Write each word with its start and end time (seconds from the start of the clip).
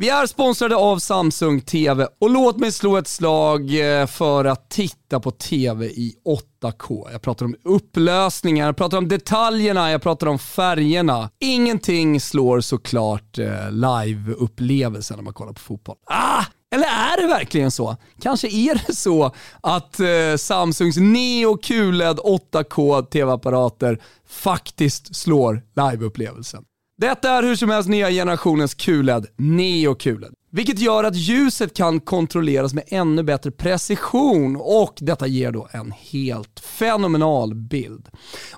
Vi 0.00 0.08
är 0.08 0.26
sponsrade 0.26 0.76
av 0.76 0.98
Samsung 0.98 1.60
TV 1.60 2.06
och 2.20 2.30
låt 2.30 2.56
mig 2.56 2.72
slå 2.72 2.96
ett 2.96 3.08
slag 3.08 3.60
eh, 4.00 4.06
för 4.06 4.44
att 4.44 4.70
titta 4.70 5.20
på 5.20 5.30
TV 5.30 5.86
i 5.86 6.14
8K. 6.62 7.08
Jag 7.12 7.22
pratar 7.22 7.46
om 7.46 7.56
upplösningar, 7.64 8.66
jag 8.66 8.76
pratar 8.76 8.98
om 8.98 9.08
detaljerna, 9.08 9.90
jag 9.90 10.02
pratar 10.02 10.26
om 10.26 10.38
färgerna. 10.38 11.30
Ingenting 11.40 12.20
slår 12.20 12.60
såklart 12.60 13.36
liveupplevelsen 13.36 13.80
live-upplevelsen 13.80 15.16
när 15.16 15.24
man 15.24 15.34
kollar 15.34 15.52
på 15.52 15.60
fotboll. 15.60 15.96
Ah! 16.06 16.44
Eller 16.74 16.86
är 16.86 17.22
det 17.22 17.26
verkligen 17.26 17.70
så? 17.70 17.96
Kanske 18.22 18.48
är 18.48 18.86
det 18.86 18.94
så 18.94 19.34
att 19.60 20.00
eh, 20.00 20.36
Samsungs 20.38 20.96
Neo 20.96 21.56
QLED 21.56 22.18
8K 22.18 23.02
TV-apparater 23.02 24.02
faktiskt 24.28 25.16
slår 25.16 25.62
live-upplevelsen. 25.76 26.64
Detta 27.00 27.30
är 27.30 27.42
hur 27.42 27.56
som 27.56 27.70
helst 27.70 27.88
nya 27.88 28.10
generationens 28.10 28.74
QLED, 28.74 29.26
Neo 29.36 29.94
QLED. 29.94 30.32
Vilket 30.50 30.78
gör 30.78 31.04
att 31.04 31.16
ljuset 31.16 31.76
kan 31.76 32.00
kontrolleras 32.00 32.74
med 32.74 32.84
ännu 32.86 33.22
bättre 33.22 33.50
precision 33.50 34.56
och 34.56 34.94
detta 35.00 35.26
ger 35.26 35.52
då 35.52 35.68
en 35.72 35.92
helt 35.92 36.60
fenomenal 36.60 37.54
bild. 37.54 38.08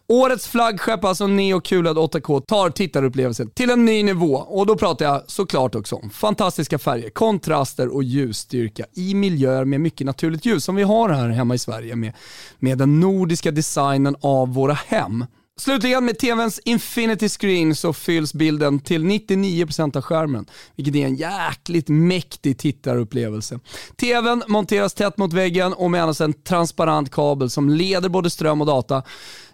Årets 0.09 0.48
flaggskepp, 0.48 1.05
alltså 1.05 1.27
Neo 1.27 1.61
QLED 1.61 1.97
8K, 1.97 2.41
tar 2.41 2.71
tittarupplevelsen 2.71 3.51
till 3.51 3.71
en 3.71 3.84
ny 3.84 4.03
nivå 4.03 4.34
och 4.34 4.67
då 4.67 4.77
pratar 4.77 5.05
jag 5.05 5.23
såklart 5.27 5.75
också 5.75 5.97
om 5.97 6.11
fantastiska 6.11 6.79
färger, 6.79 7.11
kontraster 7.11 7.95
och 7.95 8.03
ljusstyrka 8.03 8.84
i 8.97 9.15
miljöer 9.15 9.65
med 9.65 9.81
mycket 9.81 10.07
naturligt 10.07 10.47
ljus 10.47 10.65
som 10.65 10.77
vi 10.77 10.83
har 10.83 11.09
här 11.09 11.29
hemma 11.29 11.55
i 11.55 11.59
Sverige 11.59 11.97
med, 11.97 12.12
med 12.59 12.79
den 12.79 13.01
nordiska 13.01 13.51
designen 13.51 14.17
av 14.20 14.55
våra 14.55 14.75
hem. 14.75 15.25
Slutligen 15.60 16.05
med 16.05 16.19
TVns 16.19 16.60
Infinity 16.64 17.28
Screen 17.28 17.74
så 17.74 17.92
fylls 17.92 18.34
bilden 18.34 18.80
till 18.80 19.05
99% 19.05 19.96
av 19.96 20.02
skärmen, 20.02 20.46
vilket 20.77 20.95
är 20.95 21.06
en 21.06 21.14
jäkligt 21.14 21.88
mäktig 21.88 22.59
tittarupplevelse. 22.59 23.60
TVn 23.96 24.42
monteras 24.46 24.95
tätt 24.95 25.19
mot 25.19 25.33
väggen 25.33 25.72
och 25.72 25.91
med 25.91 26.20
en 26.20 26.33
transparent 26.33 27.11
kabel 27.11 27.50
som 27.50 27.69
leder 27.69 28.08
både 28.08 28.30
ström 28.30 28.61
och 28.61 28.67
data 28.67 29.02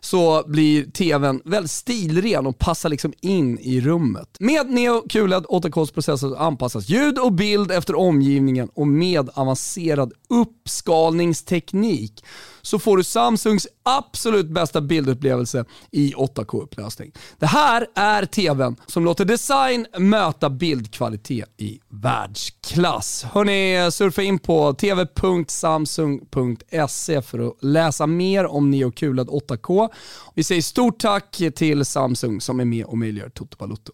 så 0.06 0.44
blir 0.46 0.90
tvn 0.90 1.40
väldigt 1.44 1.70
stilren 1.70 2.46
och 2.46 2.58
passar 2.58 2.88
liksom 2.88 3.12
in 3.20 3.58
i 3.58 3.80
rummet. 3.80 4.36
Med 4.40 4.70
Neo 4.70 5.08
QLED 5.08 5.44
8Ks 5.44 5.92
processor 5.92 6.38
anpassas 6.38 6.88
ljud 6.88 7.18
och 7.18 7.32
bild 7.32 7.70
efter 7.70 7.94
omgivningen 7.94 8.68
och 8.74 8.88
med 8.88 9.30
avancerad 9.34 10.12
uppskalningsteknik 10.28 12.22
så 12.66 12.78
får 12.78 12.96
du 12.96 13.04
Samsungs 13.04 13.68
absolut 13.82 14.46
bästa 14.46 14.80
bildupplevelse 14.80 15.64
i 15.90 16.14
8K-upplösning. 16.14 17.12
Det 17.38 17.46
här 17.46 17.86
är 17.94 18.24
TVn 18.24 18.76
som 18.86 19.04
låter 19.04 19.24
design 19.24 19.86
möta 19.98 20.50
bildkvalitet 20.50 21.48
i 21.56 21.80
världsklass. 21.88 23.26
Hörni, 23.32 23.90
surfa 23.92 24.22
in 24.22 24.38
på 24.38 24.74
tv.samsung.se 24.74 27.22
för 27.22 27.48
att 27.48 27.54
läsa 27.60 28.06
mer 28.06 28.46
om 28.46 28.70
Neo 28.70 28.90
QLED 28.90 29.28
8K. 29.28 29.88
Vi 30.34 30.44
säger 30.44 30.62
stort 30.62 30.98
tack 30.98 31.42
till 31.54 31.84
Samsung 31.84 32.40
som 32.40 32.60
är 32.60 32.64
med 32.64 32.84
och 32.84 32.98
möjliggör 32.98 33.28
Toto 33.28 33.56
Balotto. 33.56 33.92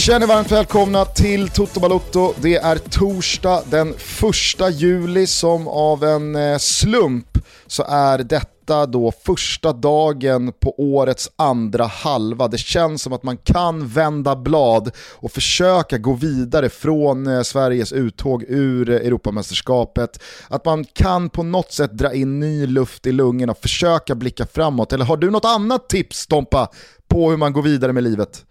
Känner 0.00 0.26
varmt 0.26 0.52
välkomna 0.52 1.04
till 1.04 1.48
Toto 1.48 1.80
Balotto. 1.80 2.34
Det 2.42 2.56
är 2.56 2.76
torsdag 2.76 3.62
den 3.70 3.88
1 3.88 3.96
juli 4.80 5.26
som 5.26 5.68
av 5.68 6.04
en 6.04 6.36
eh, 6.36 6.58
slump 6.58 7.38
så 7.66 7.82
är 7.88 8.18
detta 8.18 8.86
då 8.86 9.12
första 9.24 9.72
dagen 9.72 10.52
på 10.60 10.74
årets 10.78 11.30
andra 11.36 11.86
halva. 11.86 12.48
Det 12.48 12.58
känns 12.58 13.02
som 13.02 13.12
att 13.12 13.22
man 13.22 13.36
kan 13.36 13.88
vända 13.88 14.36
blad 14.36 14.90
och 15.12 15.32
försöka 15.32 15.98
gå 15.98 16.12
vidare 16.12 16.68
från 16.68 17.26
eh, 17.26 17.42
Sveriges 17.42 17.92
uttåg 17.92 18.44
ur 18.48 18.90
eh, 18.90 18.96
Europamästerskapet. 18.96 20.22
Att 20.48 20.64
man 20.64 20.84
kan 20.84 21.30
på 21.30 21.42
något 21.42 21.72
sätt 21.72 21.92
dra 21.92 22.14
in 22.14 22.40
ny 22.40 22.66
luft 22.66 23.06
i 23.06 23.12
lungorna 23.12 23.52
och 23.52 23.58
försöka 23.58 24.14
blicka 24.14 24.46
framåt. 24.46 24.92
Eller 24.92 25.04
har 25.04 25.16
du 25.16 25.30
något 25.30 25.44
annat 25.44 25.88
tips 25.88 26.26
Tompa 26.26 26.68
på 27.08 27.30
hur 27.30 27.36
man 27.36 27.52
går 27.52 27.62
vidare 27.62 27.92
med 27.92 28.02
livet? 28.02 28.44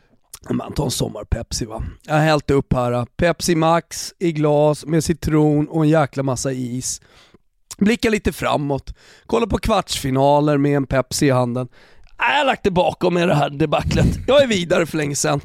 Man 0.50 0.74
tar 0.74 0.86
en 0.86 0.92
sommar-Pepsi 0.92 1.66
va. 1.66 1.84
Jag 2.06 2.14
har 2.14 2.22
hällt 2.22 2.52
upp 2.52 2.74
här, 2.74 2.92
äh, 2.92 3.06
Pepsi 3.18 3.56
Max 3.56 4.14
i 4.20 4.32
glas 4.32 4.86
med 4.86 5.04
citron 5.04 5.68
och 5.68 5.84
en 5.84 5.90
jäkla 5.90 6.24
massa 6.24 6.52
is. 6.52 7.02
Blickar 7.78 8.10
lite 8.10 8.32
framåt, 8.32 8.94
Kollar 9.26 9.48
på 9.48 9.58
kvartsfinaler 9.58 10.58
med 10.58 10.78
en 10.78 10.88
Pepsi 10.88 11.26
i 11.26 11.30
handen. 11.30 11.68
Äh, 12.20 12.32
jag 12.32 12.38
har 12.38 12.46
lagt 12.46 12.64
det 12.64 12.72
bakom 12.72 13.14
mig 13.14 13.28
det 13.28 13.36
här 13.36 13.50
debaclet. 13.50 14.08
Jag 14.28 14.44
är 14.44 14.48
vidare 14.48 14.86
för 14.86 14.98
länge 14.98 15.16
sedan. 15.16 15.42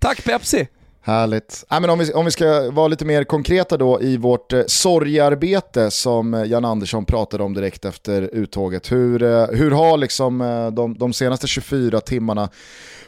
Tack 0.00 0.24
Pepsi! 0.24 0.68
Härligt. 1.04 1.64
Äh, 1.70 1.80
men 1.80 1.90
om, 1.90 1.98
vi, 1.98 2.12
om 2.12 2.24
vi 2.24 2.30
ska 2.30 2.70
vara 2.70 2.88
lite 2.88 3.04
mer 3.04 3.24
konkreta 3.24 3.76
då 3.76 4.02
i 4.02 4.16
vårt 4.16 4.52
eh, 4.52 4.62
sorgarbete 4.66 5.90
som 5.90 6.34
eh, 6.34 6.44
Jan 6.44 6.64
Andersson 6.64 7.04
pratade 7.04 7.44
om 7.44 7.54
direkt 7.54 7.84
efter 7.84 8.22
uttåget. 8.32 8.92
Hur, 8.92 9.22
eh, 9.22 9.46
hur 9.46 9.70
har 9.70 9.96
liksom, 9.96 10.40
eh, 10.40 10.70
de, 10.70 10.98
de 10.98 11.12
senaste 11.12 11.46
24 11.46 12.00
timmarna 12.00 12.48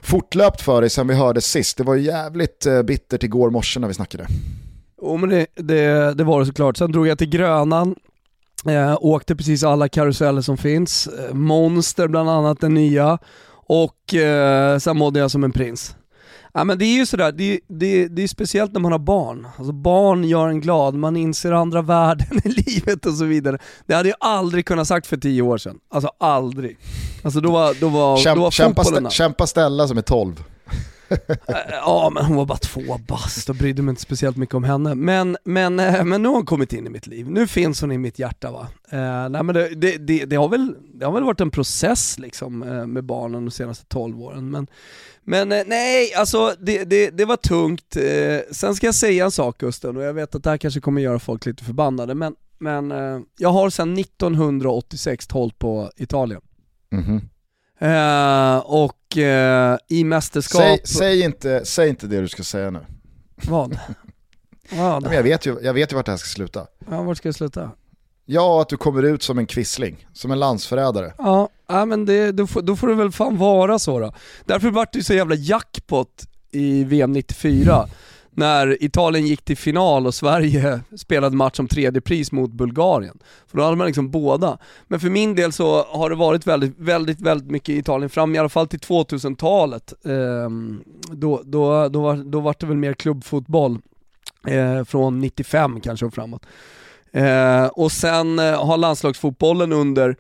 fortlöpt 0.04 0.60
för 0.60 0.81
dig 0.81 0.91
sen 0.91 1.09
vi 1.09 1.15
hörde 1.15 1.41
sist? 1.41 1.76
Det 1.76 1.84
var 1.84 1.94
ju 1.94 2.03
jävligt 2.03 2.66
eh, 2.66 2.82
bittert 2.82 3.22
igår 3.22 3.50
morse 3.50 3.81
när 3.81 3.88
vi 3.88 3.94
snackade. 3.94 4.26
Jo 5.03 5.16
men 5.16 5.28
det, 5.31 5.47
det, 5.54 6.15
det 6.15 6.25
var 6.25 6.41
det 6.41 6.47
såklart. 6.47 6.76
Sen 6.76 6.92
drog 6.92 7.06
jag 7.06 7.19
till 7.19 7.28
Grönan, 7.28 7.94
eh, 8.66 8.97
åkte 9.00 9.37
precis 9.37 9.64
alla 9.64 9.88
karuseller 9.88 10.41
som 10.41 10.56
finns, 10.56 11.06
eh, 11.06 11.34
Monster 11.34 12.09
bland 12.09 12.31
annat, 12.31 12.60
den 12.60 12.75
nya, 12.75 13.19
och 13.66 14.14
eh, 14.14 14.78
sen 14.78 14.97
mådde 14.97 15.20
jag 15.20 15.31
som 15.31 15.44
en 15.44 15.53
prins. 15.53 15.97
Ja, 16.56 16.65
men 16.65 16.78
det 16.78 16.84
är 16.84 16.94
ju 16.94 17.06
sådär, 17.06 17.32
det, 17.32 17.60
det, 17.69 18.09
det 18.09 18.22
är 18.22 18.28
speciellt 18.28 18.72
när 18.72 18.81
man 18.81 18.92
har 18.92 18.98
barn. 18.98 19.48
Alltså 19.56 19.72
barn 19.72 20.25
gör 20.25 20.48
en 20.48 20.60
glad, 20.60 20.94
man 20.94 21.16
inser 21.16 21.53
andra 21.53 21.82
värden 21.82 22.26
i 22.44 22.48
livet 22.48 23.06
och 23.06 23.15
så 23.15 23.25
vidare. 23.25 23.59
Det 23.87 23.94
hade 23.94 24.09
jag 24.09 24.19
aldrig 24.20 24.66
kunnat 24.66 24.88
sagt 24.88 25.06
för 25.06 25.16
tio 25.16 25.43
år 25.43 25.59
sedan. 25.59 25.78
Alltså 25.91 26.10
aldrig. 26.19 26.78
Alltså 27.22 27.41
då 27.41 27.53
var, 27.53 27.75
då 27.81 27.88
var, 27.88 28.16
Kämp, 28.16 28.37
då 28.37 28.43
var 28.43 28.50
kämpa, 28.50 28.84
fotbollen... 28.84 29.10
kämpa 29.10 29.47
Stella 29.47 29.88
som 29.88 29.98
är 29.98 30.03
12. 30.03 30.44
ja 31.72 32.10
men 32.14 32.25
hon 32.25 32.36
var 32.36 32.47
bara 32.47 32.58
två 32.58 32.98
bast 33.08 33.48
och 33.48 33.54
brydde 33.54 33.82
mig 33.82 33.92
inte 33.92 34.02
speciellt 34.02 34.36
mycket 34.36 34.54
om 34.54 34.64
henne. 34.64 34.94
Men, 34.94 35.36
men, 35.44 35.80
eh, 35.80 36.04
men 36.04 36.22
nu 36.22 36.28
har 36.28 36.36
hon 36.36 36.47
kommit 36.47 36.72
in 36.72 36.86
i 36.86 36.91
mitt 36.91 37.06
liv, 37.06 37.30
nu 37.30 37.47
finns 37.47 37.80
hon 37.80 37.92
i 37.92 37.98
mitt 37.98 38.19
hjärta 38.19 38.50
va. 38.50 38.69
Eh, 38.91 39.28
nej, 39.28 39.42
men 39.42 39.54
det, 39.54 39.69
det, 39.69 39.97
det, 39.97 40.25
det, 40.25 40.36
har 40.36 40.48
väl, 40.48 40.75
det 40.94 41.04
har 41.04 41.12
väl 41.12 41.25
varit 41.25 41.41
en 41.41 41.50
process 41.50 42.19
liksom 42.19 42.62
eh, 42.62 42.86
med 42.86 43.04
barnen 43.04 43.44
de 43.44 43.50
senaste 43.50 43.86
12 43.86 44.22
åren. 44.22 44.50
Men, 44.50 44.66
men 45.22 45.52
eh, 45.52 45.62
nej, 45.66 46.14
alltså 46.14 46.54
det, 46.60 46.84
det, 46.84 47.10
det 47.10 47.25
var 47.25 47.36
tungt. 47.36 47.96
Eh, 47.96 48.41
sen 48.50 48.75
ska 48.75 48.86
jag 48.86 48.94
säga 48.94 49.25
en 49.25 49.31
sak 49.31 49.58
Gusten, 49.58 49.96
och 49.96 50.02
jag 50.02 50.14
vet 50.14 50.34
att 50.34 50.44
det 50.44 50.50
här 50.50 50.58
kanske 50.58 50.81
kommer 50.81 51.02
göra 51.02 51.19
folk 51.19 51.46
lite 51.46 51.64
förbannade, 51.64 52.14
men, 52.14 52.34
men 52.58 52.92
eh, 52.92 53.20
jag 53.38 53.48
har 53.48 53.70
sedan 53.70 53.98
1986 53.98 55.26
hållit 55.31 55.58
på 55.58 55.91
Italien. 55.96 56.41
Mm 56.92 57.04
-hmm. 57.04 57.20
Uh, 57.83 58.59
och 58.59 59.17
uh, 59.17 59.77
i 59.89 60.05
mästerskap... 60.05 60.62
Säg, 60.62 60.81
säg, 60.85 61.21
inte, 61.23 61.65
säg 61.65 61.89
inte 61.89 62.07
det 62.07 62.21
du 62.21 62.29
ska 62.29 62.43
säga 62.43 62.71
nu. 62.71 62.81
Vad? 63.37 63.79
Vad? 64.71 65.03
Men 65.03 65.12
jag, 65.12 65.23
vet 65.23 65.47
ju, 65.47 65.57
jag 65.62 65.75
vet 65.75 65.93
ju 65.93 65.97
vart 65.97 66.07
det 66.07 66.12
här 66.12 66.17
ska 66.17 66.29
sluta. 66.29 66.67
Ja, 66.91 67.03
vart 67.03 67.17
ska 67.17 67.29
det 67.29 67.33
sluta? 67.33 67.71
Ja, 68.27 68.62
att 68.62 68.69
du 68.69 68.77
kommer 68.77 69.03
ut 69.03 69.23
som 69.23 69.39
en 69.39 69.47
kvissling, 69.47 70.06
som 70.12 70.31
en 70.31 70.38
landsförrädare. 70.38 71.12
Ja, 71.19 71.49
ja 71.69 71.85
men 71.85 72.06
det, 72.06 72.32
då, 72.32 72.47
får, 72.47 72.62
då 72.62 72.76
får 72.76 72.88
det 72.88 72.94
väl 72.94 73.12
fan 73.12 73.37
vara 73.37 73.79
så 73.79 73.99
då. 73.99 74.12
Därför 74.44 74.70
vart 74.70 74.93
det 74.93 74.99
ju 74.99 75.03
så 75.03 75.15
jävla 75.15 75.35
jackpot 75.35 76.29
i 76.50 76.85
VM 76.85 77.12
94 77.12 77.88
när 78.36 78.84
Italien 78.84 79.26
gick 79.26 79.42
till 79.44 79.56
final 79.56 80.06
och 80.06 80.14
Sverige 80.14 80.81
spelade 80.96 81.36
match 81.36 81.60
om 81.60 81.69
tredje 81.69 82.00
pris 82.00 82.32
mot 82.32 82.50
Bulgarien. 82.50 83.19
För 83.46 83.58
då 83.58 83.64
hade 83.64 83.76
man 83.76 83.86
liksom 83.86 84.10
båda. 84.10 84.58
Men 84.86 85.00
för 85.00 85.10
min 85.10 85.34
del 85.34 85.52
så 85.52 85.82
har 85.82 86.10
det 86.10 86.16
varit 86.16 86.46
väldigt, 86.46 86.78
väldigt, 86.78 87.20
väldigt 87.20 87.50
mycket 87.50 87.69
Italien 87.69 88.10
fram, 88.10 88.34
i 88.34 88.38
alla 88.38 88.48
fall 88.48 88.69
till 88.69 88.78
2000-talet. 88.78 89.92
Ehm, 90.04 90.82
då, 91.10 91.42
då, 91.44 91.88
då, 91.88 92.00
var, 92.00 92.16
då 92.16 92.40
var 92.40 92.54
det 92.58 92.66
väl 92.66 92.76
mer 92.76 92.92
klubbfotboll, 92.92 93.78
eh, 94.46 94.84
från 94.84 95.20
95 95.20 95.81
kanske 95.81 96.06
och 96.06 96.14
framåt. 96.14 96.46
Eh, 97.12 97.66
och 97.66 97.92
sen 97.92 98.38
eh, 98.38 98.66
har 98.66 98.76
landslagsfotbollen 98.76 99.72
under, 99.72 100.16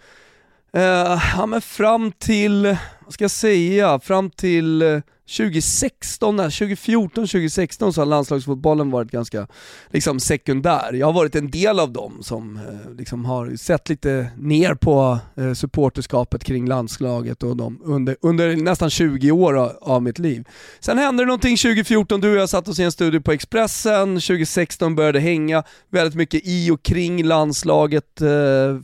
eh, 0.72 1.22
ja 1.36 1.46
men 1.46 1.60
fram 1.60 2.12
till, 2.12 2.76
vad 3.04 3.12
ska 3.12 3.24
jag 3.24 3.30
säga, 3.30 4.00
fram 4.00 4.30
till 4.30 4.82
eh, 4.82 5.00
2016, 5.26 6.36
2014, 6.36 7.26
2016 7.26 7.92
så 7.92 8.00
har 8.00 8.06
landslagsfotbollen 8.06 8.90
varit 8.90 9.10
ganska 9.10 9.46
liksom, 9.90 10.20
sekundär. 10.20 10.92
Jag 10.92 11.06
har 11.06 11.12
varit 11.12 11.34
en 11.34 11.50
del 11.50 11.80
av 11.80 11.92
dem 11.92 12.18
som 12.22 12.56
eh, 12.56 12.94
liksom, 12.98 13.24
har 13.24 13.56
sett 13.56 13.88
lite 13.88 14.26
ner 14.36 14.74
på 14.74 15.18
eh, 15.36 15.52
supporterskapet 15.52 16.44
kring 16.44 16.68
landslaget 16.68 17.42
och 17.42 17.56
dem 17.56 17.80
under, 17.84 18.16
under 18.20 18.56
nästan 18.56 18.90
20 18.90 19.30
år 19.30 19.56
av, 19.56 19.72
av, 19.80 20.02
mitt 20.02 20.18
liv. 20.18 20.44
Sen 20.80 20.98
hände 20.98 21.22
det 21.22 21.26
någonting 21.26 21.56
2014, 21.56 22.20
du 22.20 22.30
och 22.30 22.36
jag 22.36 22.48
satt 22.48 22.68
oss 22.68 22.78
i 22.78 22.82
en 22.82 22.92
studio 22.92 23.20
på 23.20 23.32
Expressen, 23.32 24.14
2016 24.14 24.94
började 24.94 25.20
hänga 25.20 25.62
väldigt 25.90 26.14
mycket 26.14 26.40
i 26.44 26.70
och 26.70 26.82
kring 26.82 27.24
landslaget, 27.24 28.20
eh, 28.20 28.28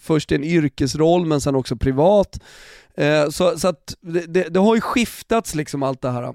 först 0.02 0.32
i 0.32 0.34
en 0.34 0.44
yrkesroll 0.44 1.26
men 1.26 1.40
sen 1.40 1.54
också 1.54 1.76
privat. 1.76 2.38
Eh, 3.00 3.28
så, 3.28 3.58
så 3.58 3.68
att 3.68 3.94
det, 4.00 4.26
det, 4.26 4.48
det, 4.48 4.60
har 4.60 4.74
ju 4.74 4.80
skiftats 4.80 5.54
liksom 5.54 5.82
allt 5.82 6.02
det 6.02 6.10
här. 6.10 6.34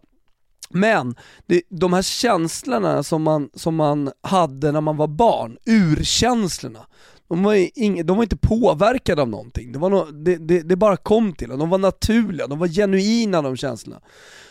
Men 0.70 1.16
det, 1.46 1.62
de 1.70 1.94
här 1.94 2.02
känslorna 2.02 3.04
som 3.04 3.24
man, 3.24 3.50
som 3.54 3.76
man 3.76 4.12
hade 4.22 4.72
när 4.72 4.82
man 4.82 4.98
var 4.98 5.08
barn, 5.08 5.58
urkänslorna, 5.66 6.86
de 7.28 7.44
var, 7.44 7.80
ing, 7.80 8.06
de 8.06 8.18
var 8.18 8.24
inte 8.24 8.38
påverkade 8.38 9.22
av 9.22 9.30
någonting. 9.30 9.72
Det, 9.72 9.80
var 9.80 9.90
no, 9.90 10.12
det, 10.12 10.36
det, 10.36 10.62
det 10.62 10.76
bara 10.76 10.98
kom 10.98 11.34
till 11.34 11.52
en. 11.52 11.60
De 11.60 11.70
var 11.70 11.78
naturliga, 11.78 12.48
de 12.48 12.60
var 12.60 12.68
genuina 12.68 13.42
de 13.42 13.58
känslorna. 13.58 14.02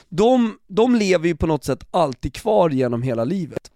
De, 0.08 0.58
de 0.68 0.94
lever 0.94 1.28
ju 1.28 1.36
på 1.36 1.46
något 1.46 1.64
sätt 1.64 1.86
alltid 1.90 2.34
kvar 2.34 2.70
genom 2.70 3.02
hela 3.02 3.24
livet. 3.24 3.70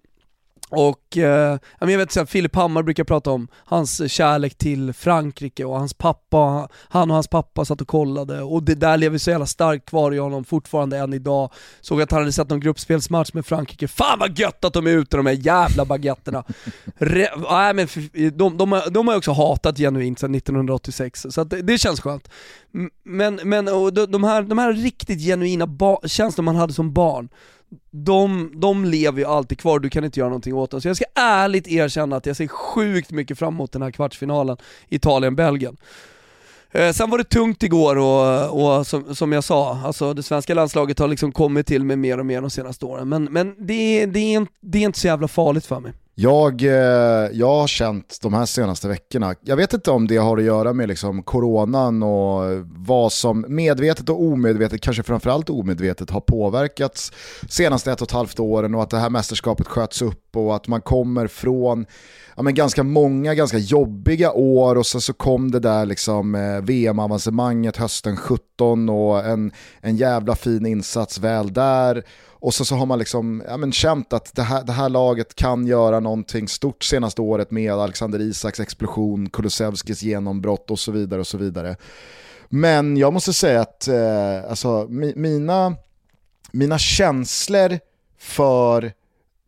Och 0.71 1.17
eh, 1.19 1.59
jag 1.81 1.87
vet 1.87 2.17
att 2.17 2.31
Filip 2.31 2.57
Hammar 2.57 2.83
brukar 2.83 3.05
prata 3.05 3.31
om 3.31 3.49
hans 3.55 4.13
kärlek 4.13 4.59
till 4.59 4.93
Frankrike 4.93 5.65
och 5.65 5.79
hans 5.79 5.95
pappa, 5.95 6.69
han 6.89 7.11
och 7.11 7.15
hans 7.15 7.29
pappa 7.29 7.65
satt 7.65 7.81
och 7.81 7.89
kollade 7.89 8.43
och 8.43 8.63
det 8.63 8.75
där 8.75 8.97
lever 8.97 9.19
så 9.19 9.31
jävla 9.31 9.47
starkt 9.47 9.89
kvar 9.89 10.15
i 10.15 10.19
honom 10.19 10.45
fortfarande 10.45 10.99
än 10.99 11.13
idag. 11.13 11.51
Såg 11.81 12.03
att 12.03 12.11
han 12.11 12.21
hade 12.21 12.33
sett 12.33 12.51
någon 12.51 12.61
gruppspelsmatch 12.61 13.33
med 13.33 13.47
Frankrike, 13.47 13.89
fan 13.89 14.19
vad 14.19 14.39
gött 14.39 14.65
att 14.65 14.73
de 14.73 14.87
är 14.87 14.91
ute 14.91 15.17
de 15.17 15.27
här 15.27 15.47
jävla 15.47 15.85
baguetterna. 15.85 16.45
Re, 16.97 17.29
nej, 17.51 17.75
men 17.75 17.89
de, 18.33 18.57
de, 18.57 18.73
har, 18.73 18.91
de 18.91 19.09
har 19.09 19.17
också 19.17 19.33
hatat 19.33 19.79
genuint 19.79 20.19
sedan 20.19 20.35
1986, 20.35 21.27
så 21.31 21.45
det, 21.45 21.63
det, 21.63 21.79
känns 21.79 22.01
skönt. 22.01 22.29
Men, 23.03 23.41
men 23.45 23.65
de, 23.65 23.91
de, 24.09 24.25
här, 24.25 24.43
de 24.43 24.59
här 24.59 24.73
riktigt 24.73 25.21
genuina 25.21 25.69
känslor 26.05 26.45
man 26.45 26.57
hade 26.57 26.73
som 26.73 26.93
barn, 26.93 27.29
de, 27.91 28.53
de 28.55 28.85
lever 28.85 29.19
ju 29.19 29.25
alltid 29.25 29.59
kvar, 29.59 29.79
du 29.79 29.91
kan 29.91 30.05
inte 30.05 30.21
göra 30.21 30.29
någonting 30.29 30.55
åt 30.55 30.71
dem. 30.71 30.81
Så 30.81 30.89
jag 30.89 30.97
ska 30.97 31.05
ärligt 31.15 31.69
erkänna 31.69 32.17
att 32.17 32.27
jag 32.27 32.37
ser 32.37 32.47
sjukt 32.47 33.11
mycket 33.11 33.39
fram 33.39 33.55
emot 33.55 33.73
den 33.73 33.83
här 33.83 33.91
kvartsfinalen 33.91 34.57
Italien-Belgien. 34.89 35.77
Eh, 36.71 36.93
sen 36.93 37.11
var 37.11 37.19
det 37.19 37.25
tungt 37.25 37.63
igår 37.63 37.97
och, 37.97 38.79
och 38.79 38.87
som, 38.87 39.15
som, 39.15 39.33
jag 39.33 39.45
sa, 39.45 39.81
alltså 39.85 40.15
det 40.15 40.23
svenska 40.23 40.55
landslaget 40.55 40.99
har 40.99 41.09
liksom 41.09 41.33
kommit 41.33 41.67
till 41.67 41.85
mig 41.85 41.97
mer 41.97 42.19
och 42.19 42.27
mer 42.27 42.41
de 42.41 42.51
senaste 42.51 42.85
åren. 42.87 43.09
Men, 43.09 43.25
men 43.25 43.55
det, 43.67 44.07
det, 44.07 44.35
är, 44.35 44.47
det 44.61 44.79
är 44.79 44.83
inte 44.83 44.99
så 44.99 45.07
jävla 45.07 45.29
farligt 45.29 45.67
för 45.67 45.81
mig. 45.81 45.93
Jag, 46.21 46.63
eh, 46.63 47.31
jag 47.33 47.55
har 47.55 47.67
känt 47.67 48.19
de 48.23 48.35
här 48.35 48.47
senaste 48.47 48.89
veckorna, 48.89 49.35
jag 49.41 49.57
vet 49.57 49.73
inte 49.73 49.91
om 49.91 50.07
det 50.07 50.17
har 50.17 50.39
att 50.39 50.45
göra 50.45 50.73
med 50.73 50.89
liksom 50.89 51.23
coronan 51.23 52.03
och 52.03 52.67
vad 52.67 53.13
som 53.13 53.45
medvetet 53.49 54.09
och 54.09 54.23
omedvetet, 54.23 54.81
kanske 54.81 55.03
framförallt 55.03 55.51
omedvetet, 55.51 56.11
har 56.11 56.21
påverkats 56.21 57.13
senaste 57.49 57.93
ett 57.93 58.01
och 58.01 58.09
ett 58.09 58.13
halvt 58.13 58.41
åren 58.41 58.75
och 58.75 58.83
att 58.83 58.91
det 58.91 58.99
här 58.99 59.11
mästerskapet 59.11 59.67
sköts 59.67 60.03
upp 60.03 60.37
och 60.37 60.57
att 60.57 60.69
man 60.69 60.81
kommer 60.81 61.27
från 61.27 61.87
ja, 62.37 62.43
men 62.43 62.55
ganska 62.55 62.83
många 62.83 63.35
ganska 63.35 63.59
jobbiga 63.59 64.33
år 64.33 64.77
och 64.77 64.87
så, 64.87 65.01
så 65.01 65.13
kom 65.13 65.51
det 65.51 65.61
där 65.61 65.87
liksom, 65.87 66.35
eh, 66.35 66.61
VM-avancemanget 66.61 67.77
hösten 67.77 68.17
17 68.17 68.89
och 68.89 69.27
en, 69.27 69.53
en 69.81 69.97
jävla 69.97 70.37
fin 70.37 70.67
insats 70.67 71.19
väl 71.19 71.53
där. 71.53 72.05
Och 72.41 72.55
så, 72.55 72.65
så 72.65 72.75
har 72.75 72.87
man 72.87 72.99
liksom, 72.99 73.43
ja, 73.49 73.57
men 73.57 73.73
känt 73.73 74.13
att 74.13 74.35
det 74.35 74.43
här, 74.43 74.65
det 74.65 74.73
här 74.73 74.89
laget 74.89 75.35
kan 75.35 75.67
göra 75.67 76.01
någonting 76.01 76.49
stort 76.49 76.85
senaste 76.85 77.23
året 77.23 77.51
med 77.51 77.73
Alexander 77.73 78.21
Isaks 78.21 78.61
explosion, 78.61 79.31
Kulusevskis 79.31 80.03
genombrott 80.03 80.71
och 80.71 80.79
så 80.79 80.93
vidare. 80.93 81.21
och 81.21 81.27
så 81.27 81.39
vidare. 81.39 81.77
Men 82.49 82.97
jag 82.97 83.13
måste 83.13 83.33
säga 83.33 83.61
att 83.61 83.89
eh, 83.89 84.51
alltså, 84.51 84.87
mi, 84.89 85.13
mina, 85.17 85.77
mina 86.53 86.79
känslor 86.79 87.79
för 88.19 88.93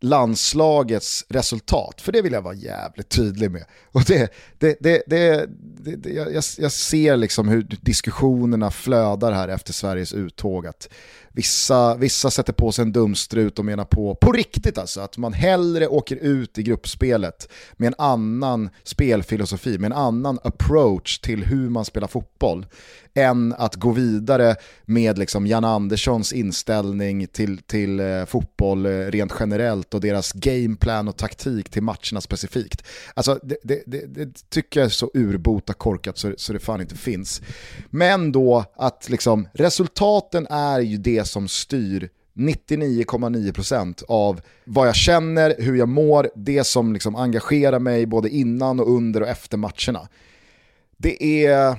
landslagets 0.01 1.25
resultat, 1.29 2.01
för 2.01 2.11
det 2.11 2.21
vill 2.21 2.33
jag 2.33 2.41
vara 2.41 2.53
jävligt 2.53 3.09
tydlig 3.09 3.51
med. 3.51 3.65
Och 3.91 4.03
det, 4.07 4.33
det, 4.59 4.77
det, 4.79 5.03
det, 5.07 5.47
det 5.95 6.09
jag, 6.09 6.43
jag 6.57 6.71
ser 6.71 7.17
liksom 7.17 7.47
hur 7.47 7.77
diskussionerna 7.81 8.71
flödar 8.71 9.31
här 9.31 9.47
efter 9.47 9.73
Sveriges 9.73 10.13
uttåg. 10.13 10.67
Att 10.67 10.89
Vissa, 11.33 11.95
vissa 11.95 12.31
sätter 12.31 12.53
på 12.53 12.71
sig 12.71 12.83
en 12.83 12.91
dumstrut 12.91 13.59
och 13.59 13.65
menar 13.65 13.85
på, 13.85 14.15
på 14.15 14.31
riktigt 14.31 14.77
alltså, 14.77 15.01
att 15.01 15.17
man 15.17 15.33
hellre 15.33 15.87
åker 15.87 16.15
ut 16.15 16.57
i 16.57 16.63
gruppspelet 16.63 17.51
med 17.73 17.87
en 17.87 17.95
annan 17.97 18.69
spelfilosofi, 18.83 19.77
med 19.77 19.91
en 19.91 19.97
annan 19.97 20.39
approach 20.43 21.19
till 21.19 21.43
hur 21.43 21.69
man 21.69 21.85
spelar 21.85 22.07
fotboll, 22.07 22.65
än 23.13 23.53
att 23.57 23.75
gå 23.75 23.91
vidare 23.91 24.55
med 24.85 25.17
liksom 25.17 25.47
Jan 25.47 25.65
Anderssons 25.65 26.33
inställning 26.33 27.27
till, 27.27 27.57
till 27.57 27.99
eh, 27.99 28.25
fotboll 28.25 28.85
eh, 28.85 28.89
rent 28.89 29.33
generellt 29.39 29.93
och 29.93 30.01
deras 30.01 30.31
gameplan 30.33 31.07
och 31.07 31.17
taktik 31.17 31.69
till 31.69 31.83
matcherna 31.83 32.21
specifikt. 32.21 32.83
Alltså 33.13 33.39
det, 33.43 33.57
det, 33.63 33.83
det, 33.85 34.05
det 34.05 34.49
tycker 34.49 34.79
jag 34.79 34.85
är 34.85 34.89
så 34.89 35.11
urbota 35.13 35.73
korkat 35.73 36.17
så, 36.17 36.33
så 36.37 36.53
det 36.53 36.59
fan 36.59 36.81
inte 36.81 36.95
finns. 36.95 37.41
Men 37.89 38.31
då 38.31 38.65
att 38.75 39.09
liksom 39.09 39.47
resultaten 39.53 40.47
är 40.49 40.79
ju 40.79 40.97
det 40.97 41.20
som 41.25 41.47
styr 41.47 42.09
99,9% 42.33 44.03
av 44.07 44.41
vad 44.65 44.87
jag 44.87 44.95
känner, 44.95 45.55
hur 45.57 45.75
jag 45.75 45.89
mår, 45.89 46.29
det 46.35 46.63
som 46.63 46.93
liksom 46.93 47.15
engagerar 47.15 47.79
mig 47.79 48.05
både 48.05 48.29
innan 48.29 48.79
och 48.79 48.95
under 48.95 49.21
och 49.21 49.27
efter 49.27 49.57
matcherna. 49.57 50.07
Det 50.97 51.45
är, 51.45 51.75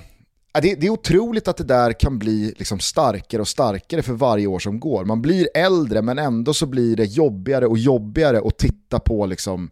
det, 0.63 0.87
är 0.87 0.91
otroligt 0.91 1.49
att 1.49 1.57
det 1.57 1.65
där 1.65 1.93
kan 1.93 2.19
bli 2.19 2.55
liksom 2.57 2.81
starkare 2.81 3.41
och 3.41 3.49
starkare 3.49 4.03
för 4.03 4.13
varje 4.13 4.47
år 4.47 4.59
som 4.59 4.81
går. 4.81 5.05
Man 5.05 5.23
blir 5.23 5.49
äldre 5.55 6.03
men 6.03 6.19
ändå 6.19 6.55
så 6.55 6.67
blir 6.67 6.97
det 6.97 7.05
jobbigare 7.05 7.67
och 7.67 7.79
jobbigare 7.79 8.41
att 8.45 8.59
titta 8.59 8.99
på 8.99 9.27
liksom 9.27 9.71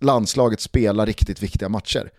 landslaget 0.00 0.60
spela 0.60 1.06
riktigt 1.06 1.42
viktiga 1.42 1.68
matcher. 1.68 2.10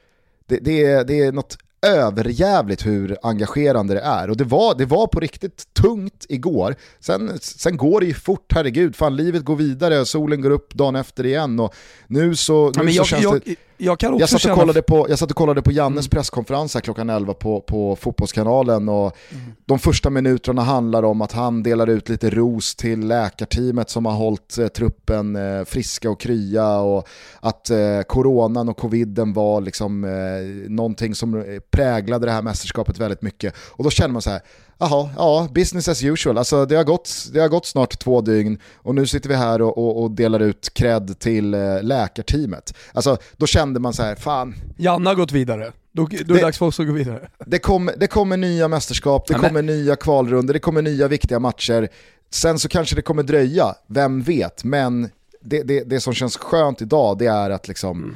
Det, 0.46 0.58
det, 0.58 0.86
är, 0.86 1.04
det 1.04 1.20
är 1.20 1.32
något 1.32 1.58
överjävligt 1.84 2.86
hur 2.86 3.18
engagerande 3.22 3.94
det 3.94 4.00
är. 4.00 4.30
Och 4.30 4.38
det 4.38 4.44
var, 4.44 4.76
det 4.76 4.86
var 4.86 5.08
på 5.08 5.20
riktigt 5.20 5.74
tungt 5.74 6.26
igår. 6.30 6.76
Sen, 7.00 7.40
sen 7.40 7.78
går 7.78 8.00
det 8.00 8.06
ju 8.06 8.14
fort, 8.14 8.54
herregud. 8.56 8.96
Fan, 8.96 9.16
livet 9.16 9.44
går 9.44 9.56
vidare, 9.56 10.06
solen 10.06 10.42
går 10.42 10.50
upp 10.50 10.74
dagen 10.74 10.96
efter 10.96 11.26
igen. 11.26 11.60
Och 11.60 11.76
nu 12.08 12.36
så, 12.36 12.72
nu 12.76 12.84
ja, 12.84 12.92
så 12.92 12.98
jag, 12.98 13.06
känns 13.06 13.24
jag, 13.24 13.42
det... 13.46 13.56
Jag, 13.78 14.00
kan 14.00 14.14
också 14.14 14.22
jag, 14.22 14.30
satt 14.30 14.36
och 14.36 14.42
känna... 14.42 14.56
kollade 14.56 14.82
på, 14.82 15.06
jag 15.10 15.20
satt 15.20 15.32
och 15.32 15.38
kollade 15.38 15.62
på 15.62 15.72
Jannes 15.72 16.06
mm. 16.06 16.10
presskonferens 16.10 16.74
här 16.74 16.82
klockan 16.82 17.10
11 17.10 17.34
på, 17.34 17.62
på 17.62 17.96
Fotbollskanalen 17.96 18.90
och 18.90 19.18
mm. 19.32 19.54
de 19.66 19.80
första 19.80 20.10
minuterna 20.10 20.62
handlar 20.62 21.04
om 21.04 21.22
att 21.22 21.32
han 21.32 21.64
delar 21.64 21.90
ut 21.90 22.10
lite 22.10 22.30
ros 22.30 22.76
till 22.76 23.08
läkarteamet 23.08 23.90
som 23.90 24.06
har 24.06 24.14
hållit 24.14 24.58
eh, 24.58 24.68
truppen 24.68 25.36
eh, 25.36 25.64
friska 25.66 26.10
och 26.10 26.20
krya 26.20 26.78
och 26.78 27.08
att 27.40 27.70
eh, 27.70 28.02
coronan 28.08 28.70
och 28.70 28.78
coviden 28.78 29.34
var 29.34 29.62
liksom 29.62 30.04
eh, 30.04 30.70
någonting 30.70 31.16
som 31.16 31.36
eh, 31.36 31.60
präglade 31.72 32.26
det 32.26 32.32
här 32.32 32.42
mästerskapet 32.42 33.00
väldigt 33.00 33.22
mycket. 33.22 33.56
Och 33.58 33.84
då 33.84 33.90
känner 33.90 34.14
man 34.14 34.22
så 34.22 34.30
här, 34.30 34.42
jaha, 34.90 35.10
ja, 35.18 35.48
business 35.54 35.88
as 35.88 36.04
usual. 36.04 36.38
Alltså, 36.38 36.66
det, 36.66 36.76
har 36.76 36.84
gått, 36.84 37.30
det 37.34 37.40
har 37.40 37.48
gått 37.48 37.66
snart 37.66 38.00
två 38.00 38.22
dygn 38.22 38.58
och 38.76 38.96
nu 38.96 39.08
sitter 39.08 39.30
vi 39.30 39.36
här 39.36 39.62
och, 39.62 39.78
och, 39.78 40.04
och 40.04 40.12
delar 40.12 40.40
ut 40.40 40.74
cred 40.74 41.20
till 41.20 41.54
eh, 41.54 41.84
läkarteamet. 41.84 42.74
Alltså, 42.94 43.18
då 43.38 43.46
kände 43.46 43.80
man 43.80 43.94
så 43.94 44.04
här, 44.04 44.16
fan. 44.16 44.56
Janne 44.78 45.10
har 45.10 45.16
gått 45.16 45.32
vidare. 45.32 45.72
Då, 45.92 46.08
då 46.26 46.34
är 46.34 46.38
det 46.38 46.42
dags 46.42 46.58
för 46.58 46.66
oss 46.66 46.80
att 46.80 46.88
gå 46.88 46.94
vidare. 46.94 47.30
Det, 47.46 47.60
kom, 47.60 47.92
det 47.98 48.08
kommer 48.08 48.38
nya 48.38 48.68
mästerskap, 48.68 49.28
det 49.28 49.34
ja, 49.34 49.40
kommer 49.40 49.62
nya 49.62 49.96
kvalrunder, 49.96 50.54
det 50.54 50.60
kommer 50.60 50.82
nya 50.82 51.08
viktiga 51.08 51.40
matcher. 51.40 51.90
Sen 52.30 52.60
så 52.60 52.70
kanske 52.70 52.96
det 52.96 53.02
kommer 53.02 53.24
dröja, 53.24 53.76
vem 53.88 54.22
vet. 54.22 54.64
Men 54.64 55.10
det, 55.42 55.64
det, 55.64 55.84
det 55.84 56.00
som 56.00 56.14
känns 56.14 56.38
skönt 56.38 56.82
idag 56.82 57.18
det 57.18 57.26
är 57.26 57.50
att 57.50 57.68
liksom, 57.68 58.16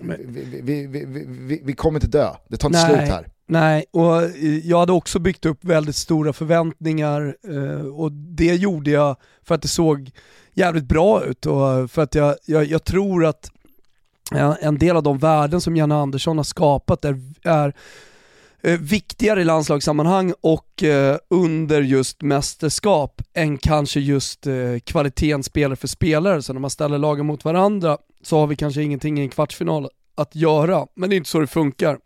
mm. 0.00 0.20
vi, 0.62 0.86
vi, 0.86 1.06
vi, 1.26 1.60
vi, 1.64 1.72
kommer 1.72 1.96
inte 1.96 2.18
dö, 2.18 2.30
det 2.48 2.56
tar 2.56 2.68
inte 2.68 2.86
Nej. 2.86 2.96
slut 2.96 3.08
här. 3.08 3.28
Nej, 3.46 3.84
och 3.90 4.22
eh, 4.22 4.58
jag 4.66 4.78
hade 4.78 4.92
också 4.92 5.18
byggt 5.18 5.46
upp 5.46 5.64
väldigt 5.64 5.96
stora 5.96 6.32
förväntningar 6.32 7.36
eh, 7.48 7.86
och 7.86 8.12
det 8.12 8.54
gjorde 8.54 8.90
jag 8.90 9.16
för 9.42 9.54
att 9.54 9.62
det 9.62 9.68
såg 9.68 10.10
jävligt 10.52 10.84
bra 10.84 11.24
ut 11.24 11.46
och 11.46 11.90
för 11.90 12.02
att 12.02 12.14
jag, 12.14 12.36
jag, 12.46 12.64
jag 12.64 12.84
tror 12.84 13.24
att 13.26 13.50
en 14.60 14.78
del 14.78 14.96
av 14.96 15.02
de 15.02 15.18
värden 15.18 15.60
som 15.60 15.76
Janne 15.76 15.94
Andersson 15.94 16.36
har 16.36 16.44
skapat 16.44 17.04
är, 17.04 17.20
är 17.42 17.74
eh, 18.62 18.80
viktigare 18.80 19.40
i 19.40 19.44
landslagssammanhang 19.44 20.34
och 20.40 20.82
under 21.30 21.82
just 21.82 22.22
mästerskap 22.22 23.22
än 23.34 23.58
kanske 23.58 24.00
just 24.00 24.46
kvaliteten 24.84 25.42
spelare 25.42 25.76
för 25.76 25.88
spelare. 25.88 26.42
Så 26.42 26.52
när 26.52 26.60
man 26.60 26.70
ställer 26.70 26.98
lagen 26.98 27.26
mot 27.26 27.44
varandra 27.44 27.98
så 28.22 28.38
har 28.38 28.46
vi 28.46 28.56
kanske 28.56 28.82
ingenting 28.82 29.18
i 29.18 29.22
en 29.22 29.28
kvartsfinal 29.28 29.88
att 30.14 30.34
göra, 30.34 30.86
men 30.94 31.10
det 31.10 31.14
är 31.14 31.16
inte 31.16 31.30
så 31.30 31.40
det 31.40 31.46
funkar. 31.46 31.98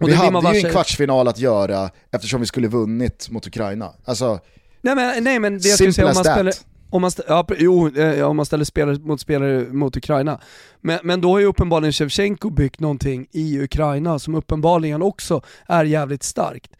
Och 0.00 0.08
vi 0.08 0.12
hade 0.12 0.58
ju 0.58 0.66
en 0.66 0.72
kvartsfinal 0.72 1.28
att 1.28 1.38
göra 1.38 1.90
eftersom 2.10 2.40
vi 2.40 2.46
skulle 2.46 2.68
vunnit 2.68 3.30
mot 3.30 3.46
Ukraina. 3.46 3.92
Alltså, 4.04 4.40
Nej 4.80 4.94
men, 4.94 5.24
nej, 5.24 5.38
men 5.38 5.58
det 5.58 5.68
jag 5.68 5.78
skulle 5.78 5.92
säga 5.92 6.06
om 6.06 6.14
man 6.14 6.24
spelar... 6.24 6.52
Om 6.90 7.02
man, 7.02 7.10
ja, 7.28 7.46
jo, 7.58 7.96
eh, 7.96 8.28
om 8.28 8.36
man 8.36 8.46
ställer 8.46 8.64
spelare 8.64 8.98
mot 8.98 9.20
spelare 9.20 9.72
mot 9.72 9.96
Ukraina. 9.96 10.40
Men, 10.80 10.98
men 11.02 11.20
då 11.20 11.30
har 11.30 11.38
ju 11.38 11.44
uppenbarligen 11.46 11.92
Shevchenko 11.92 12.50
byggt 12.50 12.80
någonting 12.80 13.26
i 13.32 13.60
Ukraina 13.60 14.18
som 14.18 14.34
uppenbarligen 14.34 15.02
också 15.02 15.42
är 15.66 15.84
jävligt 15.84 16.22
starkt. 16.22 16.70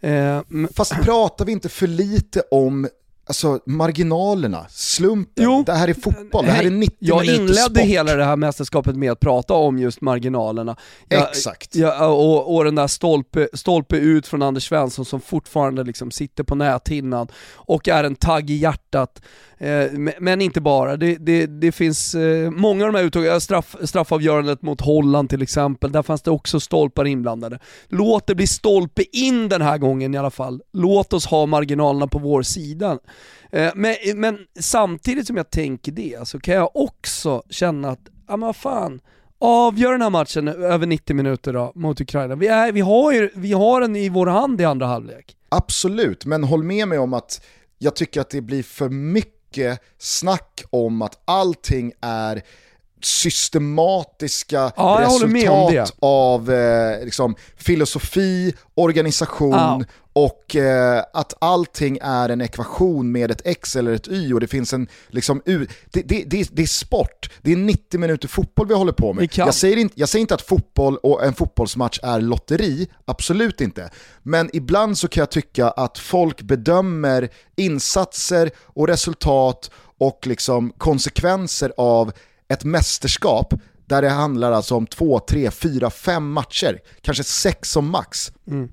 Eh, 0.00 0.40
Fast 0.74 1.02
pratar 1.02 1.44
vi 1.44 1.52
inte 1.52 1.68
för 1.68 1.86
lite 1.86 2.42
om 2.50 2.88
Alltså 3.26 3.60
marginalerna, 3.66 4.66
slumpen, 4.70 5.44
jo, 5.44 5.62
det 5.66 5.72
här 5.72 5.88
är 5.88 5.94
fotboll, 5.94 6.44
det 6.44 6.50
här 6.50 6.64
är 6.64 6.70
90 6.70 6.96
Jag 6.98 7.24
inledde 7.24 7.54
sport. 7.54 7.78
hela 7.78 8.14
det 8.14 8.24
här 8.24 8.36
mästerskapet 8.36 8.96
med 8.96 9.12
att 9.12 9.20
prata 9.20 9.54
om 9.54 9.78
just 9.78 10.00
marginalerna. 10.00 10.76
Jag, 11.08 11.28
Exakt. 11.28 11.74
Jag, 11.74 12.12
och, 12.12 12.56
och 12.56 12.64
den 12.64 12.74
där 12.74 12.86
stolpe, 12.86 13.48
stolpe 13.54 13.96
ut 13.96 14.26
från 14.26 14.42
Anders 14.42 14.68
Svensson 14.68 15.04
som 15.04 15.20
fortfarande 15.20 15.84
liksom 15.84 16.10
sitter 16.10 16.44
på 16.44 16.54
näthinnan 16.54 17.28
och 17.54 17.88
är 17.88 18.04
en 18.04 18.14
tagg 18.14 18.50
i 18.50 18.54
hjärtat. 18.54 19.22
Eh, 19.62 19.90
men 20.20 20.40
inte 20.40 20.60
bara, 20.60 20.96
det, 20.96 21.16
det, 21.16 21.46
det 21.46 21.72
finns 21.72 22.14
eh, 22.14 22.50
många 22.50 22.84
av 22.84 22.92
de 22.92 22.98
här 22.98 23.04
uttagen, 23.04 23.32
eh, 23.32 23.38
straff, 23.38 23.76
straffavgörandet 23.84 24.62
mot 24.62 24.80
Holland 24.80 25.30
till 25.30 25.42
exempel, 25.42 25.92
där 25.92 26.02
fanns 26.02 26.22
det 26.22 26.30
också 26.30 26.60
stolpar 26.60 27.04
inblandade. 27.04 27.58
Låt 27.88 28.26
det 28.26 28.34
bli 28.34 28.46
stolpe 28.46 29.04
in 29.12 29.48
den 29.48 29.62
här 29.62 29.78
gången 29.78 30.14
i 30.14 30.18
alla 30.18 30.30
fall. 30.30 30.62
Låt 30.72 31.12
oss 31.12 31.26
ha 31.26 31.46
marginalerna 31.46 32.06
på 32.06 32.18
vår 32.18 32.42
sida. 32.42 32.98
Men, 33.74 33.96
men 34.14 34.38
samtidigt 34.60 35.26
som 35.26 35.36
jag 35.36 35.50
tänker 35.50 35.92
det 35.92 36.28
så 36.28 36.40
kan 36.40 36.54
jag 36.54 36.76
också 36.76 37.42
känna 37.50 37.90
att, 37.90 38.00
ja 38.28 38.36
men 38.36 38.46
vad 38.46 38.56
fan, 38.56 39.00
avgör 39.40 39.92
den 39.92 40.02
här 40.02 40.10
matchen 40.10 40.48
över 40.48 40.86
90 40.86 41.16
minuter 41.16 41.52
då 41.52 41.72
mot 41.74 42.00
Ukraina. 42.00 42.34
Vi, 42.34 42.46
är, 42.46 42.72
vi, 42.72 42.80
har 42.80 43.12
ju, 43.12 43.30
vi 43.34 43.52
har 43.52 43.80
den 43.80 43.96
i 43.96 44.08
vår 44.08 44.26
hand 44.26 44.60
i 44.60 44.64
andra 44.64 44.86
halvlek. 44.86 45.36
Absolut, 45.48 46.26
men 46.26 46.44
håll 46.44 46.62
med 46.62 46.88
mig 46.88 46.98
om 46.98 47.14
att 47.14 47.44
jag 47.78 47.96
tycker 47.96 48.20
att 48.20 48.30
det 48.30 48.40
blir 48.40 48.62
för 48.62 48.88
mycket 48.88 49.41
snack 49.98 50.64
om 50.70 51.02
att 51.02 51.20
allting 51.24 51.92
är 52.00 52.42
systematiska 53.04 54.72
ja, 54.76 54.98
resultat 55.00 55.94
av 56.00 56.52
eh, 56.52 57.04
liksom, 57.04 57.34
filosofi, 57.56 58.54
organisation 58.74 59.52
ja. 59.52 59.84
och 60.12 60.56
eh, 60.56 61.04
att 61.12 61.34
allting 61.38 61.98
är 62.02 62.28
en 62.28 62.40
ekvation 62.40 63.12
med 63.12 63.30
ett 63.30 63.42
x 63.44 63.76
eller 63.76 63.92
ett 63.92 64.08
y 64.08 64.32
och 64.32 64.40
det 64.40 64.46
finns 64.46 64.72
en, 64.72 64.88
liksom, 65.08 65.42
u 65.44 65.66
det, 65.92 66.02
det, 66.02 66.24
det, 66.26 66.48
det 66.52 66.62
är 66.62 66.66
sport, 66.66 67.30
det 67.42 67.52
är 67.52 67.56
90 67.56 68.00
minuter 68.00 68.28
fotboll 68.28 68.68
vi 68.68 68.74
håller 68.74 68.92
på 68.92 69.12
med. 69.12 69.28
Jag 69.34 69.54
säger, 69.54 69.76
inte, 69.76 70.00
jag 70.00 70.08
säger 70.08 70.20
inte 70.20 70.34
att 70.34 70.42
fotboll 70.42 70.96
och 70.96 71.24
en 71.24 71.34
fotbollsmatch 71.34 71.98
är 72.02 72.20
lotteri, 72.20 72.88
absolut 73.04 73.60
inte. 73.60 73.90
Men 74.22 74.50
ibland 74.52 74.98
så 74.98 75.08
kan 75.08 75.20
jag 75.20 75.30
tycka 75.30 75.68
att 75.68 75.98
folk 75.98 76.42
bedömer 76.42 77.28
insatser 77.56 78.50
och 78.58 78.88
resultat 78.88 79.70
och 79.98 80.26
liksom 80.26 80.72
konsekvenser 80.78 81.72
av 81.76 82.12
ett 82.52 82.64
mästerskap 82.64 83.54
där 83.86 84.02
det 84.02 84.08
handlar 84.08 84.52
alltså 84.52 84.74
om 84.74 84.86
två, 84.86 85.20
tre, 85.20 85.50
fyra, 85.50 85.90
fem 85.90 86.32
matcher, 86.32 86.80
kanske 87.00 87.24
sex 87.24 87.70
som 87.70 87.90
max. 87.90 88.32
Mm. 88.46 88.68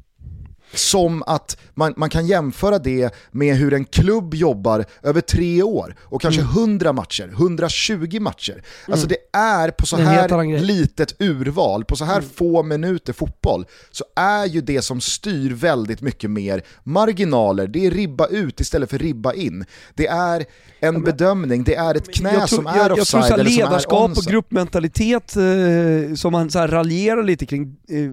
Som 0.73 1.23
att 1.23 1.57
man, 1.73 1.93
man 1.97 2.09
kan 2.09 2.27
jämföra 2.27 2.79
det 2.79 3.13
med 3.31 3.55
hur 3.55 3.73
en 3.73 3.85
klubb 3.85 4.33
jobbar 4.33 4.85
över 5.03 5.21
tre 5.21 5.63
år 5.63 5.95
och 6.01 6.21
kanske 6.21 6.41
mm. 6.41 6.53
100 6.53 6.93
matcher, 6.93 7.29
120 7.33 8.19
matcher. 8.19 8.53
Mm. 8.53 8.63
Alltså 8.91 9.07
det 9.07 9.17
är 9.33 9.71
på 9.71 9.85
så 9.85 9.97
här 9.97 10.59
litet 10.59 11.21
urval, 11.21 11.85
på 11.85 11.95
så 11.95 12.05
här 12.05 12.17
mm. 12.17 12.29
få 12.29 12.63
minuter 12.63 13.13
fotboll, 13.13 13.65
så 13.91 14.03
är 14.15 14.45
ju 14.45 14.61
det 14.61 14.81
som 14.81 15.01
styr 15.01 15.53
väldigt 15.53 16.01
mycket 16.01 16.29
mer 16.29 16.61
marginaler, 16.83 17.67
det 17.67 17.85
är 17.85 17.91
ribba 17.91 18.27
ut 18.27 18.59
istället 18.59 18.89
för 18.89 18.97
ribba 18.97 19.33
in. 19.33 19.65
Det 19.93 20.07
är 20.07 20.45
en 20.79 20.93
ja, 20.93 20.99
bedömning, 20.99 21.63
det 21.63 21.75
är 21.75 21.95
ett 21.95 22.13
knä 22.13 22.31
tror, 22.31 22.47
som 22.47 22.67
är 22.67 22.77
jag, 22.77 22.91
offside 22.91 23.21
jag 23.21 23.27
tror 23.27 23.39
eller 23.39 23.49
ledarskap 23.49 24.17
och 24.17 24.23
gruppmentalitet 24.23 25.35
eh, 25.35 26.15
som 26.15 26.31
man 26.31 26.51
så 26.51 26.59
här 26.59 26.67
raljerar 26.67 27.23
lite 27.23 27.45
kring 27.45 27.75
eh, 27.89 28.11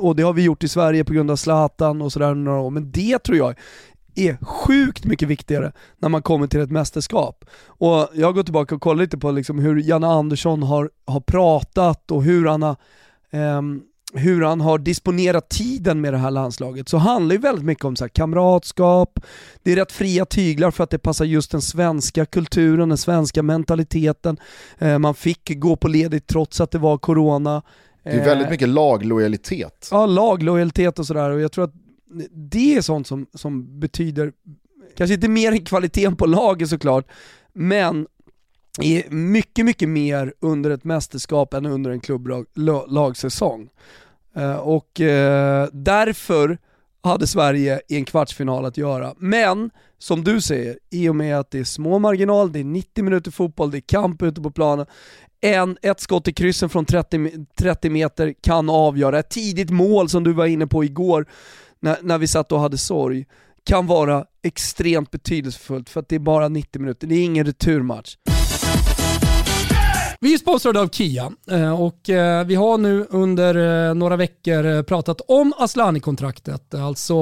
och 0.00 0.16
det 0.16 0.22
har 0.22 0.32
vi 0.32 0.42
gjort 0.42 0.64
i 0.64 0.68
Sverige 0.68 1.04
på 1.04 1.12
grund 1.12 1.30
av 1.30 1.36
Zlatan 1.36 2.02
och 2.02 2.12
sådär 2.12 2.34
några 2.34 2.60
år, 2.60 2.70
men 2.70 2.90
det 2.90 3.18
tror 3.18 3.38
jag 3.38 3.54
är 4.14 4.44
sjukt 4.44 5.04
mycket 5.04 5.28
viktigare 5.28 5.72
när 5.98 6.08
man 6.08 6.22
kommer 6.22 6.46
till 6.46 6.60
ett 6.60 6.70
mästerskap. 6.70 7.44
Och 7.66 8.08
jag 8.14 8.34
gått 8.34 8.46
tillbaka 8.46 8.74
och 8.74 8.80
kollat 8.80 9.00
lite 9.02 9.18
på 9.18 9.30
liksom 9.30 9.58
hur 9.58 9.76
Janne 9.76 10.06
Andersson 10.06 10.62
har, 10.62 10.90
har 11.06 11.20
pratat 11.20 12.10
och 12.10 12.22
hur 12.24 12.46
han 12.46 12.62
har 12.62 12.76
um, 13.32 13.82
hur 14.14 14.42
han 14.42 14.60
har 14.60 14.78
disponerat 14.78 15.48
tiden 15.48 16.00
med 16.00 16.12
det 16.12 16.18
här 16.18 16.30
landslaget 16.30 16.88
så 16.88 16.96
handlar 16.96 17.34
ju 17.34 17.40
väldigt 17.40 17.64
mycket 17.64 17.84
om 17.84 17.96
så 17.96 18.08
kamratskap, 18.08 19.20
det 19.62 19.72
är 19.72 19.76
rätt 19.76 19.92
fria 19.92 20.24
tyglar 20.24 20.70
för 20.70 20.84
att 20.84 20.90
det 20.90 20.98
passar 20.98 21.24
just 21.24 21.50
den 21.50 21.62
svenska 21.62 22.26
kulturen, 22.26 22.88
den 22.88 22.98
svenska 22.98 23.42
mentaliteten. 23.42 24.36
Eh, 24.78 24.98
man 24.98 25.14
fick 25.14 25.60
gå 25.60 25.76
på 25.76 25.88
ledigt 25.88 26.26
trots 26.26 26.60
att 26.60 26.70
det 26.70 26.78
var 26.78 26.98
corona. 26.98 27.62
Det 28.02 28.10
är 28.10 28.24
väldigt 28.24 28.46
eh, 28.46 28.50
mycket 28.50 28.68
laglojalitet. 28.68 29.88
Ja, 29.90 30.06
laglojalitet 30.06 30.98
och 30.98 31.06
sådär. 31.06 31.30
Och 31.30 31.40
jag 31.40 31.52
tror 31.52 31.64
att 31.64 31.74
det 32.30 32.76
är 32.76 32.80
sånt 32.80 33.06
som, 33.06 33.26
som 33.34 33.80
betyder, 33.80 34.32
kanske 34.96 35.14
inte 35.14 35.28
mer 35.28 35.52
än 35.52 35.64
kvaliteten 35.64 36.16
på 36.16 36.26
laget 36.26 36.68
såklart, 36.68 37.06
men 37.52 38.06
är 38.80 39.10
mycket, 39.10 39.64
mycket 39.64 39.88
mer 39.88 40.34
under 40.40 40.70
ett 40.70 40.84
mästerskap 40.84 41.54
än 41.54 41.66
under 41.66 41.90
en 41.90 42.00
klubblagsäsong. 42.00 43.68
Eh, 44.36 44.56
och 44.56 45.00
eh, 45.00 45.68
därför 45.72 46.58
hade 47.02 47.26
Sverige 47.26 47.80
i 47.88 47.96
en 47.96 48.04
kvartsfinal 48.04 48.64
att 48.64 48.76
göra. 48.76 49.14
Men, 49.18 49.70
som 49.98 50.24
du 50.24 50.40
säger, 50.40 50.78
i 50.90 51.08
och 51.08 51.16
med 51.16 51.38
att 51.38 51.50
det 51.50 51.58
är 51.58 51.64
små 51.64 51.98
marginal, 51.98 52.52
det 52.52 52.60
är 52.60 52.64
90 52.64 53.04
minuter 53.04 53.30
fotboll, 53.30 53.70
det 53.70 53.78
är 53.78 53.80
kamp 53.80 54.22
ute 54.22 54.40
på 54.40 54.50
planen, 54.50 54.86
en, 55.40 55.76
ett 55.82 56.00
skott 56.00 56.28
i 56.28 56.32
kryssen 56.32 56.68
från 56.68 56.84
30, 56.84 57.30
30 57.58 57.90
meter 57.90 58.34
kan 58.40 58.70
avgöra. 58.70 59.18
Ett 59.18 59.30
tidigt 59.30 59.70
mål 59.70 60.08
som 60.08 60.24
du 60.24 60.32
var 60.32 60.46
inne 60.46 60.66
på 60.66 60.84
igår 60.84 61.26
när, 61.80 61.98
när 62.02 62.18
vi 62.18 62.26
satt 62.26 62.52
och 62.52 62.60
hade 62.60 62.78
sorg 62.78 63.26
kan 63.64 63.86
vara 63.86 64.24
extremt 64.42 65.10
betydelsefullt 65.10 65.88
för 65.88 66.00
att 66.00 66.08
det 66.08 66.14
är 66.14 66.20
bara 66.20 66.48
90 66.48 66.80
minuter, 66.80 67.06
det 67.06 67.14
är 67.14 67.24
ingen 67.24 67.46
returmatch. 67.46 68.16
Vi 70.22 70.34
är 70.34 70.38
sponsrade 70.38 70.80
av 70.80 70.88
Kia 70.88 71.32
eh, 71.50 71.82
och 71.82 72.10
eh, 72.10 72.46
vi 72.46 72.54
har 72.54 72.78
nu 72.78 73.06
under 73.10 73.88
eh, 73.88 73.94
några 73.94 74.16
veckor 74.16 74.82
pratat 74.82 75.20
om 75.28 75.52
Aslani-kontraktet. 75.58 76.74
Alltså 76.74 77.14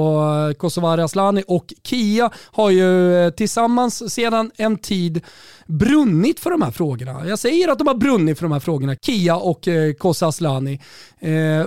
Kosovare 0.57 1.03
Aslani 1.03 1.43
och 1.47 1.73
Kia 1.83 2.31
har 2.35 2.69
ju 2.69 3.31
tillsammans 3.31 4.13
sedan 4.13 4.51
en 4.57 4.77
tid 4.77 5.25
brunnit 5.67 6.39
för 6.39 6.51
de 6.51 6.61
här 6.61 6.71
frågorna. 6.71 7.27
Jag 7.27 7.39
säger 7.39 7.67
att 7.67 7.77
de 7.77 7.87
har 7.87 7.95
brunnit 7.95 8.37
för 8.37 8.45
de 8.45 8.51
här 8.51 8.59
frågorna, 8.59 8.95
Kia 8.95 9.35
och 9.35 9.67
Kosa 9.97 10.27
Aslani. 10.27 10.79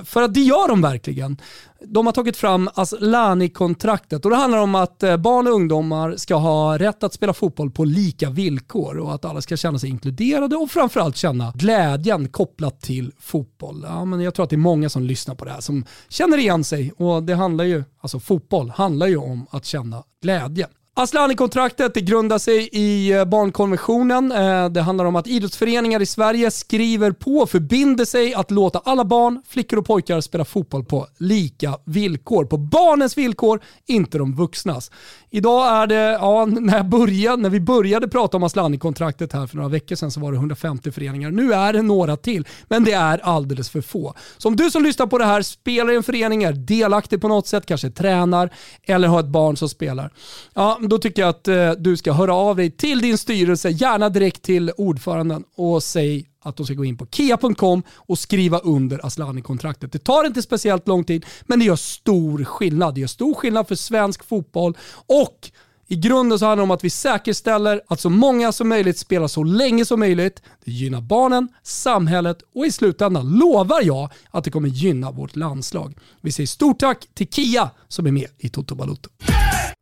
För 0.05 0.23
att 0.23 0.35
det 0.35 0.41
gör 0.41 0.69
de 0.69 0.83
verkligen 0.83 1.37
de 1.87 2.07
har 2.07 2.13
tagit 2.13 2.37
fram 2.37 2.69
alltså 2.75 2.97
Aslani-kontraktet 2.97 4.25
och 4.25 4.31
det 4.31 4.37
handlar 4.37 4.59
om 4.59 4.75
att 4.75 5.03
eh, 5.03 5.17
barn 5.17 5.47
och 5.47 5.53
ungdomar 5.53 6.17
ska 6.17 6.35
ha 6.35 6.79
rätt 6.79 7.03
att 7.03 7.13
spela 7.13 7.33
fotboll 7.33 7.71
på 7.71 7.85
lika 7.85 8.31
villkor 8.31 8.99
och 8.99 9.15
att 9.15 9.25
alla 9.25 9.41
ska 9.41 9.57
känna 9.57 9.79
sig 9.79 9.91
inkluderade 9.91 10.57
och 10.57 10.71
framförallt 10.71 11.17
känna 11.17 11.53
glädjen 11.55 12.29
kopplat 12.29 12.81
till 12.81 13.13
fotboll. 13.19 13.85
Ja, 13.89 14.05
men 14.05 14.21
jag 14.21 14.35
tror 14.35 14.45
att 14.45 14.51
det 14.51 14.57
är 14.57 14.59
många 14.59 14.89
som 14.89 15.03
lyssnar 15.03 15.35
på 15.35 15.45
det 15.45 15.51
här 15.51 15.61
som 15.61 15.85
känner 16.09 16.39
igen 16.39 16.65
sig 16.65 16.93
och 16.97 17.23
det 17.23 17.35
handlar 17.35 17.65
ju, 17.65 17.85
alltså 18.01 18.21
fotboll 18.21 18.71
handlar 18.71 19.07
ju 19.07 19.17
om 19.17 19.47
att 19.51 19.65
känna 19.65 20.03
glädje. 20.23 20.67
Aslani-kontraktet 20.95 21.95
grundar 21.95 22.39
sig 22.39 22.69
i 22.73 23.13
eh, 23.13 23.25
barnkonventionen. 23.25 24.33
Eh, 24.33 24.69
det 24.69 24.81
handlar 24.81 25.05
om 25.05 25.17
att 25.17 25.27
idrottsföreningar 25.27 26.03
i 26.03 26.07
Sverige 26.07 26.51
skriver 26.51 27.13
på 27.13 27.31
och 27.37 27.51
förbinder 27.51 28.05
sig 28.05 28.35
att 28.35 28.51
låta 28.51 28.79
alla 28.85 29.05
barn, 29.05 29.43
flickor 29.49 29.79
och 29.79 29.87
pojkar 29.87 30.21
spela 30.21 30.45
fotboll 30.45 30.85
på 30.85 31.07
lika 31.19 31.79
villkor. 31.85 32.45
På 32.45 32.57
barnens 32.57 33.19
villkor, 33.19 33.61
inte 33.87 34.19
de 34.19 34.35
vuxnas. 34.35 34.91
Idag 35.31 35.83
är 35.83 35.87
det, 35.87 35.95
ja, 35.95 36.45
när, 36.61 36.77
jag 36.77 36.89
började, 36.89 37.43
när 37.43 37.51
vi 37.51 37.61
började 37.61 38.09
prata 38.09 38.37
om 38.37 38.43
Aslani-kontraktet 38.43 39.33
här 39.33 39.47
för 39.47 39.57
några 39.57 39.69
veckor 39.69 39.97
sedan 39.97 40.11
så 40.11 40.21
var 40.21 40.33
det 40.33 40.39
150 40.39 40.93
föreningar. 40.93 41.31
Nu 41.31 41.53
är 41.53 41.73
det 41.73 41.83
några 41.83 42.17
till, 42.17 42.49
men 42.69 42.85
det 42.85 42.93
är 42.93 43.19
alldeles 43.19 43.71
för 43.71 43.81
få. 43.81 44.15
Så 44.39 44.49
om 44.49 44.57
du 44.57 44.71
som 44.71 44.83
lyssnar 44.83 45.07
på 45.07 45.19
det 45.19 45.25
här 45.25 45.43
spelar 45.43 45.93
i 45.93 45.97
en 45.97 46.03
förening, 46.03 46.43
är 46.43 46.53
delaktig 46.53 47.21
på 47.21 47.29
något 47.29 47.47
sätt, 47.47 47.67
kanske 47.67 47.91
tränar 47.91 48.51
eller 48.83 49.09
har 49.09 49.21
ett 49.21 49.27
barn 49.27 49.57
som 49.57 49.69
spelar. 49.69 50.11
Ja, 50.55 50.79
då 50.89 50.99
tycker 50.99 51.23
jag 51.23 51.29
att 51.29 51.49
eh, 51.49 51.71
du 51.73 51.97
ska 51.97 52.13
höra 52.13 52.35
av 52.35 52.57
dig 52.57 52.71
till 52.71 53.01
din 53.01 53.19
styrelse, 53.19 53.71
gärna 53.71 54.09
direkt 54.09 54.43
till 54.43 54.73
ordföranden 54.77 55.45
och 55.57 55.83
säg 55.83 56.27
att 56.43 56.57
de 56.57 56.67
ska 56.67 56.75
gå 56.75 56.85
in 56.85 56.97
på 56.97 57.07
kia.com 57.07 57.83
och 57.95 58.19
skriva 58.19 58.59
under 58.59 59.07
Aslani-kontraktet. 59.07 59.93
Det 59.93 59.99
tar 59.99 60.25
inte 60.25 60.43
speciellt 60.43 60.89
lång 60.89 61.05
tid, 61.05 61.27
men 61.43 61.59
det 61.59 61.65
gör 61.65 61.77
stor 61.77 62.45
skillnad. 62.45 62.95
Det 62.95 63.01
gör 63.01 63.09
stor 63.09 63.35
skillnad 63.35 63.69
för 63.69 63.75
svensk 63.75 64.25
fotboll 64.25 64.77
och 65.07 65.51
i 65.89 65.97
grunden 65.97 66.39
så 66.39 66.47
handlar 66.47 66.57
det 66.57 66.63
om 66.63 66.71
att 66.71 66.85
vi 66.85 66.91
säkerställer 66.91 67.81
att 67.89 68.01
så 68.01 68.11
många 68.11 68.53
som 68.53 68.69
möjligt 68.69 68.99
spelar 68.99 69.29
så 69.29 69.45
länge 69.45 69.85
som 69.85 70.01
möjligt. 70.01 70.43
Det 70.65 70.71
gynnar 70.71 71.01
barnen, 71.01 71.49
samhället 71.63 72.39
och 72.55 72.67
i 72.67 72.73
slutändan 72.73 73.39
lovar 73.39 73.83
jag 73.83 74.11
att 74.31 74.45
det 74.45 74.51
kommer 74.51 74.69
gynna 74.69 75.11
vårt 75.11 75.37
landslag. 75.37 75.95
Vi 76.21 76.33
säger 76.33 76.47
stort 76.47 76.79
tack 76.79 77.09
till 77.15 77.29
Kia 77.29 77.71
som 77.89 78.07
är 78.07 78.13
med 78.13 78.29
i 78.39 78.49
Toto 78.49 78.75
Balotto. 78.75 79.11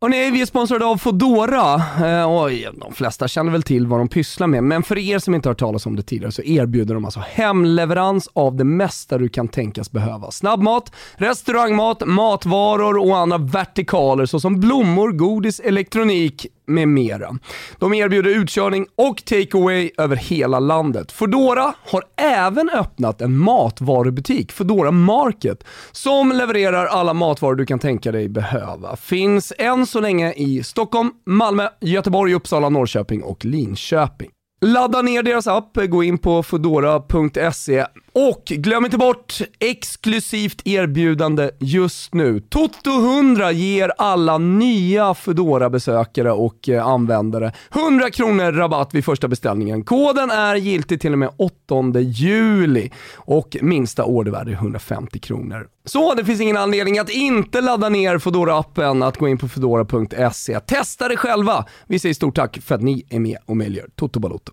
Hörrni, 0.03 0.31
vi 0.31 0.41
är 0.41 0.45
sponsrade 0.45 0.85
av 0.85 0.97
Fodora 0.97 1.75
eh, 1.75 2.43
oj, 2.43 2.69
de 2.73 2.93
flesta 2.93 3.27
känner 3.27 3.51
väl 3.51 3.63
till 3.63 3.87
vad 3.87 3.99
de 3.99 4.07
pysslar 4.07 4.47
med, 4.47 4.63
men 4.63 4.83
för 4.83 4.97
er 4.97 5.19
som 5.19 5.35
inte 5.35 5.49
har 5.49 5.51
hört 5.51 5.59
talas 5.59 5.85
om 5.85 5.95
det 5.95 6.03
tidigare 6.03 6.31
så 6.31 6.41
erbjuder 6.41 6.93
de 6.93 7.05
alltså 7.05 7.19
hemleverans 7.19 8.29
av 8.33 8.55
det 8.55 8.63
mesta 8.63 9.17
du 9.17 9.29
kan 9.29 9.47
tänkas 9.47 9.91
behöva. 9.91 10.31
Snabbmat, 10.31 10.91
restaurangmat, 11.15 12.03
matvaror 12.05 12.97
och 12.97 13.17
andra 13.17 13.37
vertikaler 13.37 14.25
såsom 14.25 14.59
blommor, 14.59 15.11
godis, 15.11 15.59
elektronik, 15.59 16.47
med 16.73 16.87
mera. 16.87 17.37
De 17.79 17.93
erbjuder 17.93 18.29
utkörning 18.29 18.85
och 18.95 19.25
takeaway 19.25 19.91
över 19.97 20.15
hela 20.15 20.59
landet. 20.59 21.11
Fodora 21.11 21.73
har 21.91 22.03
även 22.17 22.69
öppnat 22.69 23.21
en 23.21 23.37
matvarubutik, 23.37 24.51
Fodora 24.51 24.91
Market, 24.91 25.63
som 25.91 26.31
levererar 26.31 26.85
alla 26.85 27.13
matvaror 27.13 27.55
du 27.55 27.65
kan 27.65 27.79
tänka 27.79 28.11
dig 28.11 28.29
behöva. 28.29 28.95
Finns 28.95 29.53
än 29.57 29.85
så 29.85 29.99
länge 29.99 30.33
i 30.33 30.63
Stockholm, 30.63 31.11
Malmö, 31.25 31.67
Göteborg, 31.81 32.33
Uppsala, 32.33 32.69
Norrköping 32.69 33.23
och 33.23 33.45
Linköping. 33.45 34.29
Ladda 34.65 35.01
ner 35.01 35.23
deras 35.23 35.47
app, 35.47 35.77
gå 35.89 36.03
in 36.03 36.17
på 36.17 36.43
fodora.se 36.43 37.85
och 38.13 38.43
glöm 38.45 38.85
inte 38.85 38.97
bort 38.97 39.39
exklusivt 39.59 40.61
erbjudande 40.67 41.51
just 41.59 42.13
nu. 42.13 42.39
Toto 42.39 42.89
100 42.89 43.51
ger 43.51 43.91
alla 43.97 44.37
nya 44.37 45.13
fedora 45.13 45.69
besökare 45.69 46.31
och 46.31 46.69
eh, 46.69 46.87
användare 46.87 47.53
100 47.75 48.11
kronor 48.11 48.51
rabatt 48.51 48.93
vid 48.93 49.05
första 49.05 49.27
beställningen. 49.27 49.83
Koden 49.83 50.31
är 50.31 50.55
giltig 50.55 51.01
till 51.01 51.13
och 51.13 51.19
med 51.19 51.29
8 51.37 51.99
juli 51.99 52.91
och 53.15 53.57
minsta 53.61 54.05
ordervärde 54.05 54.51
är 54.51 54.55
150 54.55 55.19
kronor. 55.19 55.67
Så 55.85 56.13
det 56.13 56.25
finns 56.25 56.41
ingen 56.41 56.57
anledning 56.57 56.99
att 56.99 57.09
inte 57.09 57.61
ladda 57.61 57.89
ner 57.89 58.19
fedora 58.19 58.57
appen 58.57 59.03
att 59.03 59.17
gå 59.17 59.27
in 59.27 59.37
på 59.37 59.47
fedora.se. 59.47 60.59
Testa 60.59 61.07
det 61.07 61.17
själva. 61.17 61.65
Vi 61.87 61.99
säger 61.99 62.15
stort 62.15 62.35
tack 62.35 62.59
för 62.61 62.75
att 62.75 62.81
ni 62.81 63.05
är 63.09 63.19
med 63.19 63.37
och 63.45 63.57
möjliggör 63.57 63.89
Toto 63.95 64.19
Balotto. 64.19 64.51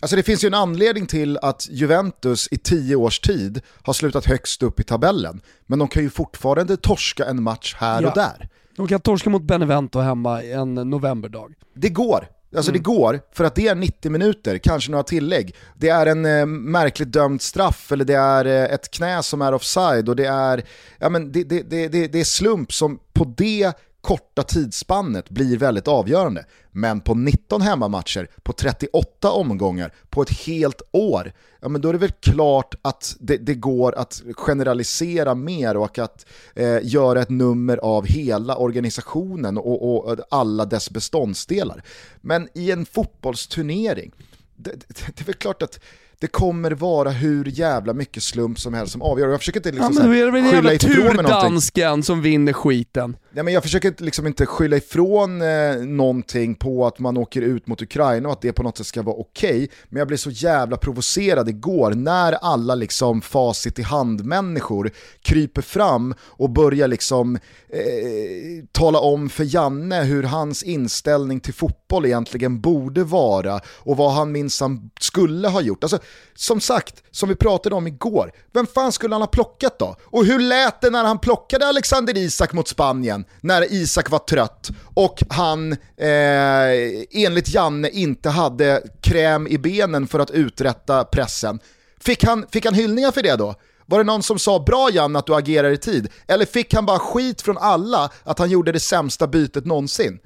Alltså 0.00 0.16
det 0.16 0.22
finns 0.22 0.44
ju 0.44 0.46
en 0.46 0.54
anledning 0.54 1.06
till 1.06 1.38
att 1.42 1.68
Juventus 1.70 2.48
i 2.50 2.58
tio 2.58 2.96
års 2.96 3.20
tid 3.20 3.60
har 3.82 3.92
slutat 3.92 4.26
högst 4.26 4.62
upp 4.62 4.80
i 4.80 4.82
tabellen. 4.82 5.40
Men 5.66 5.78
de 5.78 5.88
kan 5.88 6.02
ju 6.02 6.10
fortfarande 6.10 6.76
torska 6.76 7.24
en 7.24 7.42
match 7.42 7.76
här 7.78 8.02
ja. 8.02 8.08
och 8.08 8.14
där. 8.14 8.48
De 8.76 8.88
kan 8.88 9.00
torska 9.00 9.30
mot 9.30 9.42
Benevento 9.42 9.98
hemma 9.98 10.42
en 10.42 10.74
novemberdag. 10.74 11.54
Det 11.74 11.88
går. 11.88 12.28
Alltså 12.56 12.70
mm. 12.70 12.82
det 12.82 12.84
går, 12.84 13.20
för 13.32 13.44
att 13.44 13.54
det 13.54 13.68
är 13.68 13.74
90 13.74 14.10
minuter, 14.10 14.58
kanske 14.58 14.90
några 14.90 15.04
tillägg. 15.04 15.54
Det 15.74 15.88
är 15.88 16.06
en 16.06 16.24
eh, 16.26 16.46
märkligt 16.46 17.12
dömd 17.12 17.42
straff, 17.42 17.92
eller 17.92 18.04
det 18.04 18.14
är 18.14 18.44
eh, 18.44 18.74
ett 18.74 18.90
knä 18.90 19.22
som 19.22 19.42
är 19.42 19.54
offside, 19.54 20.08
och 20.08 20.16
det 20.16 20.26
är, 20.26 20.64
ja, 20.98 21.08
men 21.08 21.32
det, 21.32 21.44
det, 21.44 21.62
det, 21.62 21.88
det 21.88 22.20
är 22.20 22.24
slump 22.24 22.72
som 22.72 22.98
på 23.12 23.34
det 23.36 23.72
korta 24.00 24.42
tidsspannet 24.42 25.30
blir 25.30 25.58
väldigt 25.58 25.88
avgörande. 25.88 26.44
Men 26.70 27.00
på 27.00 27.14
19 27.14 27.60
hemmamatcher, 27.60 28.28
på 28.42 28.52
38 28.52 29.30
omgångar, 29.30 29.94
på 30.10 30.22
ett 30.22 30.30
helt 30.30 30.82
år, 30.92 31.32
ja 31.60 31.68
men 31.68 31.80
då 31.80 31.88
är 31.88 31.92
det 31.92 31.98
väl 31.98 32.10
klart 32.10 32.74
att 32.82 33.16
det, 33.20 33.36
det 33.36 33.54
går 33.54 33.98
att 33.98 34.22
generalisera 34.32 35.34
mer 35.34 35.76
och 35.76 35.98
att 35.98 36.26
eh, 36.54 36.78
göra 36.82 37.22
ett 37.22 37.30
nummer 37.30 37.76
av 37.76 38.06
hela 38.06 38.56
organisationen 38.56 39.58
och, 39.58 40.08
och, 40.08 40.16
alla 40.30 40.64
dess 40.64 40.90
beståndsdelar. 40.90 41.82
Men 42.20 42.48
i 42.54 42.70
en 42.70 42.86
fotbollsturnering, 42.86 44.12
det, 44.56 44.70
det, 44.70 44.86
det 44.88 45.20
är 45.20 45.24
väl 45.24 45.34
klart 45.34 45.62
att 45.62 45.80
det 46.18 46.26
kommer 46.26 46.70
vara 46.70 47.10
hur 47.10 47.44
jävla 47.44 47.92
mycket 47.92 48.22
slump 48.22 48.60
som 48.60 48.74
helst 48.74 48.92
som 48.92 49.02
avgör. 49.02 49.28
Jag 49.28 49.38
försöker 49.38 49.60
inte 49.60 49.70
liksom 49.70 49.94
ja, 49.94 50.00
men 50.00 50.10
då 50.10 50.16
är 50.16 50.24
det 50.24 50.30
väl 50.30 50.50
skylla 50.50 50.72
ifrån 50.72 51.16
mig 51.16 51.24
dansken 51.24 52.02
som 52.02 52.22
vinner 52.22 52.52
skiten. 52.52 53.16
Ja, 53.32 53.42
men 53.42 53.54
jag 53.54 53.62
försöker 53.62 53.94
liksom 53.98 54.26
inte 54.26 54.46
skylla 54.46 54.76
ifrån 54.76 55.42
eh, 55.42 55.76
någonting 55.76 56.54
på 56.54 56.86
att 56.86 56.98
man 56.98 57.16
åker 57.16 57.42
ut 57.42 57.66
mot 57.66 57.82
Ukraina 57.82 58.28
och 58.28 58.32
att 58.32 58.40
det 58.40 58.52
på 58.52 58.62
något 58.62 58.78
sätt 58.78 58.86
ska 58.86 59.02
vara 59.02 59.16
okej. 59.16 59.50
Okay. 59.50 59.68
Men 59.88 59.98
jag 59.98 60.08
blev 60.08 60.16
så 60.16 60.30
jävla 60.30 60.76
provocerad 60.76 61.48
igår 61.48 61.90
när 61.90 62.32
alla 62.32 62.74
liksom 62.74 63.20
facit 63.20 63.78
i 63.78 63.82
hand-människor 63.82 64.90
kryper 65.22 65.62
fram 65.62 66.14
och 66.20 66.50
börjar 66.50 66.88
liksom 66.88 67.36
eh, 67.68 68.64
tala 68.72 68.98
om 68.98 69.28
för 69.28 69.54
Janne 69.54 70.02
hur 70.02 70.22
hans 70.22 70.62
inställning 70.62 71.40
till 71.40 71.54
fotboll 71.54 72.06
egentligen 72.06 72.60
borde 72.60 73.04
vara 73.04 73.60
och 73.66 73.96
vad 73.96 74.12
han 74.12 74.32
minsann 74.32 74.90
skulle 75.00 75.48
ha 75.48 75.60
gjort. 75.60 75.84
Alltså, 75.84 75.98
som 76.34 76.60
sagt, 76.60 77.02
som 77.10 77.28
vi 77.28 77.34
pratade 77.34 77.74
om 77.74 77.86
igår, 77.86 78.32
vem 78.52 78.66
fan 78.66 78.92
skulle 78.92 79.14
han 79.14 79.22
ha 79.22 79.26
plockat 79.26 79.78
då? 79.78 79.96
Och 80.04 80.24
hur 80.24 80.38
lät 80.38 80.80
det 80.80 80.90
när 80.90 81.04
han 81.04 81.18
plockade 81.18 81.66
Alexander 81.66 82.16
Isak 82.16 82.52
mot 82.52 82.68
Spanien, 82.68 83.24
när 83.40 83.72
Isak 83.72 84.10
var 84.10 84.18
trött 84.18 84.70
och 84.94 85.22
han 85.30 85.72
eh, 85.96 87.04
enligt 87.10 87.48
Janne 87.54 87.88
inte 87.88 88.30
hade 88.30 88.82
kräm 89.00 89.46
i 89.46 89.58
benen 89.58 90.06
för 90.06 90.18
att 90.18 90.30
uträtta 90.30 91.04
pressen? 91.04 91.60
Fick 92.00 92.24
han, 92.24 92.46
fick 92.50 92.64
han 92.64 92.74
hyllningar 92.74 93.12
för 93.12 93.22
det 93.22 93.36
då? 93.36 93.54
Var 93.86 93.98
det 93.98 94.04
någon 94.04 94.22
som 94.22 94.38
sa 94.38 94.58
bra 94.58 94.90
Janne 94.92 95.18
att 95.18 95.26
du 95.26 95.34
agerar 95.34 95.70
i 95.70 95.76
tid? 95.76 96.08
Eller 96.28 96.44
fick 96.46 96.74
han 96.74 96.86
bara 96.86 96.98
skit 96.98 97.42
från 97.42 97.58
alla 97.58 98.10
att 98.24 98.38
han 98.38 98.50
gjorde 98.50 98.72
det 98.72 98.80
sämsta 98.80 99.26
bytet 99.26 99.66
någonsin? 99.66 100.18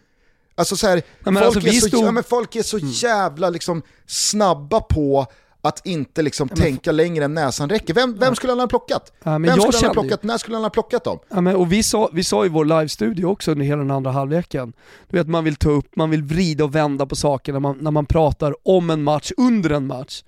Alltså 0.54 0.76
så 0.76 0.86
här, 0.86 1.02
folk, 1.24 1.36
alltså, 1.36 1.60
är 1.60 1.72
så, 1.72 1.88
stod... 1.88 2.16
ja, 2.16 2.22
folk, 2.22 2.56
är 2.56 2.62
så, 2.62 2.78
jävla 2.78 3.50
liksom 3.50 3.82
snabba 4.06 4.80
på 4.80 5.26
att 5.62 5.86
inte 5.86 6.22
liksom 6.22 6.48
ja, 6.50 6.56
tänka 6.56 6.92
längre 6.92 7.24
än 7.24 7.34
näsan 7.34 7.70
räcker. 7.70 7.94
Vem, 7.94 8.18
vem 8.18 8.34
skulle 8.34 8.52
han 8.52 8.60
ha 8.60 8.66
plockat? 8.66 9.12
Ja, 9.22 9.38
vem 9.38 9.60
skulle 9.60 9.76
han 9.76 9.84
ha 9.84 9.92
plockat? 9.92 10.22
När 10.22 10.38
skulle 10.38 10.56
han 10.56 10.62
ha 10.62 10.70
plockat 10.70 11.04
dem? 11.04 11.18
Ja, 11.28 11.40
men, 11.40 11.56
och 11.56 11.72
vi, 11.72 11.82
sa, 11.82 12.10
vi 12.12 12.24
sa 12.24 12.46
i 12.46 12.48
vår 12.48 12.64
live-studio 12.64 13.26
också 13.26 13.50
under 13.50 13.64
hela 13.64 13.78
den 13.82 13.90
andra 13.90 14.10
halvleken, 14.10 14.72
du 15.08 15.16
vet 15.16 15.28
man 15.28 15.44
vill 15.44 15.56
ta 15.56 15.70
upp, 15.70 15.96
man 15.96 16.10
vill 16.10 16.22
vrida 16.22 16.64
och 16.64 16.74
vända 16.74 17.06
på 17.06 17.16
saker 17.16 17.52
när 17.52 17.60
man, 17.60 17.78
när 17.80 17.90
man 17.90 18.06
pratar 18.06 18.54
om 18.62 18.90
en 18.90 19.02
match, 19.02 19.32
under 19.36 19.70
en 19.70 19.86
match. 19.86 20.22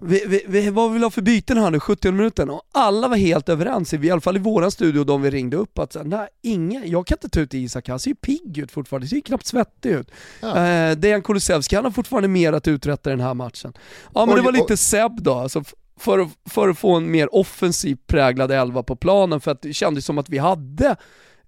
Vi, 0.00 0.24
vi, 0.26 0.44
vi, 0.48 0.70
vad 0.70 0.92
vill 0.92 1.02
ha 1.02 1.10
för 1.10 1.22
byten 1.22 1.58
här 1.58 1.70
nu, 1.70 1.80
70 1.80 2.12
minuten? 2.12 2.50
Och 2.50 2.62
alla 2.72 3.08
var 3.08 3.16
helt 3.16 3.48
överens, 3.48 3.94
i 3.94 4.10
alla 4.10 4.20
fall 4.20 4.36
i 4.36 4.40
våran 4.40 4.70
studio, 4.70 5.04
de 5.04 5.22
vi 5.22 5.30
ringde 5.30 5.56
upp, 5.56 5.78
att 5.78 5.96
nej, 6.04 6.28
ingen, 6.42 6.90
jag 6.90 7.06
kan 7.06 7.16
inte 7.16 7.28
ta 7.28 7.40
ut 7.40 7.54
Isak, 7.54 7.88
han 7.88 7.98
ser 7.98 8.10
ju 8.10 8.14
pigg 8.14 8.58
ut 8.58 8.72
fortfarande, 8.72 9.08
ser 9.08 9.16
ju 9.16 9.22
knappt 9.22 9.46
svettig 9.46 9.90
ut. 9.90 10.10
Ja. 10.40 10.66
Eh, 10.66 10.96
Dejan 10.96 11.22
Kulusevski, 11.22 11.76
han 11.76 11.84
har 11.84 11.92
fortfarande 11.92 12.28
mer 12.28 12.52
att 12.52 12.68
uträtta 12.68 13.10
den 13.10 13.20
här 13.20 13.34
matchen. 13.34 13.72
Ja 14.14 14.26
men 14.26 14.28
och, 14.28 14.36
det 14.36 14.42
var 14.42 14.52
lite 14.52 14.67
och, 14.70 14.78
Seb 14.78 15.22
då, 15.22 15.34
alltså 15.34 15.64
för, 15.98 16.18
att, 16.18 16.28
för 16.44 16.68
att 16.68 16.78
få 16.78 16.96
en 16.96 17.10
mer 17.10 17.34
offensiv 17.34 17.98
präglad 18.06 18.50
elva 18.50 18.82
på 18.82 18.96
planen, 18.96 19.40
för 19.40 19.50
att 19.50 19.62
det 19.62 19.72
kändes 19.72 20.04
som 20.04 20.18
att 20.18 20.28
vi 20.28 20.38
hade 20.38 20.96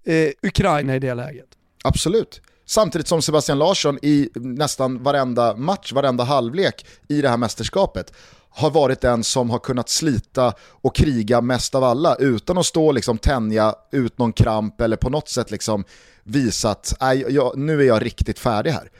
eh, 0.05 0.31
Ukraina 0.43 0.97
i 0.97 0.99
det 0.99 1.15
läget. 1.15 1.49
Absolut. 1.85 2.41
Samtidigt 2.67 3.09
som 3.09 3.23
Sebastian 3.23 3.59
Larsson 3.59 3.99
i 4.03 4.31
nästan 4.35 5.03
varenda 5.03 5.57
match, 5.57 5.93
varenda 5.93 6.25
halvlek 6.25 6.87
i 7.09 7.23
det 7.23 7.29
här 7.29 7.37
mästerskapet 7.37 8.13
har 8.51 8.71
varit 8.71 9.01
den 9.01 9.25
som 9.25 9.51
har 9.51 9.59
kunnat 9.59 9.89
slita 9.89 10.53
och 10.61 10.97
kriga 10.97 11.41
mest 11.41 11.75
av 11.75 11.85
alla 11.85 12.17
utan 12.17 12.59
att 12.59 12.67
stå 12.67 12.87
och 12.87 12.95
liksom 12.95 13.19
tänja 13.19 13.75
ut 13.93 14.19
någon 14.19 14.33
kramp 14.33 14.81
eller 14.81 14.97
på 14.97 15.11
något 15.11 15.29
sätt 15.29 15.51
liksom 15.51 15.85
visa 16.23 16.71
att 16.71 16.95
nu 17.57 17.81
är 17.81 17.87
jag 17.87 18.05
riktigt 18.05 18.39
färdig 18.39 18.71
här. 18.71 18.91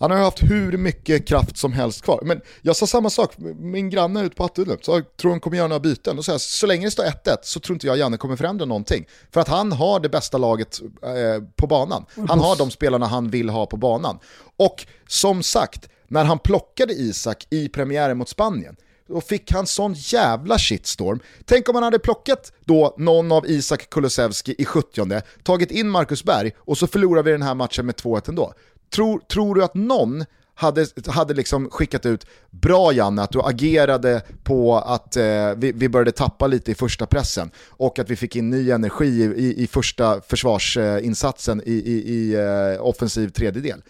Han 0.00 0.10
har 0.10 0.18
haft 0.18 0.42
hur 0.42 0.76
mycket 0.76 1.28
kraft 1.28 1.56
som 1.56 1.72
helst 1.72 2.02
kvar. 2.02 2.20
Men 2.22 2.40
jag 2.62 2.76
sa 2.76 2.86
samma 2.86 3.10
sak, 3.10 3.34
min 3.58 3.90
granne 3.90 4.22
ute 4.22 4.36
på 4.36 4.42
Hattudden, 4.42 4.78
så 4.82 4.90
jag 4.92 5.16
tror 5.16 5.30
han 5.30 5.40
kommer 5.40 5.56
göra 5.56 5.68
några 5.68 5.80
byten. 5.80 6.18
Och 6.18 6.24
så, 6.24 6.30
här, 6.30 6.38
så 6.38 6.66
länge 6.66 6.86
det 6.86 6.90
står 6.90 7.04
1-1 7.04 7.36
så 7.42 7.60
tror 7.60 7.74
inte 7.74 7.86
jag 7.86 7.96
Janne 7.96 8.16
kommer 8.16 8.36
förändra 8.36 8.64
någonting. 8.64 9.06
För 9.30 9.40
att 9.40 9.48
han 9.48 9.72
har 9.72 10.00
det 10.00 10.08
bästa 10.08 10.38
laget 10.38 10.80
eh, 11.02 11.44
på 11.56 11.66
banan. 11.66 12.06
Han 12.28 12.40
har 12.40 12.56
de 12.56 12.70
spelarna 12.70 13.06
han 13.06 13.30
vill 13.30 13.48
ha 13.48 13.66
på 13.66 13.76
banan. 13.76 14.18
Och 14.56 14.86
som 15.08 15.42
sagt, 15.42 15.88
när 16.08 16.24
han 16.24 16.38
plockade 16.38 16.92
Isak 16.92 17.46
i 17.50 17.68
premiären 17.68 18.18
mot 18.18 18.28
Spanien, 18.28 18.76
då 19.08 19.20
fick 19.20 19.52
han 19.52 19.66
sån 19.66 19.94
jävla 19.94 20.58
shitstorm. 20.58 21.20
Tänk 21.44 21.68
om 21.68 21.74
han 21.74 21.84
hade 21.84 21.98
plockat 21.98 22.52
då 22.64 22.94
någon 22.98 23.32
av 23.32 23.46
Isak 23.46 23.90
Kulusevski 23.90 24.54
i 24.58 24.64
70 24.64 25.20
tagit 25.42 25.70
in 25.70 25.88
Marcus 25.88 26.24
Berg 26.24 26.52
och 26.58 26.78
så 26.78 26.86
förlorar 26.86 27.22
vi 27.22 27.30
den 27.30 27.42
här 27.42 27.54
matchen 27.54 27.86
med 27.86 27.94
2-1 27.94 28.28
ändå. 28.28 28.52
Tror, 28.90 29.18
tror 29.18 29.54
du 29.54 29.64
att 29.64 29.74
någon 29.74 30.24
hade, 30.54 30.86
hade 31.06 31.34
liksom 31.34 31.70
skickat 31.70 32.06
ut 32.06 32.26
“Bra 32.50 32.92
Janne, 32.92 33.22
att 33.22 33.32
du 33.32 33.40
agerade 33.42 34.22
på 34.44 34.76
att 34.78 35.16
eh, 35.16 35.24
vi, 35.56 35.72
vi, 35.72 35.88
började 35.88 36.12
tappa 36.12 36.46
lite 36.46 36.70
i 36.70 36.74
första 36.74 37.06
pressen 37.06 37.50
och 37.68 37.98
att 37.98 38.10
vi 38.10 38.16
fick 38.16 38.36
in 38.36 38.50
ny 38.50 38.70
energi 38.70 39.22
i, 39.36 39.62
i 39.62 39.66
första 39.66 40.20
försvarsinsatsen 40.20 41.62
i, 41.66 41.72
i, 41.72 42.14
i 42.14 42.34
eh, 42.34 42.86
offensiv 42.86 43.28
tredjedel”. 43.28 43.82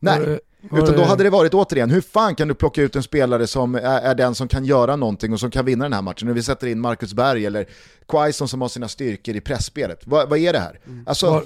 Nej, 0.00 0.18
var 0.18 0.26
det, 0.26 0.40
var 0.70 0.82
utan 0.82 0.96
då 0.96 1.02
hade 1.02 1.24
det 1.24 1.30
varit 1.30 1.54
återigen, 1.54 1.90
hur 1.90 2.00
fan 2.00 2.34
kan 2.34 2.48
du 2.48 2.54
plocka 2.54 2.82
ut 2.82 2.96
en 2.96 3.02
spelare 3.02 3.46
som 3.46 3.74
är, 3.74 3.80
är, 3.80 4.14
den 4.14 4.34
som 4.34 4.48
kan 4.48 4.64
göra 4.64 4.96
någonting 4.96 5.32
och 5.32 5.40
som 5.40 5.50
kan 5.50 5.64
vinna 5.64 5.84
den 5.84 5.92
här 5.92 6.02
matchen? 6.02 6.28
När 6.28 6.34
vi 6.34 6.42
sätter 6.42 6.66
in 6.66 6.80
Marcus 6.80 7.14
Berg 7.14 7.46
eller 7.46 7.66
Quaison 8.08 8.48
som 8.48 8.60
har 8.60 8.68
sina 8.68 8.88
styrkor 8.88 9.36
i 9.36 9.40
pressspelet. 9.40 10.06
Va, 10.06 10.26
vad 10.26 10.38
är 10.38 10.52
det 10.52 10.58
här? 10.58 10.80
Mm. 10.86 11.04
Alltså, 11.06 11.30
var, 11.30 11.44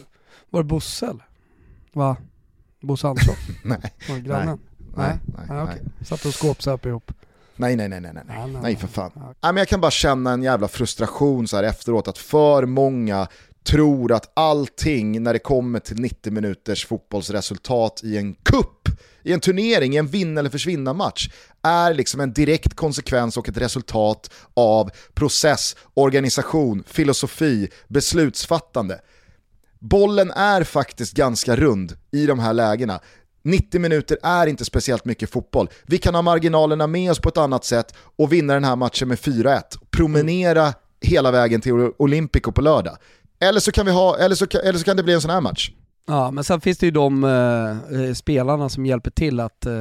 var 0.50 0.62
det 0.62 0.68
Bosse 0.68 1.06
eller? 1.06 1.26
Va? 1.92 2.16
Bosse 2.80 3.08
Andersson? 3.08 3.34
nej. 3.64 3.94
Var 4.08 4.18
grannen? 4.18 4.58
Nej. 4.96 5.18
Nej, 5.24 5.46
nej, 5.48 5.62
okay. 5.62 5.78
Satt 6.04 6.24
och 6.24 6.34
skåpsöp 6.34 6.86
ihop? 6.86 7.12
Nej, 7.56 7.76
nej, 7.76 7.88
nej, 7.88 8.00
nej, 8.00 8.12
nej, 8.14 8.24
nej, 8.26 8.60
nej 8.62 8.76
för 8.76 8.88
fan. 8.88 9.10
Nej, 9.16 9.34
men 9.42 9.56
jag 9.56 9.68
kan 9.68 9.80
bara 9.80 9.90
känna 9.90 10.32
en 10.32 10.42
jävla 10.42 10.68
frustration 10.68 11.48
så 11.48 11.56
här 11.56 11.64
efteråt 11.64 12.08
att 12.08 12.18
för 12.18 12.66
många 12.66 13.28
tror 13.68 14.12
att 14.12 14.32
allting 14.34 15.22
när 15.22 15.32
det 15.32 15.38
kommer 15.38 15.80
till 15.80 16.00
90 16.00 16.32
minuters 16.32 16.86
fotbollsresultat 16.86 18.00
i 18.04 18.16
en 18.16 18.34
kupp, 18.34 18.88
i 19.22 19.32
en 19.32 19.40
turnering, 19.40 19.94
i 19.94 19.96
en 19.96 20.06
vinna 20.06 20.40
eller 20.40 20.50
försvinna 20.50 20.92
match 20.92 21.30
är 21.62 21.94
liksom 21.94 22.20
en 22.20 22.32
direkt 22.32 22.74
konsekvens 22.74 23.36
och 23.36 23.48
ett 23.48 23.56
resultat 23.56 24.30
av 24.54 24.90
process, 25.14 25.76
organisation, 25.94 26.84
filosofi, 26.86 27.68
beslutsfattande. 27.88 29.00
Bollen 29.78 30.30
är 30.30 30.64
faktiskt 30.64 31.14
ganska 31.14 31.56
rund 31.56 31.92
i 32.12 32.26
de 32.26 32.38
här 32.38 32.52
lägena. 32.52 33.00
90 33.44 33.80
minuter 33.80 34.18
är 34.22 34.46
inte 34.46 34.64
speciellt 34.64 35.04
mycket 35.04 35.30
fotboll. 35.30 35.68
Vi 35.86 35.98
kan 35.98 36.14
ha 36.14 36.22
marginalerna 36.22 36.86
med 36.86 37.10
oss 37.10 37.18
på 37.18 37.28
ett 37.28 37.36
annat 37.36 37.64
sätt 37.64 37.94
och 38.16 38.32
vinna 38.32 38.54
den 38.54 38.64
här 38.64 38.76
matchen 38.76 39.08
med 39.08 39.18
4-1. 39.18 39.62
Promenera 39.90 40.74
hela 41.00 41.30
vägen 41.30 41.60
till 41.60 41.72
Olympico 41.98 42.52
på 42.52 42.60
lördag. 42.60 42.96
Eller 43.40 43.60
så 43.60 43.72
kan, 43.72 43.86
vi 43.86 43.92
ha, 43.92 44.18
eller 44.18 44.34
så, 44.34 44.46
eller 44.64 44.78
så 44.78 44.84
kan 44.84 44.96
det 44.96 45.02
bli 45.02 45.14
en 45.14 45.20
sån 45.20 45.30
här 45.30 45.40
match. 45.40 45.70
Ja, 46.06 46.30
men 46.30 46.44
sen 46.44 46.60
finns 46.60 46.78
det 46.78 46.86
ju 46.86 46.92
de 46.92 47.24
eh, 47.24 48.14
spelarna 48.14 48.68
som 48.68 48.86
hjälper 48.86 49.10
till 49.10 49.40
att 49.40 49.66
eh, 49.66 49.72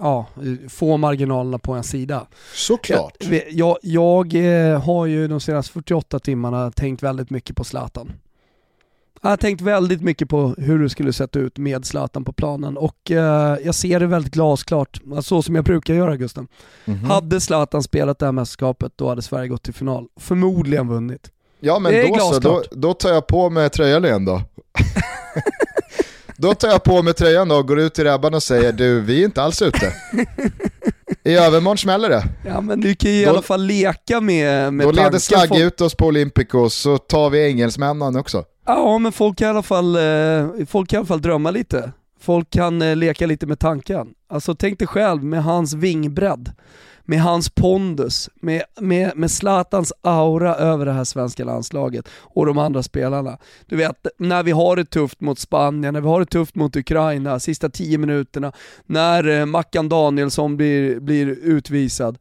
ja, 0.00 0.26
få 0.68 0.96
marginalerna 0.96 1.58
på 1.58 1.72
en 1.72 1.84
sida. 1.84 2.26
Såklart. 2.54 3.16
Jag, 3.18 3.42
jag, 3.50 3.78
jag 3.82 4.34
eh, 4.34 4.82
har 4.82 5.06
ju 5.06 5.28
de 5.28 5.40
senaste 5.40 5.72
48 5.72 6.18
timmarna 6.18 6.70
tänkt 6.70 7.02
väldigt 7.02 7.30
mycket 7.30 7.56
på 7.56 7.64
Zlatan. 7.64 8.12
Jag 9.22 9.30
har 9.30 9.36
tänkt 9.36 9.60
väldigt 9.60 10.02
mycket 10.02 10.28
på 10.28 10.54
hur 10.58 10.78
det 10.78 10.88
skulle 10.88 11.12
sett 11.12 11.36
ut 11.36 11.58
med 11.58 11.84
Zlatan 11.84 12.24
på 12.24 12.32
planen 12.32 12.76
och 12.76 13.10
eh, 13.10 13.58
jag 13.64 13.74
ser 13.74 14.00
det 14.00 14.06
väldigt 14.06 14.34
glasklart, 14.34 15.00
så 15.22 15.42
som 15.42 15.54
jag 15.54 15.64
brukar 15.64 15.94
göra 15.94 16.16
Gusten. 16.16 16.48
Mm 16.84 16.98
-hmm. 16.98 17.06
Hade 17.06 17.40
Zlatan 17.40 17.82
spelat 17.82 18.18
det 18.18 18.24
här 18.24 18.32
mästerskapet 18.32 18.92
då 18.96 19.08
hade 19.08 19.22
Sverige 19.22 19.48
gått 19.48 19.62
till 19.62 19.74
final, 19.74 20.06
förmodligen 20.20 20.88
vunnit. 20.88 21.30
Ja 21.60 21.78
men 21.78 22.08
då 22.08 22.18
så, 22.18 22.38
då, 22.38 22.62
då 22.70 22.94
tar 22.94 23.10
jag 23.10 23.26
på 23.26 23.50
mig 23.50 23.70
tröjan 23.70 24.04
igen 24.04 24.24
då. 24.24 24.42
då 26.36 26.54
tar 26.54 26.68
jag 26.68 26.82
på 26.82 27.02
mig 27.02 27.14
tröjan 27.14 27.48
då 27.48 27.56
och 27.56 27.68
går 27.68 27.80
ut 27.80 27.94
till 27.94 28.04
Rebban 28.04 28.34
och 28.34 28.42
säger 28.42 28.72
du, 28.72 29.00
vi 29.00 29.20
är 29.20 29.24
inte 29.24 29.42
alls 29.42 29.62
ute. 29.62 29.92
I 31.24 31.34
övermorgon 31.34 31.78
smäller 31.78 32.08
det. 32.08 32.24
Ja 32.46 32.60
men 32.60 32.80
du 32.80 32.94
kan 32.94 33.10
ju 33.10 33.20
i 33.20 33.26
alla 33.26 33.42
fall 33.42 33.64
leka 33.64 34.20
med, 34.20 34.74
med 34.74 34.86
Då 34.86 34.92
leder 34.92 35.18
Slagge 35.18 35.62
ut 35.62 35.80
oss 35.80 35.94
på 35.94 36.06
Olympico 36.06 36.70
så 36.70 36.98
tar 36.98 37.30
vi 37.30 37.46
engelsmännen 37.46 38.16
också. 38.16 38.44
Ja 38.76 38.98
men 38.98 39.12
folk 39.12 39.38
kan 39.38 39.46
i 39.46 39.50
alla 39.50 39.62
fall, 39.62 39.96
eh, 39.96 40.66
folk 40.66 40.90
kan 40.90 40.96
i 40.96 40.98
alla 40.98 41.06
fall 41.06 41.22
drömma 41.22 41.50
lite. 41.50 41.92
Folk 42.20 42.50
kan 42.50 42.82
eh, 42.82 42.96
leka 42.96 43.26
lite 43.26 43.46
med 43.46 43.58
tanken. 43.58 44.08
Alltså 44.28 44.54
tänk 44.54 44.78
dig 44.78 44.88
själv 44.88 45.24
med 45.24 45.44
hans 45.44 45.74
vingbredd 45.74 46.52
med 47.10 47.22
hans 47.22 47.50
pondus, 47.50 48.30
med, 48.34 48.62
med, 48.80 49.12
med 49.16 49.30
Zlatans 49.30 49.92
aura 50.02 50.54
över 50.54 50.86
det 50.86 50.92
här 50.92 51.04
svenska 51.04 51.44
landslaget 51.44 52.08
och 52.18 52.46
de 52.46 52.58
andra 52.58 52.82
spelarna. 52.82 53.38
Du 53.66 53.76
vet, 53.76 54.06
när 54.18 54.42
vi 54.42 54.50
har 54.50 54.76
det 54.76 54.84
tufft 54.84 55.20
mot 55.20 55.38
Spanien, 55.38 55.94
när 55.94 56.00
vi 56.00 56.08
har 56.08 56.20
det 56.20 56.26
tufft 56.26 56.54
mot 56.54 56.76
Ukraina, 56.76 57.40
sista 57.40 57.68
tio 57.68 57.98
minuterna, 57.98 58.52
när 58.86 59.28
eh, 59.28 59.46
Mackan 59.46 59.88
Danielsson 59.88 60.56
blir, 60.56 61.00
blir 61.00 61.26
utvisad. 61.26 62.18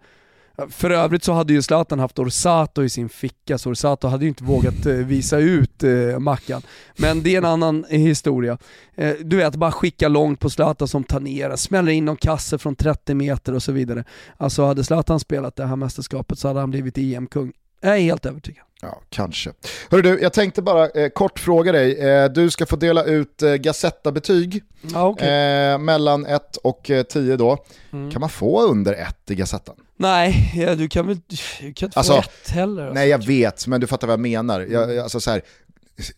För 0.70 0.90
övrigt 0.90 1.24
så 1.24 1.34
hade 1.34 1.54
ju 1.54 1.62
Zlatan 1.62 2.00
haft 2.00 2.20
Orsato 2.20 2.84
i 2.84 2.90
sin 2.90 3.10
ficka, 3.10 3.58
så 3.58 3.70
Orsato 3.70 4.08
hade 4.08 4.26
ju 4.26 4.30
inte 4.30 4.44
vågat 4.44 4.86
eh, 4.86 4.94
visa 4.94 5.38
ut 5.38 5.84
eh, 5.84 6.20
Mackan. 6.20 6.62
Men 6.98 7.24
det 7.24 7.34
är 7.34 7.38
en 7.38 7.46
annan 7.46 7.86
historia. 7.90 8.58
Eh, 8.96 9.14
du 9.22 9.38
vet, 9.38 9.56
bara 9.56 9.72
skicka 9.72 10.08
långt 10.08 10.40
på 10.40 10.50
Zlatan 10.50 10.88
som 10.88 11.04
tangerar, 11.04 11.56
smäller 11.56 11.92
in 11.92 12.06
någon 12.06 12.18
kasse 12.18 12.58
från 12.58 12.76
30 12.76 13.14
meter 13.14 13.54
och 13.56 13.64
så 13.64 13.72
vidare. 13.72 14.04
Alltså 14.38 14.66
hade 14.66 14.84
Zlatan 14.84 15.20
spelat 15.20 15.56
det 15.56 15.66
här 15.66 15.76
mästerskapet 15.76 16.40
så 16.40 16.48
hade 16.48 16.60
han 16.60 16.72
blivit 16.72 16.98
EM-kung. 16.98 17.54
Jag 17.82 17.98
är 17.98 18.02
helt 18.02 18.26
övertygad. 18.26 18.64
Ja, 18.82 19.02
kanske. 19.10 19.52
Hörru 19.90 20.02
du, 20.02 20.20
jag 20.22 20.34
tänkte 20.34 20.62
bara 20.62 20.90
eh, 20.90 21.10
kort 21.10 21.40
fråga 21.40 21.72
dig. 21.72 22.00
Eh, 22.00 22.30
du 22.30 22.50
ska 22.50 22.66
få 22.66 22.76
dela 22.76 23.04
ut 23.04 23.42
eh, 23.42 23.54
Gazetta-betyg 23.54 24.64
ah, 24.94 25.08
okay. 25.08 25.30
eh, 25.30 25.78
mellan 25.78 26.26
1 26.26 26.58
och 26.58 26.92
10 27.10 27.32
eh, 27.32 27.38
då. 27.38 27.58
Mm. 27.92 28.12
Kan 28.12 28.20
man 28.20 28.30
få 28.30 28.62
under 28.62 28.94
1 28.94 29.32
i 29.32 29.36
Gazettan? 29.36 29.76
Nej, 30.00 30.54
ja, 30.56 30.76
du 30.76 30.90
kan 30.90 31.08
väl 31.08 31.18
du 31.60 31.74
kan 31.74 31.88
inte 31.88 32.00
alltså, 32.00 32.14
få 32.14 32.20
1 32.20 32.50
heller. 32.50 32.84
Alltså. 32.84 32.94
Nej, 32.94 33.10
jag 33.10 33.26
vet, 33.26 33.68
men 33.68 33.82
du 33.82 33.88
fattar 33.88 34.08
vad 34.08 34.14
jag 34.14 34.20
menar. 34.20 34.62
Jag, 34.62 34.98
alltså, 34.98 35.20
så 35.20 35.32
här, 35.32 35.42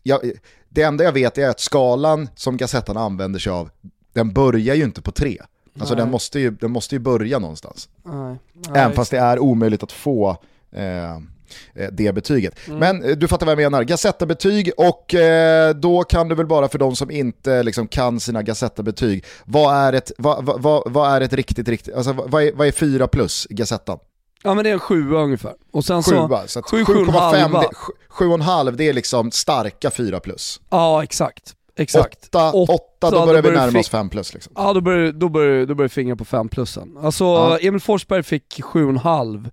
jag, 0.03 0.31
det 0.69 0.83
enda 0.83 1.03
jag 1.03 1.11
vet 1.11 1.37
är 1.37 1.49
att 1.49 1.59
skalan 1.59 2.29
som 2.35 2.57
Gazettan 2.57 2.97
använder 2.97 3.39
sig 3.39 3.51
av, 3.51 3.69
den 4.13 4.33
börjar 4.33 4.75
ju 4.75 4.83
inte 4.83 5.01
på 5.01 5.11
3. 5.11 5.37
Alltså 5.79 5.95
den 5.95 6.11
måste, 6.11 6.39
ju, 6.39 6.51
den 6.51 6.71
måste 6.71 6.95
ju 6.95 6.99
börja 6.99 7.39
någonstans. 7.39 7.89
Nej. 8.03 8.37
Även 8.75 8.93
fast 8.93 9.11
det 9.11 9.19
är 9.19 9.39
omöjligt 9.39 9.83
att 9.83 9.91
få 9.91 10.37
Eh, 10.71 11.19
det 11.91 12.15
betyget. 12.15 12.67
Mm. 12.67 12.79
Men 12.79 13.03
eh, 13.03 13.17
du 13.17 13.27
fattar 13.27 13.45
vad 13.45 13.53
jag 13.53 13.71
menar, 13.71 13.83
Gazetta-betyg 13.83 14.71
och 14.77 15.15
eh, 15.15 15.75
då 15.75 16.03
kan 16.03 16.27
du 16.27 16.35
väl 16.35 16.47
bara 16.47 16.67
för 16.67 16.79
de 16.79 16.95
som 16.95 17.11
inte 17.11 17.63
liksom, 17.63 17.87
kan 17.87 18.19
sina 18.19 18.41
Gazetta-betyg, 18.41 19.25
vad 19.45 19.75
är 19.75 19.93
ett, 19.93 20.11
vad, 20.17 20.61
vad, 20.61 20.91
vad 20.91 21.15
är 21.15 21.21
ett 21.21 21.33
riktigt, 21.33 21.67
riktigt, 21.67 21.95
alltså, 21.95 22.13
vad, 22.13 22.43
är, 22.43 22.51
vad 22.53 22.67
är 22.67 22.71
4 22.71 23.07
plus 23.07 23.47
i 23.49 23.53
Gazettan? 23.53 23.99
Ja 24.43 24.53
men 24.53 24.63
det 24.63 24.69
är 24.69 24.73
en 24.73 24.79
sjua 24.79 25.19
ungefär. 25.19 25.53
Och 25.71 25.85
sen 25.85 26.03
sjua, 26.03 26.47
så, 26.47 26.61
så 26.61 26.75
7,5 26.75 28.65
det, 28.65 28.71
det 28.71 28.89
är 28.89 28.93
liksom 28.93 29.31
starka 29.31 29.91
4 29.91 30.19
plus. 30.19 30.61
Ja 30.69 31.03
exakt. 31.03 31.55
Exakt. 31.75 32.25
8, 32.27 32.51
8, 32.51 32.73
8 32.73 33.11
då 33.11 33.25
börjar 33.25 33.41
vi 33.41 33.51
närma 33.51 33.79
oss 33.79 33.89
5 33.89 34.09
plus. 34.09 34.33
Liksom. 34.33 34.53
Ja 34.55 34.73
då 34.73 34.81
börjar, 34.81 35.11
då 35.11 35.29
börjar, 35.29 35.65
då 35.65 35.75
börjar 35.75 35.89
fingra 35.89 36.15
på 36.15 36.25
5 36.25 36.49
plussen. 36.49 36.97
Alltså 37.01 37.23
ja. 37.23 37.57
Emil 37.59 37.81
Forsberg 37.81 38.23
fick 38.23 38.61
7,5 38.61 39.49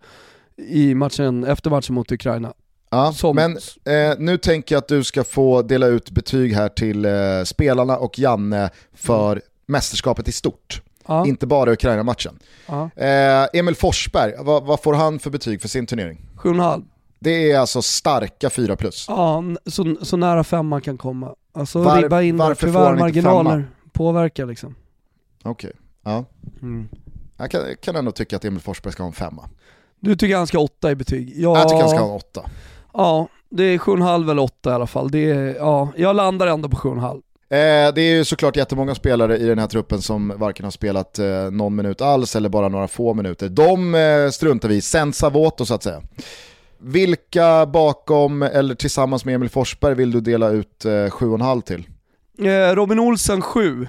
i 0.59 0.95
matchen, 0.95 1.45
efter 1.45 1.71
matchen 1.71 1.95
mot 1.95 2.13
Ukraina. 2.13 2.53
Ja, 2.91 3.13
Som... 3.13 3.37
men 3.37 3.57
eh, 3.85 4.19
nu 4.19 4.37
tänker 4.39 4.75
jag 4.75 4.81
att 4.81 4.89
du 4.89 5.05
ska 5.05 5.25
få 5.25 5.63
dela 5.63 5.87
ut 5.87 6.11
betyg 6.11 6.55
här 6.55 6.69
till 6.69 7.05
eh, 7.05 7.13
spelarna 7.45 7.97
och 7.97 8.19
Janne 8.19 8.71
för 8.95 9.33
mm. 9.33 9.43
mästerskapet 9.67 10.29
i 10.29 10.33
stort. 10.33 10.83
Ja. 11.07 11.27
Inte 11.27 11.47
bara 11.47 11.73
Ukraina-matchen. 11.73 12.39
Ja. 12.67 12.91
Eh, 12.97 13.47
Emil 13.53 13.75
Forsberg, 13.75 14.35
vad, 14.39 14.65
vad, 14.65 14.83
får 14.83 14.95
han 14.95 15.19
för 15.19 15.31
betyg 15.31 15.61
för 15.61 15.69
sin 15.69 15.87
turnering? 15.87 16.27
7,5. 16.37 16.85
Det 17.19 17.53
är 17.53 17.59
alltså 17.59 17.83
starka 17.83 18.51
4 18.51 18.77
plus. 18.77 19.05
Ja, 19.09 19.43
så, 19.67 19.97
så 20.03 20.17
nära 20.17 20.45
5 20.45 20.67
man 20.67 20.81
kan 20.81 20.99
komma. 20.99 21.35
Alltså 21.53 21.83
Var, 21.83 22.03
ribba 22.03 22.23
in 22.23 22.37
varför 22.37 22.67
tyvärr 22.67 22.97
marginaler 22.97 23.65
påverkar 23.93 24.47
liksom. 24.47 24.75
Okej, 25.43 25.71
okay. 25.71 25.81
ja. 26.05 26.25
Mm. 26.63 26.89
Jag 27.37 27.51
kan, 27.51 27.61
kan 27.81 27.97
ändå 27.97 28.11
tycka 28.11 28.37
att 28.37 28.45
Emil 28.45 28.61
Forsberg 28.61 28.93
ska 28.93 29.03
ha 29.03 29.09
en 29.09 29.13
femma. 29.13 29.49
Du 30.01 30.17
tycker 30.17 30.37
han 30.37 30.47
ska 30.47 30.59
ha 30.59 30.65
åtta 30.65 30.91
i 30.91 30.95
betyg? 30.95 31.33
Ja, 31.37 31.59
jag 31.59 31.69
tycker 31.69 31.81
han 31.81 31.91
ska 31.91 32.01
ha 32.01 32.15
åtta. 32.15 32.43
Ja, 32.93 33.29
det 33.51 33.65
är 33.65 33.79
7,5 33.79 34.31
eller 34.31 34.43
8 34.43 34.71
i 34.71 34.75
alla 34.75 34.87
fall. 34.87 35.11
Det 35.11 35.31
är, 35.31 35.55
ja, 35.55 35.89
jag 35.97 36.17
landar 36.17 36.47
ändå 36.47 36.69
på 36.69 36.77
7,5. 36.77 37.23
Eh, 37.51 37.95
det 37.95 38.01
är 38.03 38.17
ju 38.17 38.25
såklart 38.25 38.57
jättemånga 38.57 38.95
spelare 38.95 39.39
i 39.39 39.47
den 39.47 39.59
här 39.59 39.67
truppen 39.67 40.03
som 40.03 40.33
varken 40.37 40.65
har 40.65 40.71
spelat 40.71 41.19
eh, 41.19 41.51
någon 41.51 41.77
minut 41.77 42.01
alls 42.01 42.37
eller 42.37 42.49
bara 42.49 42.69
några 42.69 42.89
få 42.89 43.15
minuter. 43.15 43.49
De 43.49 43.95
eh, 43.95 44.31
struntar 44.31 44.69
vi 44.69 44.75
i, 44.75 44.81
senza 44.81 45.31
voto 45.31 45.67
så 45.67 45.75
att 45.75 45.83
säga. 45.83 46.03
Vilka 46.79 47.67
bakom 47.67 48.43
eller 48.43 48.75
tillsammans 48.75 49.25
med 49.25 49.35
Emil 49.35 49.49
Forsberg 49.49 49.95
vill 49.95 50.11
du 50.11 50.21
dela 50.21 50.49
ut 50.49 50.85
eh, 50.85 50.89
7,5 50.91 51.63
till? 51.63 51.89
Eh, 52.49 52.75
Robin 52.75 52.99
Olsen 52.99 53.43
7, 53.43 53.89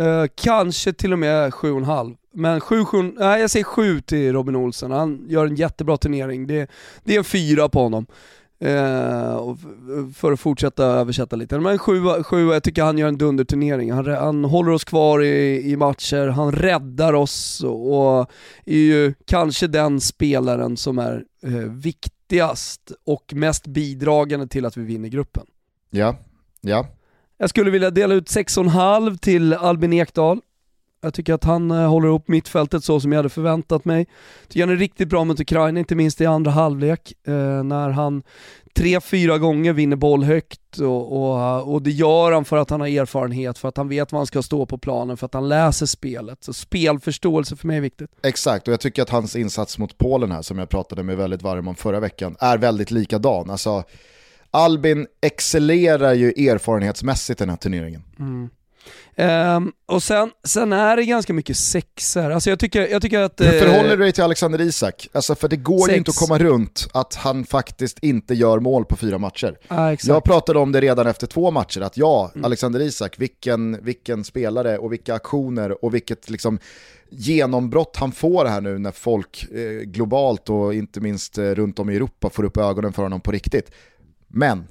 eh, 0.00 0.24
kanske 0.34 0.92
till 0.92 1.12
och 1.12 1.18
med 1.18 1.50
7,5. 1.52 2.16
Men 2.34 2.60
7, 2.60 2.84
7, 2.84 3.02
nej 3.02 3.40
jag 3.40 3.50
säger 3.50 3.64
7 3.64 4.00
till 4.00 4.32
Robin 4.32 4.56
Olsen, 4.56 4.90
han 4.90 5.24
gör 5.28 5.46
en 5.46 5.56
jättebra 5.56 5.96
turnering. 5.96 6.46
Det, 6.46 6.70
det 7.04 7.14
är 7.14 7.18
en 7.18 7.24
fyra 7.24 7.68
på 7.68 7.82
honom. 7.82 8.06
Eh, 8.58 9.54
för 10.14 10.32
att 10.32 10.40
fortsätta 10.40 10.84
översätta 10.84 11.36
lite. 11.36 11.58
Men 11.58 11.78
7, 11.78 12.22
7 12.22 12.48
jag 12.52 12.62
tycker 12.62 12.82
han 12.82 12.98
gör 12.98 13.08
en 13.08 13.18
dunderturnering. 13.18 13.92
Han, 13.92 14.06
han 14.06 14.44
håller 14.44 14.72
oss 14.72 14.84
kvar 14.84 15.22
i, 15.22 15.70
i 15.70 15.76
matcher, 15.76 16.26
han 16.26 16.52
räddar 16.52 17.12
oss 17.12 17.64
och 17.64 18.30
är 18.64 18.78
ju 18.78 19.14
kanske 19.24 19.66
den 19.66 20.00
spelaren 20.00 20.76
som 20.76 20.98
är 20.98 21.24
eh, 21.42 21.50
viktigast 21.60 22.92
och 23.06 23.32
mest 23.34 23.66
bidragande 23.66 24.46
till 24.46 24.66
att 24.66 24.76
vi 24.76 24.82
vinner 24.82 25.08
gruppen. 25.08 25.46
Ja, 25.90 26.16
ja. 26.60 26.86
Jag 27.38 27.50
skulle 27.50 27.70
vilja 27.70 27.90
dela 27.90 28.14
ut 28.14 28.28
6,5 28.28 29.18
till 29.18 29.54
Albin 29.54 29.92
Ekdal. 29.92 30.40
Jag 31.04 31.14
tycker 31.14 31.34
att 31.34 31.44
han 31.44 31.70
eh, 31.70 31.88
håller 31.88 32.08
upp 32.08 32.28
mittfältet 32.28 32.84
så 32.84 33.00
som 33.00 33.12
jag 33.12 33.18
hade 33.18 33.28
förväntat 33.28 33.84
mig. 33.84 34.06
Tycker 34.48 34.66
han 34.66 34.74
är 34.74 34.78
riktigt 34.78 35.08
bra 35.08 35.24
mot 35.24 35.40
Ukraina, 35.40 35.80
inte 35.80 35.94
minst 35.94 36.20
i 36.20 36.26
andra 36.26 36.50
halvlek, 36.50 37.12
eh, 37.26 37.62
när 37.62 37.90
han 37.90 38.22
tre, 38.74 39.00
fyra 39.00 39.38
gånger 39.38 39.72
vinner 39.72 39.96
boll 39.96 40.24
högt 40.24 40.78
och, 40.78 41.12
och, 41.12 41.72
och, 41.72 41.82
det 41.82 41.90
gör 41.90 42.32
han 42.32 42.44
för 42.44 42.56
att 42.56 42.70
han 42.70 42.80
har 42.80 42.88
erfarenhet, 42.88 43.58
för 43.58 43.68
att 43.68 43.76
han 43.76 43.88
vet 43.88 44.12
vad 44.12 44.18
han 44.18 44.26
ska 44.26 44.42
stå 44.42 44.66
på 44.66 44.78
planen, 44.78 45.16
för 45.16 45.26
att 45.26 45.34
han 45.34 45.48
läser 45.48 45.86
spelet. 45.86 46.44
Så 46.44 46.52
spelförståelse 46.52 47.56
för 47.56 47.66
mig 47.66 47.76
är 47.76 47.80
viktigt. 47.80 48.10
Exakt, 48.22 48.68
och 48.68 48.72
jag 48.72 48.80
tycker 48.80 49.02
att 49.02 49.10
hans 49.10 49.36
insats 49.36 49.78
mot 49.78 49.98
Polen 49.98 50.32
här, 50.32 50.42
som 50.42 50.58
jag 50.58 50.68
pratade 50.68 51.02
med 51.02 51.16
väldigt 51.16 51.42
varm 51.42 51.68
om 51.68 51.74
förra 51.74 52.00
veckan, 52.00 52.36
är 52.40 52.58
väldigt 52.58 52.90
likadan. 52.90 53.50
Alltså, 53.50 53.84
Albin 54.50 55.06
excellerar 55.20 56.12
ju 56.12 56.28
erfarenhetsmässigt 56.28 57.40
i 57.40 57.42
den 57.42 57.50
här 57.50 57.56
turneringen. 57.56 58.02
Mm. 58.18 58.50
Um, 59.16 59.72
och 59.86 60.02
sen, 60.02 60.30
sen 60.44 60.72
är 60.72 60.96
det 60.96 61.04
ganska 61.04 61.32
mycket 61.32 61.56
sexer. 61.56 62.30
Alltså 62.30 62.50
jag 62.50 62.58
tycker, 62.58 62.88
jag 62.88 63.02
tycker 63.02 63.18
att... 63.20 63.40
Hur 63.40 63.60
förhåller 63.60 63.96
du 63.96 64.02
dig 64.02 64.12
till 64.12 64.24
Alexander 64.24 64.60
Isak? 64.60 65.08
Alltså 65.12 65.34
för 65.34 65.48
det 65.48 65.56
går 65.56 65.86
sex. 65.86 65.92
ju 65.92 65.98
inte 65.98 66.10
att 66.10 66.16
komma 66.16 66.38
runt 66.38 66.88
att 66.92 67.14
han 67.14 67.44
faktiskt 67.44 67.98
inte 67.98 68.34
gör 68.34 68.60
mål 68.60 68.84
på 68.84 68.96
fyra 68.96 69.18
matcher. 69.18 69.58
Ah, 69.68 69.96
jag 70.02 70.24
pratade 70.24 70.58
om 70.58 70.72
det 70.72 70.80
redan 70.80 71.06
efter 71.06 71.26
två 71.26 71.50
matcher, 71.50 71.80
att 71.80 71.96
ja, 71.96 72.30
mm. 72.34 72.44
Alexander 72.44 72.80
Isak, 72.80 73.18
vilken, 73.18 73.84
vilken 73.84 74.24
spelare 74.24 74.78
och 74.78 74.92
vilka 74.92 75.14
aktioner 75.14 75.84
och 75.84 75.94
vilket 75.94 76.30
liksom 76.30 76.58
genombrott 77.10 77.96
han 77.96 78.12
får 78.12 78.44
här 78.44 78.60
nu 78.60 78.78
när 78.78 78.92
folk 78.92 79.46
eh, 79.52 79.80
globalt 79.80 80.50
och 80.50 80.74
inte 80.74 81.00
minst 81.00 81.38
eh, 81.38 81.44
runt 81.44 81.78
om 81.78 81.90
i 81.90 81.96
Europa 81.96 82.30
får 82.30 82.44
upp 82.44 82.56
ögonen 82.56 82.92
för 82.92 83.02
honom 83.02 83.20
på 83.20 83.32
riktigt. 83.32 83.70
Men 84.28 84.66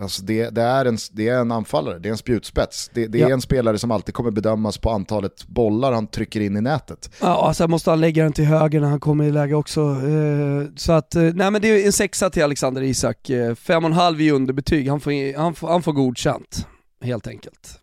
Alltså 0.00 0.22
det, 0.22 0.50
det, 0.50 0.62
är 0.62 0.84
en, 0.84 0.98
det 1.12 1.28
är 1.28 1.38
en 1.38 1.52
anfallare, 1.52 1.98
det 1.98 2.08
är 2.08 2.10
en 2.10 2.18
spjutspets. 2.18 2.90
Det, 2.94 3.06
det 3.06 3.18
ja. 3.18 3.28
är 3.28 3.32
en 3.32 3.40
spelare 3.40 3.78
som 3.78 3.90
alltid 3.90 4.14
kommer 4.14 4.30
bedömas 4.30 4.78
på 4.78 4.90
antalet 4.90 5.46
bollar 5.46 5.92
han 5.92 6.06
trycker 6.06 6.40
in 6.40 6.56
i 6.56 6.60
nätet. 6.60 7.10
Ja, 7.20 7.46
alltså 7.46 7.68
måste 7.68 7.90
han 7.90 8.00
lägga 8.00 8.22
den 8.22 8.32
till 8.32 8.44
höger 8.44 8.80
när 8.80 8.88
han 8.88 9.00
kommer 9.00 9.24
i 9.24 9.30
läge 9.30 9.54
också. 9.54 9.80
Eh, 9.80 10.74
så 10.76 10.92
att, 10.92 11.14
eh, 11.14 11.22
nej 11.22 11.50
men 11.50 11.62
det 11.62 11.68
är 11.68 11.86
en 11.86 11.92
sexa 11.92 12.30
till 12.30 12.44
Alexander 12.44 12.82
Isak. 12.82 13.30
Eh, 13.30 13.54
fem 13.54 13.84
och 13.84 13.90
en 13.90 13.96
halv 13.96 14.20
i 14.20 14.30
underbetyg, 14.30 14.88
han 14.88 15.00
får, 15.00 15.36
han, 15.36 15.54
får, 15.54 15.68
han 15.68 15.82
får 15.82 15.92
godkänt. 15.92 16.66
Helt 17.04 17.26
enkelt. 17.26 17.80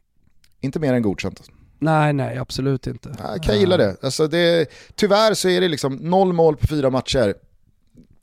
Inte 0.61 0.79
mer 0.79 0.93
än 0.93 1.01
godkänt. 1.01 1.41
Nej, 1.79 2.13
nej 2.13 2.37
absolut 2.37 2.87
inte. 2.87 3.15
Jag 3.19 3.43
kan 3.43 3.59
gilla 3.59 3.77
det. 3.77 3.95
Alltså 4.01 4.27
det. 4.27 4.69
Tyvärr 4.95 5.33
så 5.33 5.49
är 5.49 5.61
det 5.61 5.67
liksom 5.67 5.95
noll 5.95 6.33
mål 6.33 6.57
på 6.57 6.67
fyra 6.67 6.89
matcher. 6.89 7.35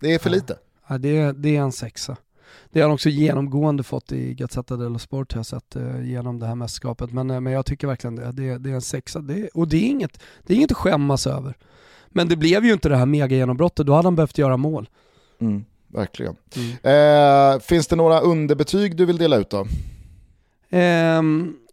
Det 0.01 0.15
är 0.15 0.19
för 0.19 0.31
lite. 0.31 0.57
Ja, 0.89 0.99
det, 0.99 1.33
det 1.33 1.57
är 1.57 1.61
en 1.61 1.73
sexa. 1.73 2.17
Det 2.71 2.81
har 2.81 2.89
han 2.89 2.95
också 2.95 3.09
genomgående 3.09 3.83
fått 3.83 4.13
i 4.13 4.35
Gazzetta 4.35 4.77
dello 4.77 4.99
Sport 4.99 5.33
har 5.33 5.39
jag 5.39 5.47
sett 5.47 5.77
eh, 5.77 6.05
genom 6.05 6.39
det 6.39 6.47
här 6.47 6.55
mästerskapet. 6.55 7.13
Men, 7.13 7.31
eh, 7.31 7.41
men 7.41 7.53
jag 7.53 7.67
tycker 7.67 7.87
verkligen 7.87 8.17
det. 8.17 8.33
Det, 8.33 8.59
det 8.59 8.71
är 8.71 8.75
en 8.75 8.81
sexa. 8.81 9.21
Det, 9.21 9.49
och 9.49 9.69
det 9.69 9.77
är, 9.77 9.89
inget, 9.89 10.21
det 10.47 10.53
är 10.53 10.57
inget 10.57 10.71
att 10.71 10.77
skämmas 10.77 11.27
över. 11.27 11.57
Men 12.09 12.29
det 12.29 12.37
blev 12.37 12.65
ju 12.65 12.73
inte 12.73 12.89
det 12.89 12.97
här 12.97 13.07
mega-genombrottet, 13.07 13.87
då 13.87 13.95
hade 13.95 14.07
han 14.07 14.17
behövt 14.17 14.39
göra 14.39 14.57
mål. 14.57 14.89
Mm, 15.41 15.65
verkligen. 15.89 16.37
Mm. 16.57 17.55
Eh, 17.55 17.61
finns 17.61 17.87
det 17.87 17.97
några 17.97 18.21
underbetyg 18.21 18.97
du 18.97 19.05
vill 19.05 19.19
dela 19.19 19.37
ut 19.37 19.51
då? 19.51 19.67
Eh, 20.71 21.23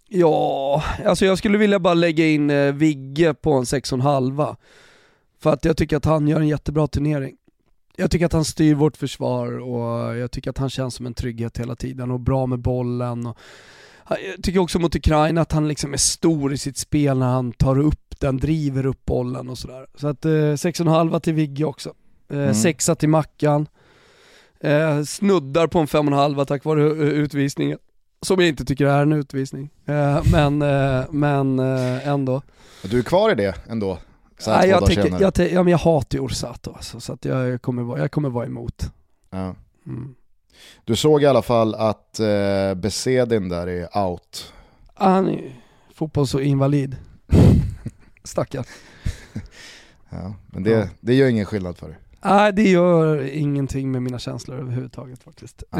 ja, 0.07 0.83
alltså 1.05 1.25
jag 1.25 1.37
skulle 1.37 1.57
vilja 1.57 1.79
bara 1.79 1.93
lägga 1.93 2.27
in 2.27 2.49
eh, 2.49 2.73
Vigge 2.73 3.33
på 3.33 3.53
en 3.53 3.63
6,5. 3.63 4.55
För 5.39 5.53
att 5.53 5.65
jag 5.65 5.77
tycker 5.77 5.97
att 5.97 6.05
han 6.05 6.27
gör 6.27 6.39
en 6.39 6.47
jättebra 6.47 6.87
turnering 6.87 7.35
jag 7.95 8.11
tycker 8.11 8.25
att 8.25 8.33
han 8.33 8.45
styr 8.45 8.75
vårt 8.75 8.97
försvar 8.97 9.59
och 9.59 10.17
jag 10.17 10.31
tycker 10.31 10.49
att 10.49 10.57
han 10.57 10.69
känns 10.69 10.95
som 10.95 11.05
en 11.05 11.13
trygghet 11.13 11.57
hela 11.57 11.75
tiden 11.75 12.11
och 12.11 12.19
bra 12.19 12.45
med 12.45 12.59
bollen. 12.59 13.25
Och 13.25 13.37
jag 14.07 14.43
tycker 14.43 14.59
också 14.59 14.79
mot 14.79 14.95
Ukraina 14.95 15.41
att 15.41 15.51
han 15.51 15.67
liksom 15.67 15.93
är 15.93 15.97
stor 15.97 16.53
i 16.53 16.57
sitt 16.57 16.77
spel 16.77 17.17
när 17.17 17.27
han 17.27 17.51
tar 17.51 17.79
upp 17.79 18.19
den, 18.19 18.37
driver 18.37 18.85
upp 18.85 19.05
bollen 19.05 19.49
och 19.49 19.57
sådär. 19.57 19.87
Så 19.95 20.07
att 20.07 20.25
eh, 20.25 20.29
6,5 20.29 21.19
till 21.19 21.33
Vigge 21.33 21.65
också. 21.65 21.93
Eh, 22.29 22.37
mm. 22.37 22.53
Sexa 22.53 22.95
till 22.95 23.09
Mackan. 23.09 23.67
Eh, 24.59 25.03
snuddar 25.03 25.67
på 25.67 25.79
en 25.79 25.87
5,5 25.87 26.45
tack 26.45 26.65
vare 26.65 26.81
eh, 26.81 26.91
utvisningen. 26.97 27.77
Som 28.21 28.39
jag 28.39 28.49
inte 28.49 28.65
tycker 28.65 28.85
är 28.85 29.01
en 29.01 29.13
utvisning. 29.13 29.69
Eh, 29.85 30.23
men 30.31 30.61
eh, 30.61 31.03
men 31.11 31.59
eh, 31.59 32.07
ändå. 32.07 32.41
Du 32.83 32.99
är 32.99 33.03
kvar 33.03 33.31
i 33.31 33.35
det 33.35 33.55
ändå? 33.69 33.97
Så 34.41 34.51
Nej, 34.51 34.69
jag, 34.69 34.85
tänker, 34.85 35.21
jag, 35.21 35.51
ja, 35.51 35.63
men 35.63 35.71
jag 35.71 35.77
hatar 35.77 36.17
ju 36.17 36.23
Orsato 36.23 36.73
alltså, 36.73 36.99
så 36.99 37.13
att 37.13 37.25
jag, 37.25 37.61
kommer 37.61 37.83
vara, 37.83 37.99
jag 37.99 38.11
kommer 38.11 38.29
vara 38.29 38.45
emot. 38.45 38.91
Ja. 39.29 39.55
Mm. 39.85 40.15
Du 40.85 40.95
såg 40.95 41.23
i 41.23 41.25
alla 41.25 41.41
fall 41.41 41.75
att 41.75 42.19
eh, 42.19 42.73
Besedin 42.75 43.49
där 43.49 43.67
är 43.67 43.97
out. 43.97 44.53
Han 44.93 45.29
är 45.29 45.55
fotbollsinvalid. 45.93 46.95
Stackarn. 48.23 48.63
ja, 50.09 50.33
men 50.47 50.63
det, 50.63 50.89
det 50.99 51.13
gör 51.13 51.27
ingen 51.27 51.45
skillnad 51.45 51.77
för 51.77 51.87
dig. 51.87 51.97
Nej, 52.23 52.53
det 52.53 52.69
gör 52.69 53.29
ingenting 53.33 53.91
med 53.91 54.01
mina 54.01 54.19
känslor 54.19 54.59
överhuvudtaget 54.59 55.23
faktiskt. 55.23 55.63
Eh, 55.73 55.79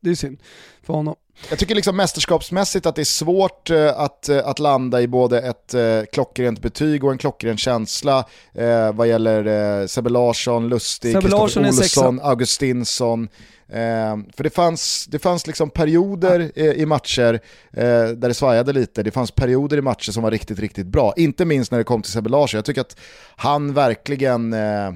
det 0.00 0.10
är 0.10 0.14
synd 0.14 0.38
för 0.82 0.94
honom. 0.94 1.14
Jag 1.50 1.58
tycker 1.58 1.74
liksom 1.74 1.96
mästerskapsmässigt 1.96 2.86
att 2.86 2.96
det 2.96 3.02
är 3.02 3.04
svårt 3.04 3.70
eh, 3.70 4.00
att, 4.00 4.28
eh, 4.28 4.48
att 4.48 4.58
landa 4.58 5.00
i 5.00 5.08
både 5.08 5.40
ett 5.40 5.74
eh, 5.74 6.00
klockrent 6.12 6.62
betyg 6.62 7.04
och 7.04 7.12
en 7.12 7.18
klockren 7.18 7.56
känsla 7.56 8.24
eh, 8.54 8.92
vad 8.92 9.08
gäller 9.08 9.80
eh, 9.80 9.86
Sebbe 9.86 10.10
Larsson, 10.10 10.68
Lustig, 10.68 11.20
Kristoffer 11.20 11.68
Olsson, 11.68 12.20
Augustinsson. 12.22 13.28
Eh, 13.68 14.16
för 14.36 14.42
det 14.42 14.50
fanns, 14.50 15.06
det 15.10 15.18
fanns 15.18 15.46
liksom 15.46 15.70
perioder 15.70 16.52
ja. 16.54 16.64
i 16.64 16.86
matcher 16.86 17.40
eh, 17.72 18.06
där 18.06 18.28
det 18.28 18.34
svajade 18.34 18.72
lite, 18.72 19.02
det 19.02 19.10
fanns 19.10 19.30
perioder 19.30 19.76
i 19.76 19.82
matcher 19.82 20.12
som 20.12 20.22
var 20.22 20.30
riktigt, 20.30 20.58
riktigt 20.58 20.86
bra. 20.86 21.14
Inte 21.16 21.44
minst 21.44 21.70
när 21.70 21.78
det 21.78 21.84
kom 21.84 22.02
till 22.02 22.12
Sebbe 22.12 22.30
Larsson. 22.30 22.58
Jag 22.58 22.64
tycker 22.64 22.80
att 22.80 22.96
han 23.36 23.74
verkligen 23.74 24.52
eh, 24.52 24.92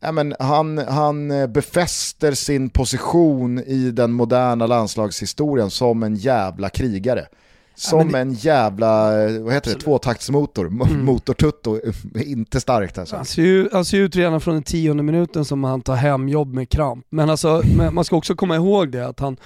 Ja, 0.00 0.12
men 0.12 0.34
han, 0.38 0.78
han 0.78 1.30
eh, 1.30 1.46
befäster 1.46 2.32
sin 2.32 2.70
position 2.70 3.58
i 3.58 3.90
den 3.90 4.12
moderna 4.12 4.66
landslagshistorien 4.66 5.70
som 5.70 6.02
en 6.02 6.14
jävla 6.14 6.68
krigare. 6.68 7.26
Som 7.74 7.98
ja, 7.98 8.04
det... 8.12 8.18
en 8.18 8.32
jävla, 8.32 9.22
eh, 9.24 9.42
vad 9.42 9.54
heter 9.54 9.74
det, 9.74 9.80
tvåtaktsmotor, 9.80 10.66
mm. 10.66 11.04
motortutto, 11.04 11.80
inte 12.14 12.60
starkt 12.60 12.98
alltså. 12.98 13.16
Han 13.16 13.24
ser, 13.24 13.42
ju, 13.42 13.68
han 13.72 13.84
ser 13.84 13.98
ut 13.98 14.16
redan 14.16 14.40
från 14.40 14.54
den 14.54 14.62
tionde 14.62 15.02
minuten 15.02 15.44
som 15.44 15.64
han 15.64 15.80
tar 15.80 15.94
hemjobb 15.94 16.54
med 16.54 16.68
kramp. 16.68 17.06
Men 17.10 17.30
alltså, 17.30 17.62
man 17.92 18.04
ska 18.04 18.16
också 18.16 18.34
komma 18.34 18.56
ihåg 18.56 18.92
det 18.92 19.06
att 19.06 19.20
han, 19.20 19.36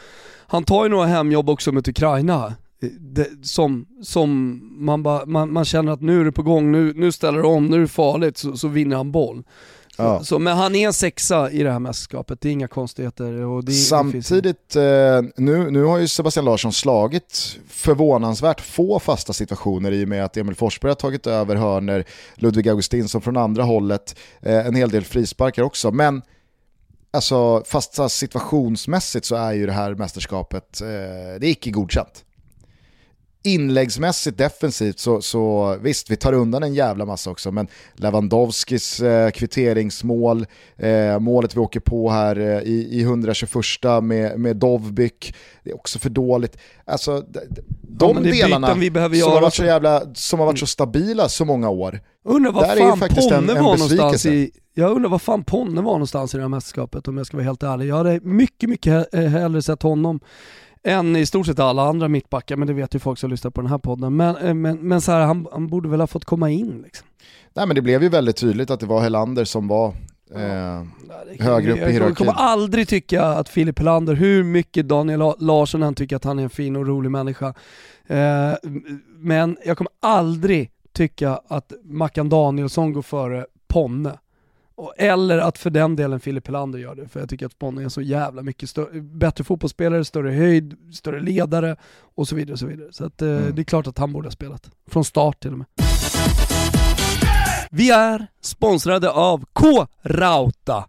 han 0.47 0.65
tar 0.65 0.85
ju 0.85 0.91
några 0.91 1.07
hemjobb 1.07 1.51
också 1.51 1.73
med 1.73 1.89
Ukraina. 1.89 2.55
Det, 3.01 3.29
som, 3.43 3.87
som 4.03 4.61
man, 4.85 5.03
bara, 5.03 5.27
man, 5.27 5.53
man 5.53 5.65
känner 5.65 5.93
att 5.93 6.01
nu 6.01 6.21
är 6.21 6.25
det 6.25 6.33
på 6.33 6.43
gång, 6.43 6.73
nu, 6.73 6.93
nu 6.97 7.13
ställer 7.13 7.39
det 7.39 7.49
om, 7.49 7.67
nu 7.67 7.77
är 7.77 7.81
det 7.81 7.89
farligt, 7.89 8.39
så, 8.39 8.57
så 8.57 8.69
vinner 8.69 8.97
han 8.97 9.13
boll. 9.13 9.45
Ja. 9.99 10.25
Så, 10.25 10.39
men 10.39 10.57
han 10.57 10.75
är 10.75 10.87
en 10.87 10.93
sexa 10.93 11.51
i 11.51 11.63
det 11.63 11.71
här 11.71 11.79
mästerskapet, 11.79 12.41
det 12.41 12.49
är 12.49 12.53
inga 12.53 12.69
konstigheter. 12.69 13.33
Och 13.33 13.65
det, 13.65 13.73
Samtidigt, 13.73 14.69
det 14.69 15.15
eh, 15.17 15.23
nu, 15.37 15.71
nu 15.71 15.85
har 15.85 15.99
ju 15.99 16.09
Sebastian 16.09 16.45
Larsson 16.45 16.73
slagit 16.73 17.59
förvånansvärt 17.69 18.61
få 18.61 18.99
fasta 18.99 19.33
situationer 19.33 19.93
i 19.93 20.05
och 20.05 20.09
med 20.09 20.25
att 20.25 20.37
Emil 20.37 20.55
Forsberg 20.55 20.91
har 20.91 20.95
tagit 20.95 21.27
över 21.27 21.57
hörner, 21.57 22.05
Ludvig 22.35 22.69
Augustinsson 22.69 23.21
från 23.21 23.37
andra 23.37 23.63
hållet, 23.63 24.17
eh, 24.43 24.67
en 24.67 24.75
hel 24.75 24.91
del 24.91 25.05
frisparkar 25.05 25.63
också. 25.63 25.91
Men 25.91 26.23
alltså, 27.11 27.63
fasta 27.67 28.09
situationsmässigt 28.09 29.27
så 29.27 29.37
är 29.37 29.53
ju 29.53 29.67
det 29.67 29.73
här 29.73 29.95
mästerskapet, 29.95 30.81
eh, 30.81 30.87
det 31.41 31.47
är 31.47 31.51
icke 31.51 31.71
godkänt 31.71 32.25
inläggsmässigt 33.45 34.39
defensivt 34.39 34.99
så, 34.99 35.23
så 35.23 35.77
visst, 35.81 36.11
vi 36.11 36.17
tar 36.17 36.33
undan 36.33 36.63
en 36.63 36.75
jävla 36.75 37.05
massa 37.05 37.31
också, 37.31 37.53
men 37.53 37.69
Lewandowskis 37.95 39.01
eh, 39.01 39.31
kvitteringsmål, 39.31 40.47
eh, 40.77 41.19
målet 41.19 41.57
vi 41.57 41.61
åker 41.61 41.81
på 41.81 42.11
här 42.11 42.39
eh, 42.39 42.59
i, 42.59 42.89
i 42.91 43.03
121 43.03 43.65
med, 44.03 44.41
med 44.41 44.57
Dovbyk, 44.57 45.35
det 45.65 45.71
är 45.71 45.75
också 45.75 45.99
för 45.99 46.11
dåligt. 46.11 46.59
Alltså, 46.85 47.25
de, 47.83 48.15
de 48.15 48.25
ja, 48.25 48.33
delarna 48.33 48.75
vi 48.75 48.91
behöver 48.91 49.17
som, 49.17 49.33
har 49.33 49.41
varit 49.41 49.55
så 49.55 49.65
jävla, 49.65 50.15
som 50.15 50.39
har 50.39 50.47
varit 50.47 50.59
så 50.59 50.67
stabila 50.67 51.29
så 51.29 51.45
många 51.45 51.69
år, 51.69 52.01
undrar 52.25 52.53
vad 52.53 52.69
där 52.69 52.77
fan 52.77 52.93
är 52.93 52.97
faktiskt 52.97 53.31
Ponne 53.31 53.53
en, 53.53 54.05
en 54.05 54.33
i, 54.33 54.51
jag 54.75 54.93
undrar 54.93 55.11
vad 55.11 55.23
fan 55.23 55.45
Ponne 55.45 55.81
var 55.81 55.93
någonstans 55.93 56.35
i 56.35 56.37
det 56.37 56.43
här 56.43 56.49
mästerskapet 56.49 57.09
om 57.09 57.17
jag 57.17 57.27
ska 57.27 57.37
vara 57.37 57.45
helt 57.45 57.63
ärlig. 57.63 57.87
Jag 57.87 57.97
hade 57.97 58.21
mycket, 58.23 58.69
mycket 58.69 59.15
hellre 59.15 59.63
sett 59.63 59.83
honom 59.83 60.21
än 60.85 61.17
i 61.17 61.27
stort 61.27 61.47
sett 61.47 61.59
alla 61.59 61.83
andra 61.83 62.09
mittbackar, 62.09 62.57
men 62.57 62.69
det 62.69 62.75
vet 62.75 62.95
ju 62.95 62.99
folk 62.99 63.19
som 63.19 63.31
lyssnar 63.31 63.51
på 63.51 63.61
den 63.61 63.71
här 63.71 63.79
podden. 63.79 64.17
Men, 64.17 64.37
eh, 64.37 64.55
men, 64.55 64.77
men 64.77 65.01
så 65.01 65.13
här, 65.13 65.21
han, 65.21 65.47
han 65.53 65.67
borde 65.67 65.89
väl 65.89 66.01
ha 66.01 66.07
fått 66.07 66.25
komma 66.25 66.51
in 66.51 66.83
liksom. 66.85 67.09
Nej 67.55 67.67
men 67.67 67.75
det 67.75 67.83
blev 67.83 68.03
ju 68.03 68.09
väldigt 68.09 68.37
tydligt 68.37 68.71
att 68.71 68.81
det 68.81 68.87
var 68.87 69.01
Helander 69.01 69.45
som 69.45 69.69
var 69.69 69.95
eh, 70.35 70.43
ja, 70.43 70.85
högre 71.39 71.73
upp 71.73 71.79
i 71.79 71.81
hierarkin. 71.81 72.03
Jag 72.03 72.17
kommer 72.17 72.33
aldrig 72.33 72.89
tycka 72.89 73.25
att 73.25 73.49
Filip 73.49 73.79
Helander, 73.79 74.15
hur 74.15 74.45
mycket 74.45 74.89
Daniel 74.89 75.33
Larsson 75.39 75.83
än 75.83 75.95
tycker 75.95 76.17
att 76.17 76.25
han 76.25 76.39
är 76.39 76.43
en 76.43 76.51
fin 76.51 76.77
och 76.77 76.87
rolig 76.87 77.11
människa, 77.11 77.55
eh, 78.07 78.53
men 79.19 79.57
jag 79.65 79.79
kommer 79.79 79.93
aldrig 80.03 80.71
tycka 80.93 81.41
att 81.49 81.73
Mackan 81.85 82.29
Danielsson 82.29 82.93
går 82.93 83.03
före 83.03 83.47
Ponne. 83.69 84.19
Eller 84.97 85.39
att 85.39 85.59
för 85.59 85.71
den 85.71 85.97
delen 85.97 86.21
Filip 86.21 86.47
Helander 86.47 86.79
gör 86.79 86.95
det, 86.95 87.09
för 87.09 87.21
jag 87.21 87.29
tycker 87.29 87.47
att 87.47 87.59
Ponne 87.59 87.85
är 87.85 87.89
så 87.89 88.01
jävla 88.01 88.43
mycket 88.43 88.71
större, 88.71 89.01
bättre 89.01 89.45
fotbollsspelare, 89.45 90.05
större 90.05 90.31
höjd, 90.31 90.77
större 90.93 91.21
ledare 91.21 91.77
och 92.15 92.29
så 92.29 92.37
vidare. 92.37 92.53
Och 92.53 92.59
så 92.59 92.67
vidare. 92.67 92.93
så 92.93 93.05
att, 93.05 93.23
eh, 93.23 93.29
mm. 93.29 93.55
det 93.55 93.63
är 93.63 93.65
klart 93.65 93.87
att 93.87 93.99
han 93.99 94.13
borde 94.13 94.27
ha 94.27 94.33
spelat. 94.33 94.71
Från 94.87 95.05
start 95.05 95.41
till 95.41 95.53
och 95.53 95.59
med. 95.59 95.67
Vi 97.71 97.91
är 97.91 98.27
sponsrade 98.41 99.11
av 99.11 99.45
K-Rauta 99.53 100.85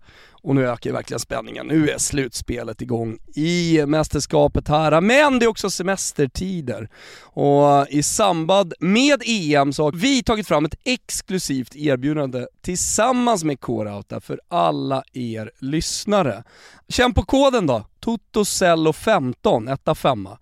och 0.46 0.56
nu 0.56 0.68
ökar 0.68 0.92
verkligen 0.92 1.20
spänningen. 1.20 1.68
Nu 1.68 1.90
är 1.90 1.98
slutspelet 1.98 2.82
igång 2.82 3.18
i 3.36 3.86
mästerskapet 3.86 4.68
här, 4.68 5.02
men 5.02 5.40
det 5.40 5.46
är 5.46 5.48
också 5.48 5.70
semestertider. 5.70 6.90
Och 7.22 7.88
i 7.90 8.04
samband 8.04 8.74
med 8.80 9.24
EM 9.26 9.74
så 9.74 9.84
har 9.84 9.92
vi 9.92 10.24
tagit 10.24 10.48
fram 10.48 10.66
ett 10.66 10.76
exklusivt 10.84 11.76
erbjudande 11.76 12.48
tillsammans 12.62 13.44
med 13.44 13.60
Coreouta 13.60 14.20
för 14.20 14.40
alla 14.48 15.04
er 15.14 15.52
lyssnare. 15.60 16.44
Känn 16.88 17.14
på 17.14 17.22
koden 17.22 17.68
då, 17.68 17.86
TOTOCELLO15, 18.06 19.74
etta 19.74 19.96
femma. 19.96 20.38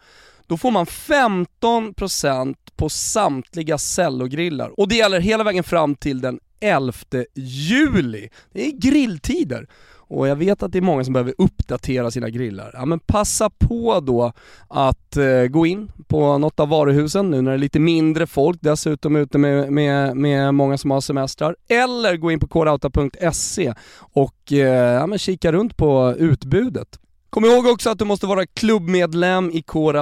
då 0.47 0.57
får 0.57 0.71
man 0.71 0.85
15% 0.85 2.55
på 2.75 2.89
samtliga 2.89 3.77
cellogrillar. 3.77 4.79
Och 4.79 4.87
det 4.87 4.95
gäller 4.95 5.19
hela 5.19 5.43
vägen 5.43 5.63
fram 5.63 5.95
till 5.95 6.21
den 6.21 6.39
11 6.63 6.93
juli. 7.35 8.29
Det 8.53 8.67
är 8.67 8.71
grilltider. 8.71 9.67
Och 10.07 10.27
jag 10.27 10.35
vet 10.35 10.63
att 10.63 10.71
det 10.71 10.79
är 10.79 10.81
många 10.81 11.03
som 11.03 11.13
behöver 11.13 11.33
uppdatera 11.37 12.11
sina 12.11 12.29
grillar. 12.29 12.71
Ja 12.73 12.85
men 12.85 12.99
passa 12.99 13.49
på 13.49 13.99
då 13.99 14.33
att 14.67 15.17
eh, 15.17 15.43
gå 15.43 15.65
in 15.65 15.91
på 16.07 16.37
något 16.37 16.59
av 16.59 16.69
varuhusen 16.69 17.29
nu 17.29 17.41
när 17.41 17.51
det 17.51 17.57
är 17.57 17.59
lite 17.59 17.79
mindre 17.79 18.27
folk, 18.27 18.57
dessutom 18.61 19.15
ute 19.15 19.37
med, 19.37 19.71
med, 19.71 20.17
med 20.17 20.53
många 20.53 20.77
som 20.77 20.91
har 20.91 21.01
semestrar. 21.01 21.55
Eller 21.67 22.17
gå 22.17 22.31
in 22.31 22.39
på 22.39 22.47
kodauta.se 22.47 23.73
och 23.97 24.53
eh, 24.53 24.93
ja, 24.93 25.07
men 25.07 25.19
kika 25.19 25.51
runt 25.51 25.77
på 25.77 26.15
utbudet. 26.17 26.99
Kom 27.33 27.45
ihåg 27.45 27.65
också 27.65 27.89
att 27.89 27.99
du 27.99 28.05
måste 28.05 28.27
vara 28.27 28.45
klubbmedlem 28.45 29.51
i 29.51 29.61
Core 29.61 29.99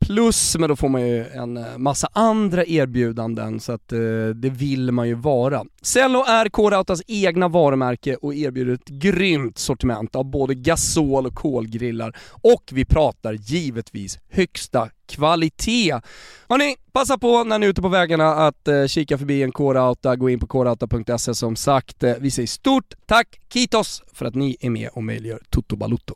Plus, 0.00 0.56
men 0.58 0.68
då 0.68 0.76
får 0.76 0.88
man 0.88 1.08
ju 1.08 1.24
en 1.26 1.56
eh, 1.56 1.78
massa 1.78 2.08
andra 2.12 2.64
erbjudanden 2.64 3.60
så 3.60 3.72
att 3.72 3.92
eh, 3.92 3.98
det 4.34 4.50
vill 4.50 4.92
man 4.92 5.08
ju 5.08 5.14
vara. 5.14 5.64
Cello 5.82 6.24
är 6.24 6.48
Core 6.48 6.76
egna 7.06 7.48
varumärke 7.48 8.16
och 8.16 8.34
erbjuder 8.34 8.74
ett 8.74 8.88
grymt 8.88 9.58
sortiment 9.58 10.16
av 10.16 10.24
både 10.24 10.54
gasol 10.54 11.26
och 11.26 11.34
kolgrillar 11.34 12.16
och 12.30 12.70
vi 12.72 12.84
pratar 12.84 13.32
givetvis 13.32 14.18
högsta 14.30 14.88
kvalitet. 15.06 16.00
Hörni, 16.48 16.76
passa 16.92 17.18
på 17.18 17.44
när 17.44 17.58
ni 17.58 17.66
är 17.66 17.70
ute 17.70 17.82
på 17.82 17.88
vägarna 17.88 18.28
att 18.34 18.68
eh, 18.68 18.86
kika 18.86 19.18
förbi 19.18 19.42
en 19.42 19.52
kårauta, 19.52 20.16
gå 20.16 20.30
in 20.30 20.40
på 20.40 20.46
kårauta.se 20.46 21.34
som 21.34 21.56
sagt. 21.56 22.02
Eh, 22.02 22.14
vi 22.20 22.30
säger 22.30 22.46
stort 22.46 22.94
tack, 23.06 23.40
Kitos, 23.52 24.02
för 24.12 24.26
att 24.26 24.34
ni 24.34 24.56
är 24.60 24.70
med 24.70 24.88
och 24.92 25.04
möjliggör 25.04 25.40
Toto 25.50 25.76
Balutto. 25.76 26.14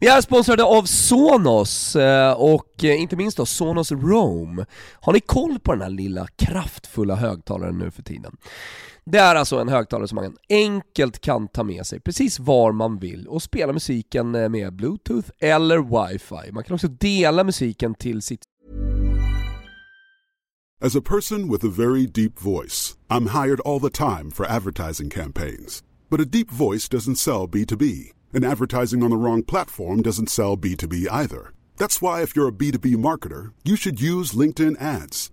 Vi 0.00 0.06
är 0.06 0.20
sponsrade 0.20 0.64
av 0.64 0.82
Sonos 0.82 1.96
eh, 1.96 2.32
och 2.32 2.84
eh, 2.84 3.00
inte 3.00 3.16
minst 3.16 3.36
då 3.36 3.46
Sonos 3.46 3.92
Roam. 3.92 4.64
Har 5.00 5.12
ni 5.12 5.20
koll 5.20 5.58
på 5.58 5.72
den 5.72 5.82
här 5.82 5.90
lilla 5.90 6.26
kraftfulla 6.36 7.14
högtalaren 7.14 7.78
nu 7.78 7.90
för 7.90 8.02
tiden? 8.02 8.36
Det 9.10 9.18
är 9.18 9.34
alltså 9.34 9.56
en 9.58 9.68
högtalare 9.68 10.08
som 10.08 10.16
man 10.16 10.36
enkelt 10.48 11.20
kan 11.20 11.48
ta 11.48 11.64
med 11.64 11.86
sig 11.86 12.00
precis 12.00 12.38
var 12.38 12.72
man 12.72 12.98
vill 12.98 13.28
och 13.28 13.42
spela 13.42 13.72
musiken 13.72 14.34
eh, 14.34 14.48
med 14.48 14.76
bluetooth 14.76 15.30
eller 15.40 15.78
wifi. 15.78 16.52
Man 16.52 16.64
kan 16.64 16.74
också 16.74 16.88
dela 16.88 17.44
musiken 17.44 17.94
till 17.94 18.22
sitt 18.22 18.42
As 20.80 20.96
a 20.96 21.00
person 21.00 21.50
with 21.52 21.64
a 21.64 21.70
very 21.76 22.06
deep 22.06 22.38
voice, 22.40 22.96
I'm 23.08 23.26
hired 23.26 23.60
all 23.60 23.80
the 23.80 23.90
time 23.90 24.30
for 24.30 24.46
advertising 24.46 25.10
campaigns. 25.10 25.82
But 26.10 26.20
a 26.20 26.24
deep 26.24 26.50
voice 26.50 26.88
doesn't 26.88 27.16
sell 27.16 27.48
B2B. 27.48 28.12
And 28.34 28.44
advertising 28.44 29.02
on 29.02 29.10
the 29.10 29.16
wrong 29.16 29.42
platform 29.42 30.02
doesn't 30.02 30.30
sell 30.30 30.56
B2B 30.56 31.06
either. 31.10 31.52
That's 31.78 32.02
why 32.02 32.22
if 32.22 32.36
you're 32.36 32.48
a 32.48 32.58
B2B 32.58 32.96
marketer, 32.96 33.52
you 33.64 33.76
should 33.76 34.00
use 34.00 34.38
LinkedIn 34.38 34.76
ads. 34.80 35.32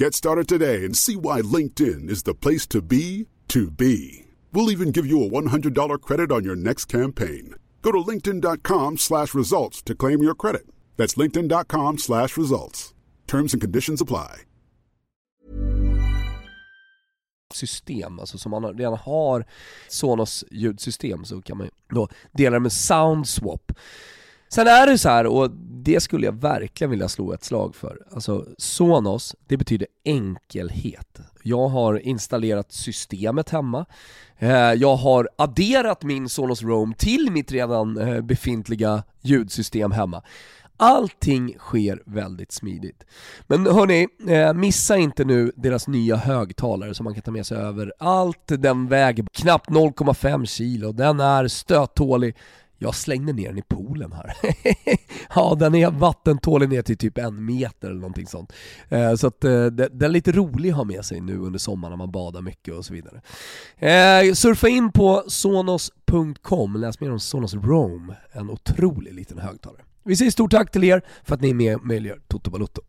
Get 0.00 0.14
started 0.14 0.48
today 0.48 0.86
and 0.86 0.96
see 0.96 1.14
why 1.14 1.42
LinkedIn 1.42 2.08
is 2.08 2.22
the 2.22 2.34
place 2.34 2.66
to 2.68 2.80
be 2.80 3.26
to 3.48 3.70
be. 3.70 4.24
We'll 4.50 4.70
even 4.70 4.92
give 4.92 5.04
you 5.04 5.22
a 5.22 5.28
$100 5.28 6.00
credit 6.00 6.32
on 6.32 6.42
your 6.42 6.56
next 6.56 6.86
campaign. 6.86 7.54
Go 7.82 7.92
to 7.92 7.98
linkedin.com 7.98 8.96
slash 8.96 9.34
results 9.34 9.82
to 9.82 9.94
claim 9.94 10.22
your 10.22 10.34
credit. 10.34 10.62
That's 10.96 11.16
linkedin.com 11.16 11.98
slash 11.98 12.38
results. 12.38 12.94
Terms 13.26 13.52
and 13.52 13.60
conditions 13.60 14.00
apply. 14.00 14.44
system, 17.52 18.18
alltså 18.18 18.38
som 18.38 18.50
man 18.50 18.64
redan 18.64 18.94
har 18.94 19.44
Sonos 19.88 20.44
ljudsystem 20.50 21.24
så 21.24 21.42
kan 21.42 21.58
man 21.58 21.68
då 21.88 22.08
dela 22.32 22.60
med 22.60 22.72
Soundswap. 22.72 23.72
Sen 24.52 24.66
är 24.66 24.86
det 24.86 24.98
så 24.98 25.08
här, 25.08 25.26
och 25.26 25.50
det 25.84 26.00
skulle 26.00 26.26
jag 26.26 26.40
verkligen 26.40 26.90
vilja 26.90 27.08
slå 27.08 27.32
ett 27.32 27.44
slag 27.44 27.74
för. 27.74 27.98
Alltså 28.12 28.46
Sonos, 28.58 29.36
det 29.46 29.56
betyder 29.56 29.86
enkelhet. 30.04 31.20
Jag 31.42 31.68
har 31.68 31.98
installerat 31.98 32.72
systemet 32.72 33.50
hemma. 33.50 33.86
Eh, 34.38 34.50
jag 34.72 34.96
har 34.96 35.28
adderat 35.38 36.02
min 36.02 36.28
Sonos 36.28 36.62
Roam 36.62 36.94
till 36.94 37.30
mitt 37.30 37.52
redan 37.52 37.98
eh, 37.98 38.20
befintliga 38.20 39.02
ljudsystem 39.22 39.92
hemma. 39.92 40.22
Allting 40.76 41.56
sker 41.58 42.02
väldigt 42.06 42.52
smidigt. 42.52 43.04
Men 43.46 43.66
hörni, 43.66 44.08
eh, 44.28 44.52
missa 44.52 44.96
inte 44.96 45.24
nu 45.24 45.52
deras 45.56 45.88
nya 45.88 46.16
högtalare 46.16 46.94
som 46.94 47.04
man 47.04 47.14
kan 47.14 47.22
ta 47.22 47.30
med 47.30 47.46
sig 47.46 47.58
över 47.58 47.92
allt. 47.98 48.46
Den 48.46 48.88
väger 48.88 49.26
knappt 49.32 49.70
0,5 49.70 50.46
kilo, 50.46 50.92
den 50.92 51.20
är 51.20 51.48
stöttålig. 51.48 52.36
Jag 52.82 52.94
slängde 52.94 53.32
ner 53.32 53.48
den 53.48 53.58
i 53.58 53.62
poolen 53.62 54.12
här. 54.12 54.32
ja, 55.34 55.56
den 55.58 55.74
är 55.74 55.90
vattentålig 55.90 56.68
ner 56.68 56.82
till 56.82 56.96
typ 56.96 57.18
en 57.18 57.44
meter 57.44 57.88
eller 57.88 58.00
någonting 58.00 58.26
sånt. 58.26 58.52
Eh, 58.88 59.14
så 59.14 59.26
att 59.26 59.44
eh, 59.44 59.66
den 59.66 60.02
är 60.02 60.08
lite 60.08 60.32
rolig 60.32 60.70
att 60.70 60.76
ha 60.76 60.84
med 60.84 61.04
sig 61.04 61.20
nu 61.20 61.38
under 61.38 61.58
sommaren 61.58 61.92
när 61.92 61.96
man 61.96 62.10
badar 62.10 62.42
mycket 62.42 62.74
och 62.74 62.84
så 62.84 62.92
vidare. 62.92 63.22
Eh, 63.78 64.34
surfa 64.34 64.68
in 64.68 64.92
på 64.92 65.24
sonos.com, 65.26 66.76
läs 66.76 67.00
mer 67.00 67.12
om 67.12 67.20
Sonos 67.20 67.54
Roam, 67.54 68.12
en 68.32 68.50
otrolig 68.50 69.14
liten 69.14 69.38
högtalare. 69.38 69.82
Vi 70.04 70.16
säger 70.16 70.30
stort 70.30 70.50
tack 70.50 70.70
till 70.70 70.84
er 70.84 71.02
för 71.24 71.34
att 71.34 71.40
ni 71.40 71.50
är 71.50 71.54
med 71.54 71.76
och 71.76 71.86
möjliggör 71.86 72.20
Toto 72.28 72.50
Balotto. 72.50 72.82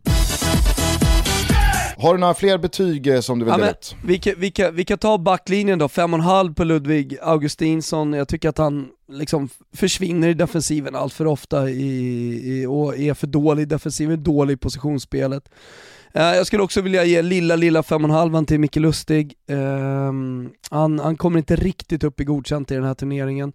Har 2.02 2.14
du 2.14 2.20
några 2.20 2.34
fler 2.34 2.58
betyg 2.58 3.08
eh, 3.08 3.20
som 3.20 3.40
du 3.40 3.46
vill 3.46 3.52
ja, 3.52 3.58
dela 3.58 3.72
ut? 3.72 3.96
Vi 4.06 4.20
kan, 4.20 4.34
vi, 4.38 4.52
kan, 4.52 4.76
vi 4.76 4.86
kan 4.86 4.98
ta 4.98 5.18
backlinjen 5.18 5.80
då, 5.80 5.88
5,5 5.88 6.54
på 6.54 6.64
Ludvig 6.64 7.18
Augustinsson. 7.22 8.14
Jag 8.14 8.28
tycker 8.28 8.50
att 8.50 8.58
han 8.58 8.90
liksom 9.10 9.50
försvinner 9.74 10.28
i 10.28 10.34
defensiven 10.34 10.96
allt 10.96 11.14
för 11.14 11.26
ofta 11.28 11.70
i, 11.70 12.42
i, 12.44 12.66
och 12.66 12.98
är 12.98 13.14
för 13.14 13.28
dålig 13.28 13.62
i 13.64 13.66
defensiven, 13.66 14.24
dålig 14.24 14.54
i 14.54 14.58
positionsspelet. 14.58 15.50
Uh, 16.16 16.22
jag 16.22 16.48
skulle 16.48 16.64
också 16.64 16.82
vilja 16.82 17.04
ge 17.04 17.22
lilla, 17.22 17.56
lilla 17.56 17.82
5,5 17.82 18.46
till 18.46 18.60
Micke 18.60 18.76
Lustig. 18.76 19.34
Uh, 19.52 20.12
han, 20.70 21.00
han 21.00 21.18
kommer 21.18 21.38
inte 21.38 21.56
riktigt 21.56 22.04
upp 22.04 22.20
i 22.20 22.24
godkänt 22.24 22.72
i 22.72 22.76
den 22.76 22.84
här 22.84 22.94
turneringen. 22.94 23.54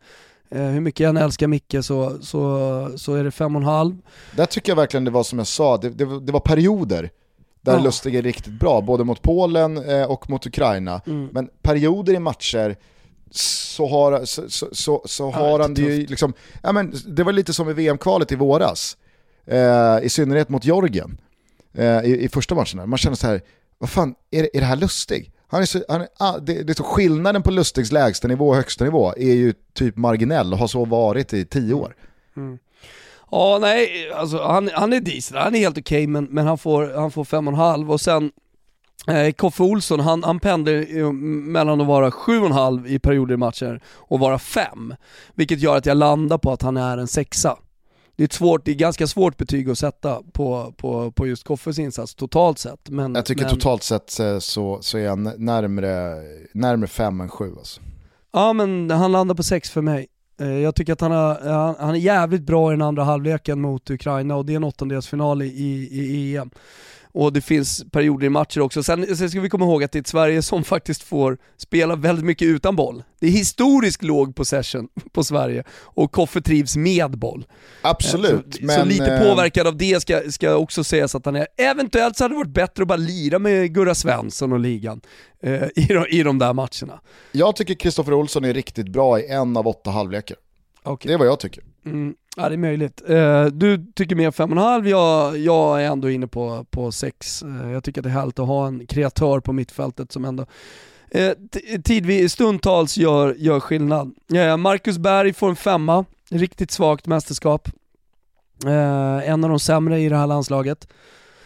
Eh, 0.50 0.62
hur 0.62 0.80
mycket 0.80 1.00
jag 1.00 1.11
än 1.11 1.16
älskar 1.16 1.46
Micke 1.46 1.76
så, 1.82 2.18
så, 2.20 2.90
så 2.96 3.14
är 3.14 3.24
det 3.24 3.30
fem 3.30 3.56
och 3.56 3.62
en 3.62 3.68
halv. 3.68 3.96
Där 4.37 4.46
tycker 4.46 4.70
jag 4.70 4.76
verkligen 4.76 5.04
det 5.04 5.11
var 5.11 5.22
som 5.22 5.38
jag 5.38 5.46
sa, 5.46 5.76
det, 5.76 5.90
det, 5.90 6.20
det 6.20 6.32
var 6.32 6.40
perioder 6.40 7.11
där 7.66 7.76
ja. 7.76 7.85
Lustig 7.85 8.14
är 8.14 8.22
riktigt 8.22 8.52
bra, 8.52 8.81
både 8.81 9.05
mot 9.05 9.22
Polen 9.22 9.88
eh, 9.88 10.05
och 10.05 10.31
mot 10.31 10.46
Ukraina. 10.46 11.00
Mm. 11.07 11.29
Men 11.33 11.48
perioder 11.62 12.14
i 12.14 12.18
matcher 12.18 12.76
så 13.31 13.87
har, 13.87 14.24
så, 14.24 14.42
så, 14.48 14.68
så, 14.72 15.02
så 15.05 15.31
har 15.31 15.50
ja, 15.50 15.62
han 15.62 15.74
det 15.74 15.83
ju 15.83 16.07
liksom, 16.07 16.33
ja 16.62 16.72
men 16.72 16.94
det 17.07 17.22
var 17.22 17.33
lite 17.33 17.52
som 17.52 17.70
i 17.70 17.72
VM-kvalet 17.72 18.33
i 18.33 18.37
våras, 18.37 18.96
eh, 19.46 19.98
i 20.02 20.09
synnerhet 20.09 20.48
mot 20.48 20.64
Georgien, 20.64 21.20
eh, 21.74 22.00
i, 22.05 22.24
i 22.24 22.29
första 22.29 22.55
matchen. 22.55 22.88
Man 22.88 22.98
känner 22.98 23.16
så 23.16 23.26
här, 23.26 23.40
vad 23.79 23.90
fan, 23.90 24.14
är, 24.31 24.48
är 24.57 24.61
det 24.61 24.66
här 24.66 24.76
Lustig? 24.76 25.33
Han 25.48 25.62
är 25.62 25.66
så, 25.66 25.85
han 25.88 26.00
är, 26.00 26.09
ah, 26.18 26.38
det, 26.38 26.62
det 26.62 26.72
är 26.72 26.74
så 26.74 26.83
skillnaden 26.83 27.42
på 27.42 27.50
Lustigs 27.50 27.92
lägsta 27.92 28.29
nivå 28.29 28.48
och 28.48 28.57
högsta 28.57 28.85
nivå 28.85 29.14
är 29.16 29.35
ju 29.35 29.55
typ 29.74 29.96
marginell 29.96 30.52
och 30.52 30.59
har 30.59 30.66
så 30.66 30.85
varit 30.85 31.33
i 31.33 31.44
tio 31.44 31.74
år. 31.74 31.96
Mm. 32.37 32.59
Ja, 33.30 33.58
nej, 33.60 34.10
alltså 34.12 34.42
han, 34.42 34.70
han 34.74 34.92
är 34.92 35.00
decent, 35.00 35.40
han 35.40 35.54
är 35.54 35.58
helt 35.58 35.78
okej 35.78 35.98
okay, 35.98 36.06
men, 36.06 36.24
men 36.24 36.46
han 36.46 36.58
får, 36.58 36.92
han 36.96 37.10
får 37.10 37.24
fem 37.24 37.48
och 37.48 37.52
en 37.52 37.58
halv 37.58 37.92
och 37.92 38.00
sen 38.00 38.30
eh, 39.06 39.32
Koffe 39.32 39.62
Olsson, 39.62 40.00
han, 40.00 40.24
han 40.24 40.40
pendlar 40.40 41.12
mellan 41.50 41.80
att 41.80 41.86
vara 41.86 42.10
sju 42.10 42.40
och 42.40 42.46
en 42.46 42.52
halv 42.52 42.86
i 42.86 42.98
perioder 42.98 43.34
i 43.34 43.36
matcher 43.36 43.80
och 43.86 44.20
vara 44.20 44.38
fem. 44.38 44.94
Vilket 45.34 45.60
gör 45.60 45.76
att 45.76 45.86
jag 45.86 45.96
landar 45.96 46.38
på 46.38 46.52
att 46.52 46.62
han 46.62 46.76
är 46.76 46.98
en 46.98 47.08
sexa 47.08 47.56
det 48.16 48.22
är, 48.22 48.24
ett 48.24 48.32
svårt, 48.32 48.64
det 48.64 48.70
är 48.70 48.74
ganska 48.74 49.06
svårt 49.06 49.36
betyg 49.36 49.70
att 49.70 49.78
sätta 49.78 50.22
på, 50.32 50.74
på, 50.76 51.12
på 51.12 51.26
just 51.26 51.44
Koffes 51.44 51.78
insats 51.78 52.14
totalt 52.14 52.58
sett. 52.58 52.88
Men, 52.88 53.14
jag 53.14 53.26
tycker 53.26 53.44
men... 53.44 53.54
totalt 53.54 53.82
sett 53.82 54.20
eh, 54.20 54.38
så, 54.38 54.78
så 54.82 54.98
är 54.98 55.02
jag 55.02 55.40
närmre, 55.40 56.22
närmre 56.53 56.88
fem 56.88 57.20
än 57.20 57.28
sju 57.28 57.55
alltså. 57.59 57.80
Ja 58.32 58.53
men 58.53 58.90
han 58.90 59.12
landar 59.12 59.34
på 59.34 59.42
sex 59.42 59.70
för 59.70 59.82
mig. 59.82 60.07
Eh, 60.39 60.59
jag 60.59 60.74
tycker 60.74 60.93
att 60.93 61.01
han, 61.01 61.11
har, 61.11 61.47
eh, 61.47 61.74
han, 61.78 61.95
är 61.95 61.99
jävligt 61.99 62.43
bra 62.43 62.72
i 62.72 62.74
den 62.74 62.82
andra 62.82 63.05
halvleken 63.05 63.61
mot 63.61 63.91
Ukraina 63.91 64.37
och 64.37 64.47
det 64.47 64.53
är 64.53 64.57
en 64.57 64.64
åttondelsfinal 64.64 65.43
i, 65.43 65.47
i, 65.47 66.01
i 66.01 66.37
EM 66.37 66.51
och 67.16 67.32
det 67.32 67.40
finns 67.40 67.84
perioder 67.90 68.26
i 68.26 68.30
matcher 68.30 68.60
också. 68.60 68.82
Sen, 68.82 69.16
sen 69.16 69.30
ska 69.30 69.40
vi 69.40 69.48
komma 69.48 69.64
ihåg 69.64 69.84
att 69.84 69.92
det 69.92 69.98
är 69.98 70.00
ett 70.00 70.06
Sverige 70.06 70.42
som 70.42 70.64
faktiskt 70.74 71.02
får 71.02 71.38
spela 71.56 71.96
väldigt 71.96 72.24
mycket 72.24 72.48
utan 72.48 72.76
boll. 72.76 73.02
Det 73.20 73.26
är 73.26 73.30
historiskt 73.30 74.02
låg 74.02 74.36
possession 74.36 74.88
på 75.12 75.24
Sverige 75.24 75.64
och 75.80 76.12
Koffe 76.12 76.40
trivs 76.40 76.76
med 76.76 77.18
boll. 77.18 77.46
Absolut. 77.82 78.54
Så, 78.54 78.64
men, 78.64 78.80
så 78.80 78.84
lite 78.84 79.14
eh, 79.14 79.22
påverkad 79.22 79.66
av 79.66 79.76
det 79.76 80.00
ska, 80.00 80.30
ska 80.30 80.56
också 80.56 80.84
sägas 80.84 81.14
att 81.14 81.24
han 81.24 81.36
är. 81.36 81.46
Eventuellt 81.56 82.16
så 82.16 82.24
hade 82.24 82.34
det 82.34 82.38
varit 82.38 82.54
bättre 82.54 82.82
att 82.82 82.88
bara 82.88 82.96
lira 82.96 83.38
med 83.38 83.74
Gurra 83.74 83.94
Svensson 83.94 84.52
och 84.52 84.60
ligan 84.60 85.00
eh, 85.42 85.62
i, 85.76 85.86
de, 85.86 86.06
i 86.10 86.22
de 86.22 86.38
där 86.38 86.52
matcherna. 86.52 87.00
Jag 87.32 87.56
tycker 87.56 87.74
Kristoffer 87.74 88.12
Olsson 88.12 88.44
är 88.44 88.54
riktigt 88.54 88.88
bra 88.88 89.20
i 89.20 89.28
en 89.28 89.56
av 89.56 89.66
åtta 89.66 89.90
halvlekar. 89.90 90.36
Okay. 90.84 91.08
Det 91.08 91.14
är 91.14 91.18
vad 91.18 91.28
jag 91.28 91.40
tycker. 91.40 91.64
Mm, 91.86 92.14
ja 92.37 92.49
det 92.49 92.55
är 92.55 92.59
möjligt. 92.59 93.03
Eh, 93.09 93.45
du 93.45 93.87
tycker 93.95 94.16
mer 94.16 94.30
5,5, 94.30 94.89
jag, 94.89 95.39
jag 95.39 95.82
är 95.82 95.87
ändå 95.87 96.11
inne 96.11 96.26
på, 96.26 96.66
på 96.70 96.93
6. 96.93 97.43
Eh, 97.43 97.70
jag 97.72 97.84
tycker 97.84 98.01
att 98.01 98.05
det 98.05 98.11
är 98.11 98.12
härligt 98.12 98.39
att 98.39 98.47
ha 98.47 98.66
en 98.66 98.87
kreatör 98.87 99.41
på 99.41 99.53
mittfältet 99.53 100.12
som 100.12 100.24
ändå 100.24 100.47
eh, 101.11 101.32
tidvis, 101.84 102.32
stundtals 102.32 102.97
gör, 102.97 103.34
gör 103.39 103.61
skillnad. 103.61 104.14
Marcus 104.59 104.99
Berg 104.99 105.32
får 105.32 105.49
en 105.49 105.57
femma, 105.57 106.05
riktigt 106.30 106.70
svagt 106.70 107.07
mästerskap. 107.07 107.68
En 109.24 109.45
av 109.45 109.51
de 109.51 109.61
sämre 109.61 110.01
i 110.01 110.09
det 110.09 110.16
här 110.16 110.26
landslaget. 110.26 110.89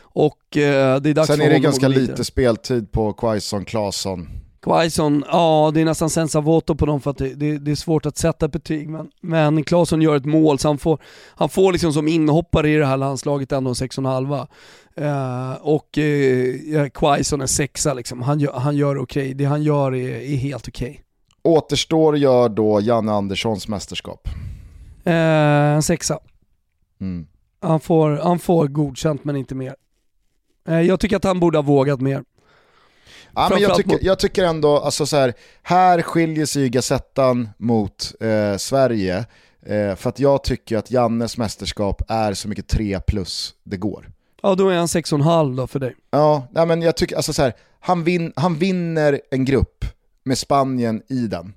Och 0.03 0.39
det 0.53 0.61
är 0.61 1.15
dags 1.15 1.27
Sen 1.27 1.41
är 1.41 1.51
det 1.51 1.59
ganska 1.59 1.89
lite 1.89 2.25
speltid 2.25 2.93
på 2.93 3.13
Quaison, 3.13 3.65
Claesson. 3.65 4.29
Quaison, 4.63 5.25
ja 5.29 5.71
det 5.75 5.81
är 5.81 5.85
nästan 5.85 6.11
senza 6.11 6.41
voto 6.41 6.75
på 6.75 6.87
dem 6.87 7.01
för 7.01 7.11
att 7.11 7.19
det, 7.19 7.35
det, 7.35 7.59
det 7.59 7.71
är 7.71 7.75
svårt 7.75 8.07
att 8.07 8.17
sätta 8.17 8.49
betyg 8.49 8.89
men, 8.89 9.11
men 9.21 9.65
Claesson 9.65 10.03
gör 10.03 10.17
ett 10.17 10.25
mål 10.25 10.59
så 10.59 10.69
han 10.69 10.79
får, 10.79 10.99
han 11.35 11.49
får 11.49 11.73
liksom 11.73 11.93
som 11.93 12.09
inhoppare 12.09 12.71
i 12.71 12.77
det 12.77 12.87
här 12.87 12.97
landslaget 12.97 13.53
ändå 13.53 13.71
en 13.71 13.75
6,5. 13.75 14.47
Uh, 15.01 15.53
och 15.63 15.99
uh, 15.99 16.89
Quaison 16.89 17.41
en 17.41 17.49
sexa 17.49 17.95
liksom, 17.95 18.23
han 18.23 18.41
gör, 18.41 18.53
han 18.53 18.77
gör 18.77 18.99
okej, 18.99 19.23
okay. 19.23 19.35
det 19.35 19.45
han 19.45 19.63
gör 19.63 19.95
är, 19.95 20.21
är 20.21 20.37
helt 20.37 20.69
okej. 20.69 21.03
Återstår 21.43 22.17
gör 22.17 22.49
då 22.49 22.81
Janne 22.81 23.13
Anderssons 23.13 23.69
mästerskap. 23.69 24.29
Okay. 25.01 25.13
Uh, 25.13 25.75
en 25.75 25.83
sexa. 25.83 26.19
Mm. 27.01 27.27
Han, 27.61 27.81
får, 27.81 28.11
han 28.11 28.39
får 28.39 28.69
godkänt 28.69 29.25
men 29.25 29.37
inte 29.37 29.55
mer. 29.55 29.75
Uh, 30.69 30.81
jag 30.81 31.01
tycker 31.01 31.17
att 31.17 31.25
han 31.25 31.41
borde 31.41 31.59
ha 31.59 31.63
vågat 31.63 32.01
mer. 32.01 32.25
Ja, 33.35 33.49
men 33.51 33.63
jag, 33.63 33.77
tycker, 33.77 33.99
jag 34.03 34.19
tycker 34.19 34.45
ändå, 34.45 34.79
alltså 34.79 35.07
så 35.07 35.17
här, 35.17 35.35
här 35.63 36.03
skiljer 36.03 36.47
sig 36.47 36.69
Gazettan 36.69 37.49
mot 37.59 38.13
eh, 38.21 38.57
Sverige. 38.57 39.25
Eh, 39.67 39.95
för 39.97 40.09
att 40.09 40.19
jag 40.19 40.45
tycker 40.45 40.77
att 40.77 40.91
Jannes 40.91 41.37
mästerskap 41.37 42.03
är 42.09 42.35
så 42.35 42.49
mycket 42.49 42.69
3 42.69 43.01
plus 43.01 43.55
det 43.65 43.77
går. 43.77 44.13
Ja 44.43 44.55
då 44.55 44.69
är 44.69 44.77
han 44.77 44.87
6,5 44.87 45.57
då 45.57 45.67
för 45.67 45.79
dig. 45.79 45.95
Ja, 46.11 46.49
nej, 46.51 46.67
men 46.67 46.83
jag 46.83 46.97
tycker, 46.97 47.17
alltså 47.17 47.33
så 47.33 47.43
här, 47.43 47.53
han, 47.81 48.05
vin, 48.05 48.33
han 48.37 48.55
vinner 48.55 49.21
en 49.31 49.45
grupp 49.45 49.85
med 50.25 50.39
Spanien 50.39 51.03
i 51.09 51.27
den. 51.27 51.55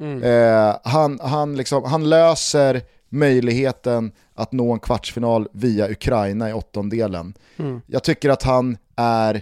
Mm. 0.00 0.22
Eh, 0.22 0.76
han, 0.84 1.20
han, 1.22 1.56
liksom, 1.56 1.84
han 1.84 2.08
löser 2.08 2.82
möjligheten 3.08 4.12
att 4.34 4.52
nå 4.52 4.72
en 4.72 4.78
kvartsfinal 4.78 5.48
via 5.52 5.90
Ukraina 5.90 6.50
i 6.50 6.52
åttondelen. 6.52 7.34
Mm. 7.56 7.80
Jag 7.86 8.04
tycker 8.04 8.30
att 8.30 8.42
han 8.42 8.76
är 8.96 9.34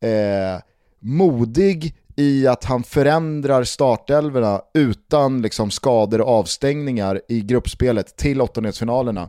eh, 0.00 0.60
modig 1.00 1.94
i 2.16 2.46
att 2.46 2.64
han 2.64 2.82
förändrar 2.82 3.64
startelverna 3.64 4.62
utan 4.74 5.42
liksom 5.42 5.70
skador 5.70 6.20
och 6.20 6.28
avstängningar 6.28 7.20
i 7.28 7.40
gruppspelet 7.40 8.16
till 8.16 8.40
åttondelsfinalerna. 8.40 9.28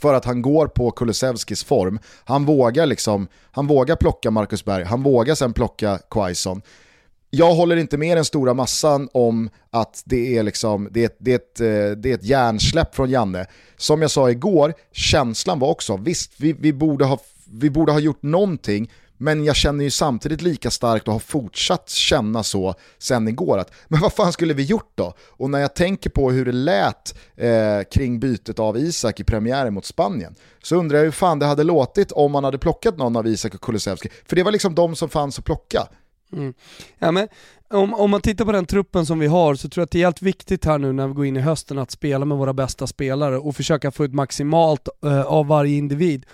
För 0.00 0.14
att 0.14 0.24
han 0.24 0.42
går 0.42 0.66
på 0.66 0.90
Kulusevskis 0.90 1.64
form. 1.64 1.98
Han 2.24 2.44
vågar, 2.44 2.86
liksom, 2.86 3.28
han 3.50 3.66
vågar 3.66 3.96
plocka 3.96 4.30
Marcus 4.30 4.64
Berg, 4.64 4.84
han 4.84 5.02
vågar 5.02 5.34
sen 5.34 5.52
plocka 5.52 5.98
Quaison. 6.10 6.62
Jag 7.30 7.54
håller 7.54 7.76
inte 7.76 7.98
med 7.98 8.16
den 8.16 8.24
stora 8.24 8.54
massan 8.54 9.08
om 9.12 9.50
att 9.70 10.02
det 10.04 10.36
är, 10.36 10.42
liksom, 10.42 10.88
det 10.90 11.00
är, 11.00 11.06
ett, 11.06 11.16
det 11.18 11.32
är, 11.32 11.36
ett, 11.36 11.60
eh, 11.60 11.96
det 11.96 12.10
är 12.10 12.14
ett 12.14 12.24
hjärnsläpp 12.24 12.94
från 12.94 13.10
Janne. 13.10 13.46
Som 13.76 14.02
jag 14.02 14.10
sa 14.10 14.30
igår, 14.30 14.74
känslan 14.92 15.58
var 15.58 15.68
också, 15.68 15.96
visst 15.96 16.32
vi, 16.36 16.52
vi, 16.52 16.72
borde 16.72 17.04
ha, 17.04 17.18
vi 17.52 17.70
borde 17.70 17.92
ha 17.92 17.98
gjort 17.98 18.22
någonting, 18.22 18.90
men 19.16 19.44
jag 19.44 19.56
känner 19.56 19.84
ju 19.84 19.90
samtidigt 19.90 20.42
lika 20.42 20.70
starkt 20.70 21.06
och 21.08 21.12
har 21.12 21.20
fortsatt 21.20 21.88
känna 21.88 22.42
så 22.42 22.74
sen 22.98 23.28
igår 23.28 23.58
att 23.58 23.72
men 23.88 24.00
vad 24.00 24.12
fan 24.12 24.32
skulle 24.32 24.54
vi 24.54 24.62
gjort 24.62 24.92
då? 24.94 25.14
Och 25.28 25.50
när 25.50 25.58
jag 25.58 25.74
tänker 25.74 26.10
på 26.10 26.30
hur 26.30 26.44
det 26.44 26.52
lät 26.52 27.14
eh, 27.36 27.88
kring 27.92 28.20
bytet 28.20 28.58
av 28.58 28.78
Isak 28.78 29.20
i 29.20 29.24
premiären 29.24 29.74
mot 29.74 29.84
Spanien 29.84 30.34
så 30.62 30.76
undrar 30.76 30.98
jag 30.98 31.04
hur 31.04 31.10
fan 31.10 31.38
det 31.38 31.46
hade 31.46 31.64
låtit 31.64 32.12
om 32.12 32.32
man 32.32 32.44
hade 32.44 32.58
plockat 32.58 32.98
någon 32.98 33.16
av 33.16 33.26
Isak 33.26 33.54
och 33.54 33.60
Kulusevski. 33.60 34.08
För 34.26 34.36
det 34.36 34.42
var 34.42 34.52
liksom 34.52 34.74
de 34.74 34.96
som 34.96 35.08
fanns 35.08 35.38
att 35.38 35.44
plocka. 35.44 35.88
Mm. 36.32 36.54
Ja, 36.98 37.10
men 37.10 37.28
om, 37.70 37.94
om 37.94 38.10
man 38.10 38.20
tittar 38.20 38.44
på 38.44 38.52
den 38.52 38.66
truppen 38.66 39.06
som 39.06 39.18
vi 39.18 39.26
har 39.26 39.54
så 39.54 39.68
tror 39.68 39.82
jag 39.82 39.84
att 39.84 39.90
det 39.90 39.98
är 39.98 40.04
helt 40.04 40.22
viktigt 40.22 40.64
här 40.64 40.78
nu 40.78 40.92
när 40.92 41.08
vi 41.08 41.14
går 41.14 41.26
in 41.26 41.36
i 41.36 41.40
hösten 41.40 41.78
att 41.78 41.90
spela 41.90 42.24
med 42.24 42.38
våra 42.38 42.52
bästa 42.52 42.86
spelare 42.86 43.38
och 43.38 43.56
försöka 43.56 43.90
få 43.90 44.04
ut 44.04 44.14
maximalt 44.14 44.88
eh, 45.04 45.22
av 45.22 45.46
varje 45.46 45.76
individ. 45.76 46.26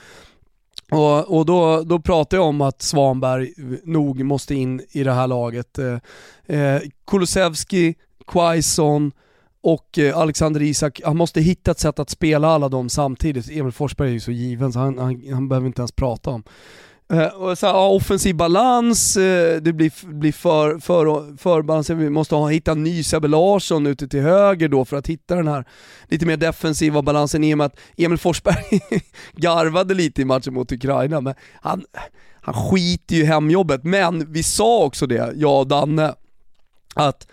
Och, 0.91 1.39
och 1.39 1.47
då, 1.47 1.83
då 1.83 2.01
pratar 2.01 2.37
jag 2.37 2.47
om 2.47 2.61
att 2.61 2.83
Svanberg 2.83 3.53
nog 3.85 4.25
måste 4.25 4.55
in 4.55 4.83
i 4.91 5.05
det 5.05 5.13
här 5.13 5.27
laget. 5.27 5.79
Eh, 5.79 5.97
eh 6.57 6.81
Kulusevski, 7.07 7.95
Quaison 8.27 9.13
och 9.63 9.99
eh, 9.99 10.19
Alexander 10.19 10.63
Isak, 10.63 11.01
han 11.05 11.17
måste 11.17 11.41
hitta 11.41 11.71
ett 11.71 11.79
sätt 11.79 11.99
att 11.99 12.11
spela 12.11 12.49
alla 12.49 12.69
dem 12.69 12.89
samtidigt. 12.89 13.51
Emil 13.51 13.73
Forsberg 13.73 14.09
är 14.09 14.13
ju 14.13 14.21
så 14.21 14.33
given 14.33 14.73
så 14.73 14.79
han, 14.79 14.99
han, 14.99 15.23
han 15.33 15.49
behöver 15.49 15.67
inte 15.67 15.81
ens 15.81 15.93
prata 15.93 16.31
om. 16.31 16.43
Uh, 17.13 17.27
och 17.27 17.59
så, 17.59 17.67
ja, 17.67 17.89
offensiv 17.89 18.37
balans, 18.37 19.17
uh, 19.17 19.57
det 19.63 19.73
blir, 19.73 20.07
blir 20.07 20.33
för, 20.33 20.79
för, 20.79 21.37
förbalans, 21.37 21.91
vi 21.91 22.11
måste 22.11 22.35
ha, 22.35 22.49
hitta 22.49 22.73
en 22.73 22.83
ny 22.83 23.03
Sebbe 23.03 23.29
Larsson 23.29 23.87
ute 23.87 24.09
till 24.09 24.21
höger 24.21 24.69
då 24.69 24.85
för 24.85 24.97
att 24.97 25.07
hitta 25.07 25.35
den 25.35 25.49
här 25.49 25.65
lite 26.09 26.27
mer 26.27 26.37
defensiva 26.37 27.03
balansen 27.03 27.45
i 27.45 27.55
och 27.55 27.59
med 27.59 27.67
att 27.67 27.81
Emil 27.97 28.19
Forsberg 28.19 28.81
garvade 29.37 29.95
lite 29.95 30.23
i 30.23 30.25
matchen 30.25 30.55
mot 30.55 30.73
Ukraina, 30.73 31.21
men 31.21 31.35
han, 31.61 31.85
han 32.41 32.55
skiter 32.55 33.17
ju 33.17 33.23
i 33.23 33.27
hemjobbet. 33.27 33.85
Men 33.85 34.33
vi 34.33 34.43
sa 34.43 34.85
också 34.85 35.07
det, 35.07 35.33
jag 35.35 35.61
och 35.61 35.67
Danne, 35.67 36.15
att 36.95 37.27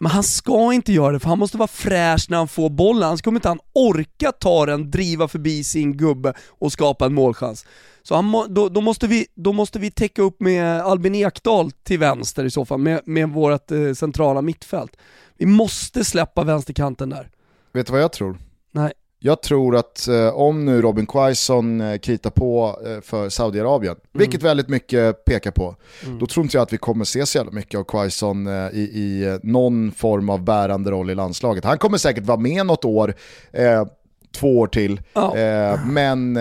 men 0.00 0.10
han 0.10 0.22
ska 0.22 0.72
inte 0.72 0.92
göra 0.92 1.12
det 1.12 1.20
för 1.20 1.28
han 1.28 1.38
måste 1.38 1.56
vara 1.56 1.68
fräsch 1.68 2.26
när 2.30 2.38
han 2.38 2.48
får 2.48 2.70
bollen, 2.70 3.02
annars 3.02 3.22
kommer 3.22 3.38
inte 3.38 3.48
han 3.48 3.60
orka 3.72 4.32
ta 4.32 4.66
den, 4.66 4.90
driva 4.90 5.28
förbi 5.28 5.64
sin 5.64 5.96
gubbe 5.96 6.32
och 6.48 6.72
skapa 6.72 7.06
en 7.06 7.14
målchans. 7.14 7.66
Så 8.08 8.14
han 8.14 8.24
må, 8.24 8.46
då, 8.46 8.68
då, 8.68 8.80
måste 8.80 9.06
vi, 9.06 9.26
då 9.34 9.52
måste 9.52 9.78
vi 9.78 9.90
täcka 9.90 10.22
upp 10.22 10.40
med 10.40 10.80
Albin 10.80 11.14
Ekdal 11.14 11.70
till 11.70 11.98
vänster 11.98 12.44
i 12.44 12.50
så 12.50 12.64
fall, 12.64 12.78
med, 12.78 13.00
med 13.04 13.28
vårt 13.28 13.70
eh, 13.70 13.92
centrala 13.92 14.42
mittfält. 14.42 14.96
Vi 15.36 15.46
måste 15.46 16.04
släppa 16.04 16.44
vänsterkanten 16.44 17.10
där. 17.10 17.30
Vet 17.72 17.86
du 17.86 17.92
vad 17.92 18.02
jag 18.02 18.12
tror? 18.12 18.38
Nej. 18.72 18.92
Jag 19.20 19.42
tror 19.42 19.76
att 19.76 20.08
eh, 20.08 20.28
om 20.28 20.64
nu 20.64 20.82
Robin 20.82 21.06
Quaison 21.06 21.80
eh, 21.80 21.98
kritar 21.98 22.30
på 22.30 22.80
eh, 22.86 23.00
för 23.00 23.28
Saudiarabien, 23.28 23.92
mm. 23.94 24.02
vilket 24.12 24.42
väldigt 24.42 24.68
mycket 24.68 25.24
pekar 25.24 25.50
på, 25.50 25.76
mm. 26.04 26.18
då 26.18 26.26
tror 26.26 26.44
inte 26.44 26.56
jag 26.56 26.62
att 26.62 26.72
vi 26.72 26.78
kommer 26.78 27.04
se 27.04 27.26
så 27.26 27.38
jävla 27.38 27.52
mycket 27.52 27.80
av 27.80 27.84
Quaison 27.84 28.46
eh, 28.46 28.68
i, 28.72 28.90
i 28.94 29.26
eh, 29.26 29.36
någon 29.42 29.92
form 29.92 30.30
av 30.30 30.44
bärande 30.44 30.90
roll 30.90 31.10
i 31.10 31.14
landslaget. 31.14 31.64
Han 31.64 31.78
kommer 31.78 31.98
säkert 31.98 32.24
vara 32.24 32.38
med 32.38 32.66
något 32.66 32.84
år, 32.84 33.14
eh, 33.52 33.86
två 34.32 34.58
år 34.58 34.66
till, 34.66 35.00
oh. 35.14 35.86
men 35.86 36.38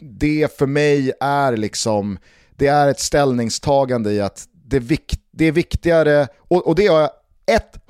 det 0.00 0.58
för 0.58 0.66
mig 0.66 1.12
är 1.20 1.56
liksom, 1.56 2.18
det 2.56 2.66
är 2.66 2.88
ett 2.88 3.00
ställningstagande 3.00 4.12
i 4.12 4.20
att 4.20 4.44
det, 4.52 4.78
vik 4.78 5.20
det 5.30 5.44
är 5.44 5.52
viktigare, 5.52 6.28
och, 6.38 6.66
och 6.66 6.74
det 6.74 6.86
har 6.86 7.00
jag 7.00 7.10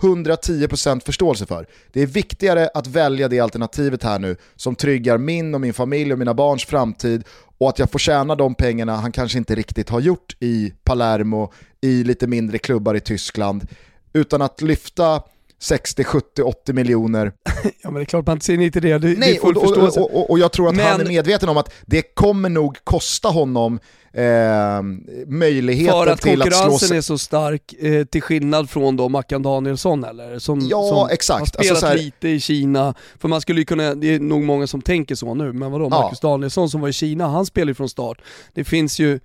110% 0.01 1.05
förståelse 1.05 1.47
för. 1.47 1.67
Det 1.93 2.03
är 2.03 2.07
viktigare 2.07 2.71
att 2.75 2.87
välja 2.87 3.29
det 3.29 3.41
alternativet 3.41 4.03
här 4.03 4.19
nu 4.19 4.37
som 4.57 4.75
tryggar 4.75 5.19
min 5.19 5.55
och 5.55 5.61
min 5.61 5.75
familj 5.75 6.13
och 6.13 6.19
mina 6.19 6.35
barns 6.35 6.65
framtid 6.65 7.25
och 7.59 7.69
att 7.69 7.79
jag 7.79 7.91
får 7.91 7.99
tjäna 7.99 8.35
de 8.35 8.55
pengarna 8.55 8.97
han 8.97 9.13
kanske 9.13 9.39
inte 9.39 9.55
riktigt 9.55 9.89
har 9.89 10.01
gjort 10.01 10.37
i 10.41 10.73
Palermo, 10.85 11.53
i 11.81 12.05
lite 12.05 12.27
mindre 12.27 12.59
klubbar 12.59 12.95
i 12.95 13.01
Tyskland, 13.01 13.67
utan 14.13 14.43
att 14.43 14.63
lyfta 14.63 15.23
60, 15.61 16.05
70, 16.05 16.43
80 16.43 16.73
miljoner. 16.73 17.33
ja 17.83 17.91
men 17.91 17.95
det 17.95 18.01
är 18.01 18.05
klart 18.05 18.27
man 18.27 18.37
inte 18.37 18.57
nej 18.57 18.71
till 18.71 18.83
det, 18.83 18.99
det, 18.99 19.19
Nej, 19.19 19.33
det 19.33 19.41
och. 19.41 19.57
Och, 19.57 20.15
och, 20.15 20.31
och, 20.31 20.39
jag 20.39 20.53
tror 20.53 20.69
att 20.69 20.77
men... 20.77 20.87
han 20.87 21.01
är 21.01 21.05
medveten 21.05 21.49
om 21.49 21.57
att 21.57 21.73
det 21.87 22.03
kommer 22.03 22.49
nog 22.49 22.77
kosta 22.85 23.29
honom 23.29 23.81
eh, 24.13 24.83
möjligheten 25.27 25.93
För 25.93 26.07
att 26.07 26.21
till 26.21 26.43
att 26.43 26.49
slå 26.49 26.57
konkurrensen 26.57 26.97
är 26.97 27.01
så 27.01 27.19
stark, 27.19 27.73
eh, 27.73 28.05
till 28.05 28.23
skillnad 28.23 28.71
från 28.71 28.97
då 28.97 29.09
Mackan 29.09 29.43
Danielsson 29.43 30.05
eller? 30.05 30.39
Som, 30.39 30.61
ja, 30.61 30.89
som 30.89 31.09
exakt. 31.11 31.41
har 31.41 31.47
spelat 31.47 31.71
alltså, 31.71 31.87
här... 31.87 31.97
lite 31.97 32.29
i 32.29 32.41
Kina, 32.41 32.95
för 33.19 33.29
man 33.29 33.41
skulle 33.41 33.61
ju 33.61 33.65
kunna, 33.65 33.95
det 33.95 34.15
är 34.15 34.21
nog 34.21 34.43
många 34.43 34.67
som 34.67 34.83
tänker 34.83 35.15
så 35.15 35.35
nu, 35.35 35.53
men 35.53 35.73
vadå, 35.73 35.89
Ja. 35.91 36.01
Marcus 36.03 36.21
Danielsson 36.21 36.71
som 36.71 36.81
var 36.81 36.89
i 36.89 36.93
Kina, 36.93 37.29
han 37.29 37.47
spelar 37.47 37.69
ju 37.69 37.75
från 37.75 37.89
start. 37.89 38.19
Det 38.55 38.65
finns 38.65 38.99
ju 38.99 39.21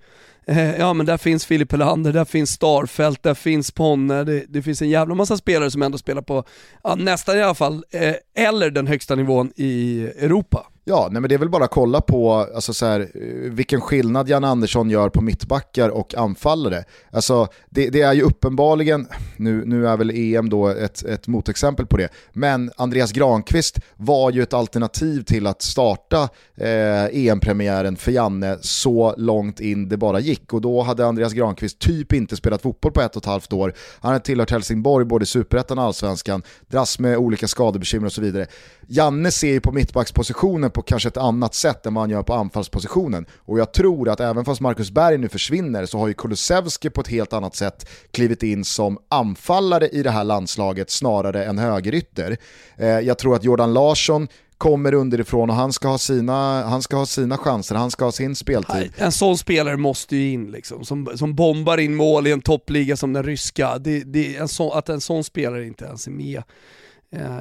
eh, 0.46 0.76
Ja 0.76 0.92
men 0.94 1.06
där 1.06 1.16
finns 1.16 1.46
Filip 1.46 1.72
Helander, 1.72 2.12
där 2.12 2.24
finns 2.24 2.50
Starfelt, 2.50 3.22
där 3.22 3.34
finns 3.34 3.70
Ponne, 3.70 4.24
det, 4.24 4.44
det 4.48 4.62
finns 4.62 4.82
en 4.82 4.88
jävla 4.90 5.14
massa 5.14 5.36
spelare 5.36 5.70
som 5.70 5.82
ändå 5.82 5.98
spelar 5.98 6.22
på, 6.22 6.44
ja, 6.82 6.94
nästan 6.94 7.38
i 7.38 7.42
alla 7.42 7.54
fall, 7.54 7.84
eh, 7.90 8.44
eller 8.44 8.70
den 8.70 8.86
högsta 8.86 9.14
nivån 9.14 9.52
i 9.56 10.02
Europa. 10.18 10.66
Ja, 10.86 11.08
nej 11.10 11.20
men 11.20 11.28
det 11.28 11.34
är 11.34 11.38
väl 11.38 11.48
bara 11.48 11.64
att 11.64 11.70
kolla 11.70 12.00
på 12.00 12.32
alltså 12.32 12.74
så 12.74 12.86
här, 12.86 13.10
vilken 13.50 13.80
skillnad 13.80 14.28
Jan 14.28 14.44
Andersson 14.44 14.90
gör 14.90 15.08
på 15.08 15.20
mittbackar 15.20 15.88
och 15.88 16.14
anfallare. 16.14 16.84
Alltså, 17.10 17.48
det, 17.70 17.90
det, 17.90 18.02
är 18.02 18.12
ju 18.12 18.22
uppenbarligen, 18.22 19.08
nu, 19.36 19.62
nu 19.66 19.88
är 19.88 19.96
väl 19.96 20.10
EM 20.10 20.48
då 20.48 20.68
ett, 20.68 21.04
ett 21.04 21.26
motexempel 21.26 21.86
på 21.86 21.96
det, 21.96 22.08
men 22.32 22.70
Andreas 22.76 23.12
Granqvist 23.12 23.78
var 23.96 24.30
ju 24.30 24.42
ett 24.42 24.54
alternativ 24.54 25.22
till 25.22 25.46
att 25.46 25.62
starta 25.62 26.28
eh, 26.56 27.04
EM-premiären 27.04 27.96
för 27.96 28.12
Janne 28.12 28.58
så 28.60 29.14
långt 29.16 29.60
in 29.60 29.88
det 29.88 29.96
bara 29.96 30.20
gick. 30.20 30.52
Och 30.52 30.60
då 30.60 30.82
hade 30.82 31.06
Andreas 31.06 31.32
Granqvist 31.32 31.78
typ 31.78 32.12
inte 32.12 32.36
spelat 32.36 32.62
fotboll 32.62 32.92
på 32.92 33.00
ett 33.00 33.16
och 33.16 33.22
ett 33.22 33.26
halvt 33.26 33.52
år. 33.52 33.74
Han 34.00 34.12
hade 34.12 34.24
tillhört 34.24 34.50
Helsingborg 34.50 35.04
både 35.04 35.22
i 35.22 35.26
superettan 35.26 35.78
och 35.78 35.84
allsvenskan, 35.84 36.42
dras 36.68 36.98
med 36.98 37.16
olika 37.16 37.48
skadebekymmer 37.48 38.06
och 38.06 38.12
så 38.12 38.20
vidare. 38.20 38.46
Janne 38.86 39.30
ser 39.30 39.52
ju 39.52 39.60
på 39.60 39.72
mittbackspositionen 39.72 40.70
på 40.74 40.82
kanske 40.82 41.08
ett 41.08 41.16
annat 41.16 41.54
sätt 41.54 41.86
än 41.86 41.94
vad 41.94 42.02
han 42.02 42.10
gör 42.10 42.22
på 42.22 42.34
anfallspositionen. 42.34 43.26
Och 43.38 43.58
jag 43.58 43.72
tror 43.72 44.08
att 44.08 44.20
även 44.20 44.44
fast 44.44 44.60
Marcus 44.60 44.90
Berg 44.90 45.18
nu 45.18 45.28
försvinner 45.28 45.86
så 45.86 45.98
har 45.98 46.08
ju 46.08 46.14
Kulusevski 46.14 46.90
på 46.90 47.00
ett 47.00 47.08
helt 47.08 47.32
annat 47.32 47.56
sätt 47.56 47.88
klivit 48.10 48.42
in 48.42 48.64
som 48.64 48.98
anfallare 49.08 49.88
i 49.88 50.02
det 50.02 50.10
här 50.10 50.24
landslaget 50.24 50.90
snarare 50.90 51.44
än 51.44 51.58
högerytter. 51.58 52.36
Eh, 52.76 52.88
jag 52.88 53.18
tror 53.18 53.36
att 53.36 53.44
Jordan 53.44 53.74
Larsson 53.74 54.28
kommer 54.58 54.94
underifrån 54.94 55.50
och 55.50 55.56
han 55.56 55.72
ska 55.72 55.88
ha 55.88 55.98
sina, 55.98 56.62
han 56.62 56.82
ska 56.82 56.96
ha 56.96 57.06
sina 57.06 57.38
chanser, 57.38 57.74
han 57.74 57.90
ska 57.90 58.04
ha 58.04 58.12
sin 58.12 58.36
speltid. 58.36 58.92
En 58.96 59.12
sån 59.12 59.38
spelare 59.38 59.76
måste 59.76 60.16
ju 60.16 60.30
in 60.30 60.50
liksom, 60.50 60.84
som, 60.84 61.10
som 61.14 61.34
bombar 61.34 61.78
in 61.78 61.94
mål 61.94 62.26
i 62.26 62.32
en 62.32 62.40
toppliga 62.40 62.96
som 62.96 63.12
den 63.12 63.22
ryska. 63.22 63.78
Det, 63.78 64.00
det, 64.00 64.36
en 64.36 64.48
sån, 64.48 64.78
att 64.78 64.88
en 64.88 65.00
sån 65.00 65.24
spelare 65.24 65.66
inte 65.66 65.84
ens 65.84 66.06
är 66.06 66.10
med 66.10 66.42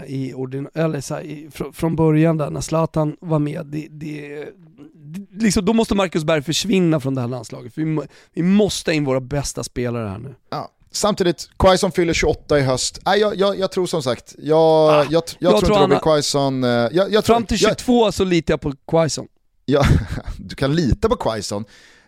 i 0.07 0.33
ordin 0.33 0.67
eller 0.73 1.01
så 1.01 1.13
här, 1.15 1.21
i, 1.21 1.49
fr 1.51 1.63
från 1.73 1.95
början 1.95 2.37
där 2.37 2.49
när 2.49 2.61
Zlatan 2.61 3.15
var 3.19 3.39
med, 3.39 3.65
det, 3.65 3.87
det, 3.91 4.45
liksom, 5.31 5.65
då 5.65 5.73
måste 5.73 5.95
Marcus 5.95 6.23
Berg 6.23 6.41
försvinna 6.41 6.99
från 6.99 7.15
det 7.15 7.21
här 7.21 7.27
landslaget. 7.27 7.73
Vi, 7.75 7.99
vi 8.33 8.43
måste 8.43 8.93
in 8.93 9.05
våra 9.05 9.21
bästa 9.21 9.63
spelare 9.63 10.07
här 10.07 10.17
nu. 10.17 10.35
Ja. 10.49 10.69
Samtidigt, 10.91 11.49
Quaison 11.59 11.91
fyller 11.91 12.13
28 12.13 12.59
i 12.59 12.61
höst. 12.61 12.99
Nej, 13.05 13.19
jag, 13.19 13.35
jag, 13.35 13.59
jag 13.59 13.71
tror 13.71 13.85
som 13.85 14.03
sagt, 14.03 14.35
jag, 14.37 14.57
ah, 14.59 15.05
jag, 15.09 15.23
jag, 15.39 15.59
tror, 15.59 15.71
inte 15.71 15.83
Robin 15.83 15.99
Quaison... 15.99 16.63
Eh, 16.63 17.21
fram 17.21 17.45
till 17.45 17.57
22 17.57 18.11
så 18.11 18.23
litar 18.23 18.53
jag 18.53 18.61
på 18.61 18.73
Quaison. 18.87 19.27
Ja, 19.65 19.83
du 20.37 20.55
kan 20.55 20.75
lita 20.75 21.09
på 21.09 21.15
Quaison. 21.15 21.65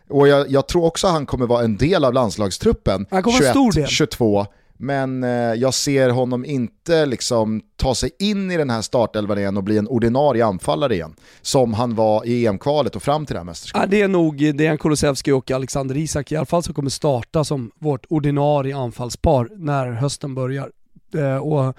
Och 0.09 0.27
jag, 0.27 0.67
tror 0.67 0.85
också 0.85 1.07
att 1.07 1.13
han 1.13 1.25
kommer 1.25 1.45
vara 1.45 1.63
en 1.63 1.77
del 1.77 2.05
av 2.05 2.13
landslagstruppen. 2.13 3.05
Han 3.11 3.23
kommer 3.23 3.37
21, 3.37 3.49
stor 3.49 3.71
del. 3.71 3.87
22. 3.87 4.45
Men 4.77 5.23
eh, 5.23 5.29
jag 5.29 5.73
ser 5.73 6.09
honom 6.09 6.45
inte 6.45 7.05
liksom 7.05 7.61
ta 7.75 7.95
sig 7.95 8.11
in 8.19 8.51
i 8.51 8.57
den 8.57 8.69
här 8.69 8.81
startelvan 8.81 9.37
igen 9.37 9.57
och 9.57 9.63
bli 9.63 9.77
en 9.77 9.87
ordinarie 9.87 10.45
anfallare 10.45 10.93
igen. 10.93 11.15
Som 11.41 11.73
han 11.73 11.95
var 11.95 12.25
i 12.25 12.45
EM-kvalet 12.45 12.95
och 12.95 13.03
fram 13.03 13.25
till 13.25 13.33
det 13.33 13.39
här 13.39 13.45
mästerskapet. 13.45 13.91
Ja, 13.91 13.97
det 13.97 14.01
är 14.01 14.07
nog 14.07 14.55
Dejan 14.55 14.77
Kulusevski 14.77 15.31
och 15.31 15.51
Alexander 15.51 15.97
Isak 15.97 16.31
i 16.31 16.35
alla 16.35 16.45
fall 16.45 16.63
som 16.63 16.73
kommer 16.73 16.89
starta 16.89 17.43
som 17.43 17.71
vårt 17.79 18.05
ordinarie 18.09 18.77
anfallspar 18.77 19.49
när 19.57 19.91
hösten 19.91 20.35
börjar. 20.35 20.71
Eh, 21.15 21.37
och 21.37 21.75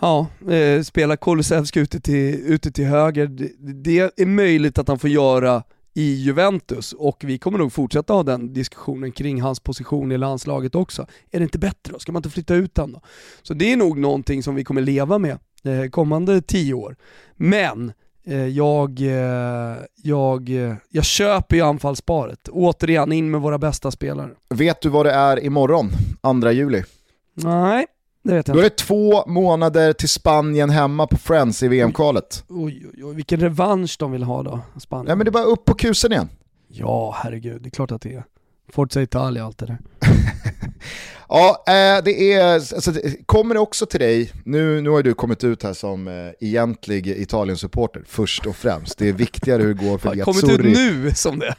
Ja, 0.00 0.26
eh, 0.50 0.82
spela 0.82 1.16
Kulusevski 1.16 1.80
ute 1.80 2.00
till, 2.00 2.34
ute 2.34 2.72
till 2.72 2.84
höger, 2.84 3.26
det, 3.26 3.50
det 3.58 4.20
är 4.22 4.26
möjligt 4.26 4.78
att 4.78 4.88
han 4.88 4.98
får 4.98 5.10
göra 5.10 5.62
i 5.94 6.14
Juventus 6.14 6.92
och 6.92 7.24
vi 7.24 7.38
kommer 7.38 7.58
nog 7.58 7.72
fortsätta 7.72 8.12
ha 8.12 8.22
den 8.22 8.52
diskussionen 8.52 9.12
kring 9.12 9.42
hans 9.42 9.60
position 9.60 10.12
i 10.12 10.18
landslaget 10.18 10.74
också. 10.74 11.06
Är 11.30 11.38
det 11.38 11.42
inte 11.42 11.58
bättre 11.58 11.92
då? 11.92 11.98
Ska 11.98 12.12
man 12.12 12.20
inte 12.20 12.30
flytta 12.30 12.54
ut 12.54 12.76
honom 12.76 12.92
då? 12.92 13.00
Så 13.42 13.54
det 13.54 13.72
är 13.72 13.76
nog 13.76 13.98
någonting 13.98 14.42
som 14.42 14.54
vi 14.54 14.64
kommer 14.64 14.80
leva 14.80 15.18
med 15.18 15.38
eh, 15.64 15.90
kommande 15.90 16.42
tio 16.42 16.74
år. 16.74 16.96
Men 17.36 17.92
eh, 18.26 18.46
jag, 18.46 19.00
eh, 19.00 19.76
jag, 20.02 20.50
jag 20.88 21.04
köper 21.04 21.56
ju 21.56 21.62
anfallsparet. 21.62 22.48
Återigen, 22.48 23.12
in 23.12 23.30
med 23.30 23.40
våra 23.40 23.58
bästa 23.58 23.90
spelare. 23.90 24.30
Vet 24.48 24.80
du 24.80 24.88
vad 24.88 25.06
det 25.06 25.12
är 25.12 25.44
imorgon, 25.44 25.90
2 26.42 26.50
juli? 26.50 26.82
Nej, 27.34 27.86
det 28.24 28.34
vet 28.34 28.48
jag 28.48 28.56
Då 28.56 28.60
är 28.60 28.64
det 28.64 28.76
två 28.76 29.26
månader 29.26 29.92
till 29.92 30.08
Spanien 30.08 30.70
hemma 30.70 31.06
på 31.06 31.16
Friends 31.16 31.62
i 31.62 31.68
VM-kvalet. 31.68 32.44
Oj, 32.48 32.86
oj, 32.94 33.04
oj, 33.04 33.14
vilken 33.14 33.40
revansch 33.40 33.96
de 33.98 34.12
vill 34.12 34.22
ha 34.22 34.42
då, 34.42 34.60
Spanien. 34.80 35.08
Ja 35.08 35.16
men 35.16 35.24
det 35.24 35.28
är 35.28 35.32
bara 35.32 35.44
upp 35.44 35.64
på 35.64 35.74
kusen 35.74 36.12
igen. 36.12 36.28
Ja, 36.68 37.14
herregud, 37.22 37.62
det 37.62 37.68
är 37.68 37.70
klart 37.70 37.92
att 37.92 38.02
det 38.02 38.14
är. 38.14 38.24
Forza 38.72 39.02
Italia, 39.02 39.44
allt 39.44 39.58
det 39.58 39.66
där. 39.66 39.78
ja, 41.28 41.64
eh, 41.66 42.04
det 42.04 42.32
är, 42.32 42.54
alltså, 42.54 42.92
kommer 43.26 43.54
det 43.54 43.60
också 43.60 43.86
till 43.86 44.00
dig, 44.00 44.32
nu, 44.44 44.80
nu 44.80 44.90
har 44.90 45.02
du 45.02 45.14
kommit 45.14 45.44
ut 45.44 45.62
här 45.62 45.72
som 45.72 46.08
eh, 46.08 46.48
egentlig 46.48 47.06
Italien-supporter 47.06 48.04
först 48.06 48.46
och 48.46 48.56
främst. 48.56 48.98
Det 48.98 49.08
är 49.08 49.12
viktigare 49.12 49.62
hur 49.62 49.74
det 49.74 49.84
går 49.84 49.98
för 49.98 50.08
Har 50.16 50.24
kommit 50.24 50.60
ut 50.60 50.76
nu 50.76 51.14
som 51.14 51.38
det. 51.38 51.54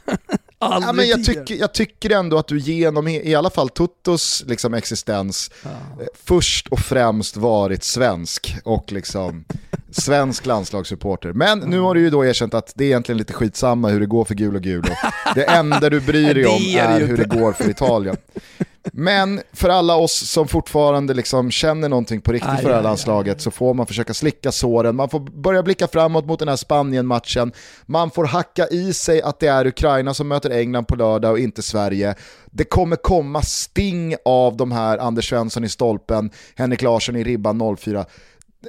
Ja, 0.82 0.92
men 0.92 1.08
jag, 1.08 1.24
tycker, 1.24 1.54
jag 1.54 1.74
tycker 1.74 2.10
ändå 2.10 2.38
att 2.38 2.48
du 2.48 2.58
genom 2.58 3.08
i 3.08 3.34
alla 3.34 3.50
fall 3.50 3.68
Tuttos 3.68 4.44
liksom, 4.46 4.74
existens 4.74 5.50
ja. 5.62 5.70
Eh, 5.70 6.06
först 6.24 6.68
och 6.68 6.78
främst 6.78 7.36
varit 7.36 7.84
svensk 7.84 8.56
och 8.64 8.92
liksom 8.92 9.44
svensk 10.02 10.46
landslagssupporter. 10.46 11.32
Men 11.32 11.58
nu 11.58 11.80
har 11.80 11.94
du 11.94 12.00
ju 12.00 12.10
då 12.10 12.24
erkänt 12.24 12.54
att 12.54 12.72
det 12.74 12.84
är 12.84 12.88
egentligen 12.88 13.18
lite 13.18 13.32
skitsamma 13.32 13.88
hur 13.88 14.00
det 14.00 14.06
går 14.06 14.24
för 14.24 14.34
gul 14.34 14.56
och 14.56 14.62
gul. 14.62 14.84
Det 15.34 15.44
enda 15.44 15.90
du 15.90 16.00
bryr 16.00 16.34
dig 16.34 16.46
om 16.46 16.92
är 16.92 17.06
hur 17.06 17.16
det 17.16 17.24
går 17.24 17.52
för 17.52 17.70
Italien. 17.70 18.16
Men 18.92 19.40
för 19.52 19.68
alla 19.68 19.96
oss 19.96 20.30
som 20.30 20.48
fortfarande 20.48 21.14
liksom 21.14 21.50
känner 21.50 21.88
någonting 21.88 22.20
på 22.20 22.32
riktigt 22.32 22.50
aj, 22.50 22.62
för 22.62 22.68
det 22.68 22.74
här 22.74 22.82
landslaget 22.82 23.32
aj, 23.32 23.36
aj. 23.36 23.42
så 23.42 23.50
får 23.50 23.74
man 23.74 23.86
försöka 23.86 24.14
slicka 24.14 24.52
såren, 24.52 24.96
man 24.96 25.08
får 25.08 25.20
börja 25.20 25.62
blicka 25.62 25.88
framåt 25.88 26.26
mot 26.26 26.38
den 26.38 26.48
här 26.48 26.56
Spanien-matchen, 26.56 27.52
man 27.86 28.10
får 28.10 28.24
hacka 28.24 28.66
i 28.66 28.92
sig 28.92 29.22
att 29.22 29.40
det 29.40 29.46
är 29.46 29.66
Ukraina 29.66 30.14
som 30.14 30.28
möter 30.28 30.50
England 30.50 30.84
på 30.84 30.96
lördag 30.96 31.32
och 31.32 31.38
inte 31.38 31.62
Sverige. 31.62 32.14
Det 32.50 32.64
kommer 32.64 32.96
komma 32.96 33.42
sting 33.42 34.16
av 34.24 34.56
de 34.56 34.72
här 34.72 34.98
Anders 34.98 35.28
Svensson 35.28 35.64
i 35.64 35.68
stolpen, 35.68 36.30
Henrik 36.56 36.82
Larsson 36.82 37.16
i 37.16 37.24
ribban 37.24 37.76
04. 37.76 38.04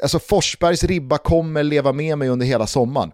Alltså 0.01 0.19
Forsbergs 0.19 0.83
ribba 0.83 1.17
kommer 1.17 1.63
leva 1.63 1.93
med 1.93 2.17
mig 2.17 2.29
under 2.29 2.45
hela 2.45 2.67
sommaren. 2.67 3.11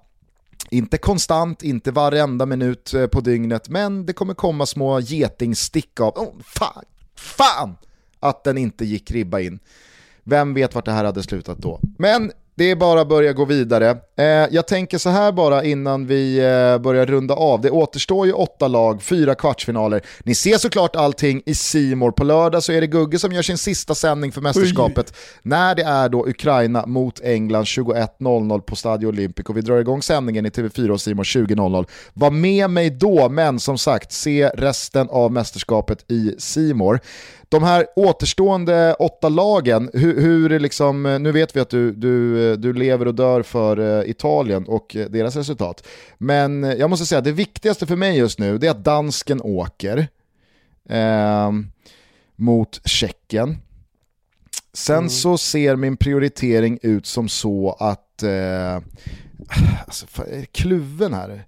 Inte 0.70 0.98
konstant, 0.98 1.64
inte 1.64 1.92
varenda 1.92 2.46
minut 2.46 2.94
eh, 2.94 3.08
på 3.08 3.22
dygnet, 3.22 3.70
men 3.70 4.06
det 4.06 4.14
kommer 4.14 4.34
komma 4.34 4.66
små 4.66 5.00
getingstick 5.00 6.00
av 6.00 6.18
oh, 6.18 6.34
fan, 6.44 6.84
fan 7.16 7.76
att 8.20 8.44
den 8.44 8.58
inte 8.58 8.86
gick 8.86 9.12
ribba 9.12 9.40
in. 9.40 9.60
Vem 10.24 10.54
vet 10.54 10.76
vart 10.76 10.86
det 10.86 10.92
här 10.92 11.06
hade 11.06 11.24
slutat 11.24 11.58
då? 11.58 11.80
Men 11.98 12.32
det 12.56 12.72
är 12.72 12.76
bara 12.76 13.02
att 13.02 13.10
börja 13.10 13.34
gå 13.34 13.46
vidare. 13.46 13.98
Eh, 14.16 14.26
jag 14.26 14.68
tänker 14.68 14.98
så 14.98 15.10
här 15.10 15.32
bara 15.32 15.64
innan 15.64 16.08
vi 16.08 16.38
eh, 16.38 16.78
börjar 16.78 17.06
runda 17.06 17.34
av. 17.34 17.62
Det 17.62 17.72
återstår 17.72 18.26
ju 18.26 18.34
åtta 18.34 18.68
lag, 18.68 19.04
fyra 19.04 19.36
kvartsfinaler. 19.36 20.02
Ni 20.24 20.36
ser 20.36 20.58
såklart 20.58 20.96
allting 20.96 21.42
i 21.46 21.56
Simor 21.56 22.12
På 22.12 22.24
lördag 22.24 22.64
så 22.64 22.72
är 22.72 22.82
det 22.82 22.88
Gugge 22.88 23.20
som 23.20 23.32
gör 23.32 23.42
sin 23.42 23.58
sista 23.58 23.96
sändning 23.96 24.32
för 24.32 24.42
mästerskapet. 24.42 25.14
Oj. 25.14 25.40
När 25.42 25.76
det 25.76 25.84
är 25.84 26.10
då 26.10 26.28
Ukraina 26.28 26.86
mot 26.86 27.22
England 27.24 27.64
21.00 27.64 28.60
på 28.60 28.76
Stadio 28.76 29.08
Olympic 29.08 29.46
och 29.46 29.58
vi 29.58 29.62
drar 29.62 29.78
igång 29.80 30.02
sändningen 30.02 30.46
i 30.46 30.50
TV4 30.50 30.90
och 30.90 31.02
Simor 31.02 31.24
20.00. 31.24 31.86
Var 32.14 32.32
med 32.32 32.70
mig 32.70 32.90
då, 32.90 33.30
men 33.30 33.60
som 33.60 33.78
sagt, 33.78 34.12
se 34.12 34.48
resten 34.48 35.10
av 35.10 35.32
mästerskapet 35.32 36.12
i 36.12 36.36
Simor 36.38 37.00
de 37.54 37.64
här 37.64 37.86
återstående 37.96 38.94
åtta 38.94 39.30
lagen, 39.30 39.90
hur, 39.94 40.22
hur 40.22 40.60
liksom, 40.60 41.18
nu 41.22 41.32
vet 41.32 41.56
vi 41.56 41.60
att 41.60 41.70
du, 41.70 41.92
du, 41.92 42.56
du 42.56 42.74
lever 42.74 43.08
och 43.08 43.16
dör 43.16 43.42
för 43.42 43.80
eh, 43.80 44.03
Italien 44.06 44.66
och 44.68 44.98
deras 45.10 45.36
resultat. 45.36 45.88
Men 46.18 46.64
jag 46.64 46.90
måste 46.90 47.06
säga, 47.06 47.22
det 47.22 47.32
viktigaste 47.32 47.86
för 47.86 47.96
mig 47.96 48.18
just 48.18 48.40
nu 48.40 48.58
det 48.58 48.68
är 48.68 48.72
att 48.72 48.84
dansken 48.84 49.42
åker 49.42 50.08
eh, 50.90 51.52
mot 52.36 52.82
Tjeckien. 52.86 53.58
Sen 54.74 54.98
mm. 54.98 55.10
så 55.10 55.38
ser 55.38 55.76
min 55.76 55.98
prioritering 55.98 56.80
ut 56.82 57.06
som 57.06 57.30
så 57.30 57.76
att 57.80 58.24
eh, 58.24 58.76
alltså, 59.86 60.06
kluven 60.52 61.14
här. 61.14 61.46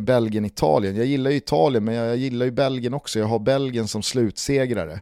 Belgien-Italien. 0.00 0.96
Jag 0.96 1.06
gillar 1.06 1.30
ju 1.30 1.36
Italien 1.36 1.84
men 1.84 1.94
jag 1.94 2.16
gillar 2.16 2.46
ju 2.46 2.52
Belgien 2.52 2.94
också. 2.94 3.18
Jag 3.18 3.26
har 3.26 3.38
Belgien 3.38 3.88
som 3.88 4.02
slutsegrare. 4.02 5.00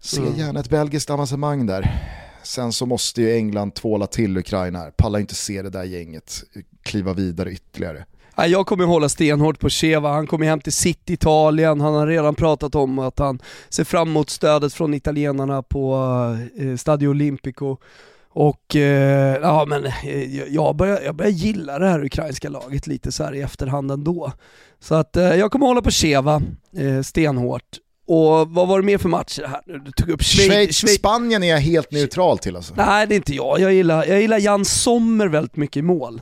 Se 0.00 0.20
mm. 0.20 0.36
gärna 0.36 0.60
ett 0.60 0.70
belgiskt 0.70 1.10
avancemang 1.10 1.66
där. 1.66 2.14
Sen 2.48 2.72
så 2.72 2.86
måste 2.86 3.22
ju 3.22 3.36
England 3.36 3.74
tvåla 3.74 4.06
till 4.06 4.38
Ukraina 4.38 4.78
här. 4.78 4.90
Pallar 4.90 5.18
inte 5.18 5.34
se 5.34 5.62
det 5.62 5.70
där 5.70 5.84
gänget 5.84 6.42
kliva 6.82 7.12
vidare 7.12 7.52
ytterligare. 7.52 8.04
Jag 8.36 8.66
kommer 8.66 8.84
hålla 8.84 9.08
stenhårt 9.08 9.58
på 9.60 9.68
Cheva, 9.68 10.12
han 10.12 10.26
kommer 10.26 10.46
hem 10.46 10.60
till 10.60 10.72
sitt 10.72 11.10
Italien, 11.10 11.80
han 11.80 11.94
har 11.94 12.06
redan 12.06 12.34
pratat 12.34 12.74
om 12.74 12.98
att 12.98 13.18
han 13.18 13.38
ser 13.68 13.84
fram 13.84 14.08
emot 14.08 14.30
stödet 14.30 14.74
från 14.74 14.94
italienarna 14.94 15.62
på 15.62 15.96
eh, 16.58 16.76
Stadio 16.76 17.08
Olimpico. 17.08 17.76
Och 18.28 18.76
eh, 18.76 19.38
ja 19.42 19.64
men 19.68 19.84
eh, 19.84 20.54
jag 20.54 20.76
börjar, 20.76 21.00
jag 21.00 21.16
börjar 21.16 21.32
gilla 21.32 21.78
det 21.78 21.88
här 21.88 22.04
ukrainska 22.04 22.48
laget 22.48 22.86
lite 22.86 23.12
så 23.12 23.24
här 23.24 23.34
i 23.34 23.40
efterhand 23.40 23.90
ändå. 23.90 24.32
Så 24.80 24.94
att 24.94 25.16
eh, 25.16 25.34
jag 25.34 25.52
kommer 25.52 25.66
hålla 25.66 25.82
på 25.82 25.90
Cheva 25.90 26.42
eh, 26.76 27.02
stenhårt 27.02 27.78
och 28.08 28.50
vad 28.50 28.68
var 28.68 28.80
det 28.80 28.86
mer 28.86 28.98
för 28.98 29.08
matcher 29.08 29.44
här 29.46 29.60
Du 29.84 29.90
tog 29.90 30.10
upp 30.10 30.22
Schweiz. 30.22 30.48
Schweiz, 30.50 30.76
Schweiz. 30.76 30.96
Spanien 30.98 31.42
är 31.42 31.50
jag 31.50 31.60
helt 31.60 31.92
neutral 31.92 32.38
till 32.38 32.56
alltså. 32.56 32.74
Nej 32.76 33.06
det 33.06 33.14
är 33.14 33.16
inte 33.16 33.34
jag, 33.34 33.60
jag 33.60 33.74
gillar, 33.74 34.06
jag 34.06 34.20
gillar 34.20 34.38
Jan 34.38 34.64
Sommer 34.64 35.28
väldigt 35.28 35.56
mycket 35.56 35.76
i 35.76 35.82
mål. 35.82 36.20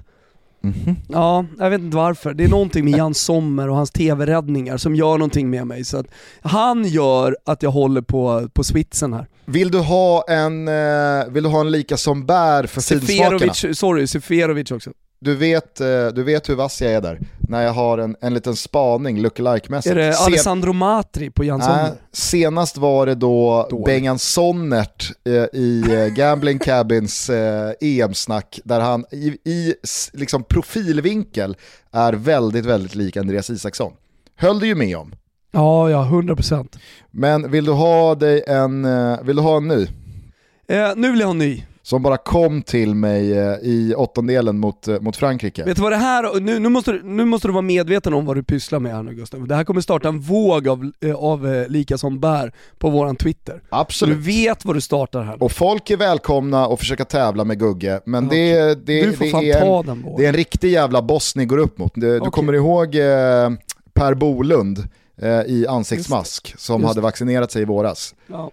Mhm. 0.62 0.96
Ja, 1.08 1.44
jag 1.58 1.70
vet 1.70 1.80
inte 1.80 1.96
varför. 1.96 2.34
Det 2.34 2.44
är 2.44 2.48
någonting 2.48 2.84
med 2.84 2.98
Jan 2.98 3.14
Sommer 3.14 3.68
och 3.68 3.76
hans 3.76 3.90
tv-räddningar 3.90 4.76
som 4.76 4.94
gör 4.96 5.18
någonting 5.18 5.50
med 5.50 5.66
mig. 5.66 5.84
Så 5.84 6.04
han 6.40 6.84
gör 6.84 7.36
att 7.44 7.62
jag 7.62 7.70
håller 7.70 8.00
på, 8.02 8.48
på 8.54 8.64
switsen 8.64 9.12
här. 9.12 9.26
Vill 9.44 9.70
du 9.70 9.78
ha 9.78 10.24
en, 10.28 10.68
eh, 10.68 11.26
vill 11.28 11.42
du 11.42 11.48
ha 11.48 11.60
en 11.60 11.70
lika 11.70 11.96
som 11.96 12.26
bär 12.26 12.66
för? 12.66 12.80
Seferovic, 12.80 13.78
sorry, 13.78 14.06
Seferovic 14.06 14.70
också. 14.70 14.90
Du 15.18 15.34
vet, 15.34 15.80
eh, 15.80 16.06
du 16.14 16.22
vet 16.22 16.48
hur 16.48 16.54
vass 16.54 16.82
jag 16.82 16.92
är 16.92 17.00
där, 17.00 17.20
när 17.48 17.62
jag 17.62 17.72
har 17.72 17.98
en, 17.98 18.16
en 18.20 18.34
liten 18.34 18.56
spaning 18.56 19.20
look-alike-mässigt. 19.20 19.90
Är 19.92 19.94
det 19.94 20.12
Sen- 20.12 20.26
Alessandro 20.26 20.72
Matri 20.72 21.30
på 21.30 21.44
Jan 21.44 21.60
Nej, 21.60 21.90
senast 22.12 22.76
var 22.76 23.06
det 23.06 23.14
då 23.14 23.66
Dåligt. 23.70 23.86
Bengan 23.86 24.18
Sonnert 24.18 25.12
eh, 25.24 25.32
i 25.60 25.84
eh, 25.88 26.06
Gambling 26.14 26.58
Cabins 26.58 27.30
eh, 27.30 27.72
EM-snack 27.80 28.60
där 28.64 28.80
han 28.80 29.04
i, 29.10 29.26
i 29.44 29.74
liksom 30.12 30.42
profilvinkel 30.44 31.56
är 31.92 32.12
väldigt, 32.12 32.66
väldigt 32.66 32.94
lik 32.94 33.16
Andreas 33.16 33.50
Isaksson. 33.50 33.92
Höll 34.36 34.58
du 34.60 34.66
ju 34.66 34.74
med 34.74 34.96
om. 34.96 35.12
Ja, 35.52 35.90
ja, 35.90 36.04
100%. 36.12 36.68
Men 37.10 37.50
vill 37.50 37.64
du 37.64 37.72
ha 37.72 38.14
dig 38.14 38.44
en, 38.46 38.84
eh, 38.84 39.18
vill 39.22 39.36
du 39.36 39.42
ha 39.42 39.56
en 39.56 39.68
ny? 39.68 39.86
Eh, 40.68 40.88
nu 40.96 41.10
vill 41.10 41.20
jag 41.20 41.26
ha 41.26 41.32
en 41.32 41.38
ny. 41.38 41.64
Som 41.86 42.02
bara 42.02 42.16
kom 42.16 42.62
till 42.62 42.94
mig 42.94 43.38
eh, 43.38 43.54
i 43.62 43.94
åttondelen 43.96 44.58
mot, 44.58 44.88
eh, 44.88 45.00
mot 45.00 45.16
Frankrike. 45.16 45.64
Vet 45.64 45.76
du 45.76 45.82
vad 45.82 45.92
det 45.92 45.96
här, 45.96 46.40
nu, 46.40 46.58
nu, 46.58 46.68
måste, 46.68 46.92
du- 46.92 47.02
nu 47.02 47.24
måste 47.24 47.48
du 47.48 47.52
vara 47.52 47.62
medveten 47.62 48.14
om 48.14 48.26
vad 48.26 48.36
du 48.36 48.42
pysslar 48.42 48.78
med 48.80 48.92
här 48.94 49.02
nu 49.02 49.14
Gustav. 49.14 49.46
Det 49.46 49.54
här 49.54 49.64
kommer 49.64 49.80
starta 49.80 50.08
en 50.08 50.20
våg 50.20 50.68
av, 50.68 50.92
eh, 51.04 51.14
av 51.14 51.64
lika 51.68 51.98
som 51.98 52.20
bär 52.20 52.52
på 52.78 52.90
våran 52.90 53.16
Twitter. 53.16 53.52
Så 53.52 53.58
du 53.60 53.76
Absolut. 53.80 54.18
vet 54.18 54.64
vad 54.64 54.76
du 54.76 54.80
startar 54.80 55.22
här. 55.22 55.42
Och 55.42 55.52
folk 55.52 55.90
är 55.90 55.96
välkomna 55.96 56.66
att 56.66 56.78
försöka 56.78 57.04
tävla 57.04 57.44
med 57.44 57.58
Gugge, 57.58 58.00
men 58.06 58.28
det, 58.28 58.86
det, 58.86 59.02
du 59.04 59.12
får 59.12 59.24
det, 59.24 59.30
fan 59.30 59.44
är 59.44 59.90
en, 59.90 60.04
det 60.16 60.24
är 60.24 60.28
en 60.28 60.34
riktig 60.34 60.70
jävla 60.70 61.02
boss 61.02 61.36
ni 61.36 61.44
går 61.46 61.58
upp 61.58 61.78
mot. 61.78 61.92
Du, 61.94 62.00
du 62.00 62.18
Okej. 62.20 62.30
kommer 62.30 62.52
ihåg 62.52 62.94
eh, 62.94 63.50
Per 63.94 64.14
Bolund 64.14 64.78
eh, 65.22 65.28
i 65.30 65.66
ansiktsmask 65.68 66.54
som 66.58 66.84
hade 66.84 67.00
vaccinerat 67.00 67.52
sig 67.52 67.62
i 67.62 67.64
våras. 67.64 68.14
Ja. 68.26 68.50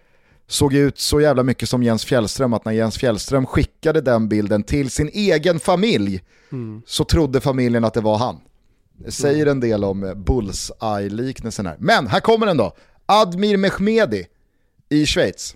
Såg 0.48 0.74
ut 0.74 1.00
så 1.00 1.22
jävla 1.22 1.44
mycket 1.44 1.70
som 1.70 1.84
Jens 1.84 2.06
Fjällström 2.06 2.54
att 2.54 2.66
när 2.66 2.72
Jens 2.72 2.98
Fjällström 2.98 3.46
skickade 3.46 4.02
den 4.02 4.30
bilden 4.30 4.64
till 4.64 4.89
sin 4.91 5.10
egen 5.14 5.60
familj 5.60 6.22
Mm. 6.52 6.82
så 6.86 7.04
trodde 7.04 7.41
familjen 7.41 7.84
att 7.86 7.94
det 7.94 8.02
var 8.02 8.18
han. 8.18 8.39
Det 8.98 9.12
säger 9.12 9.46
en 9.46 9.60
del 9.60 9.84
om 9.84 10.04
eh, 10.04 10.14
bullseye-liknelsen 10.14 11.66
här. 11.66 11.76
Men 11.80 12.08
här 12.08 12.20
kommer 12.20 12.46
den 12.46 12.58
då. 12.58 12.76
Admir 13.06 13.58
Mehmedi 13.58 14.26
i 14.89 15.06
Schweiz. 15.06 15.56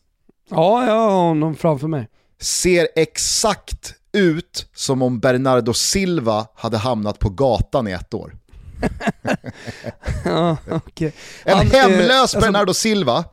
ja, 0.50 0.86
jag 0.88 0.94
har 0.96 1.10
honom 1.28 1.56
framför 1.56 1.88
mig. 1.88 2.08
ser 2.42 2.88
exakt 2.96 3.94
ut 4.12 4.68
som 4.76 5.02
om 5.02 5.20
Bernardo 5.20 5.74
Silva 5.74 6.48
hade 6.56 6.78
hamnat 6.78 7.20
på 7.20 7.30
gatan 7.30 7.88
i 7.88 7.92
ett 7.92 8.14
år. 8.14 8.36
Ja. 10.26 10.58
En 11.44 11.58
Han, 11.58 11.68
eh, 11.68 11.72
hemlös 11.74 12.12
alltså- 12.12 12.40
Bernardo 12.40 12.74
Silva 12.74 13.24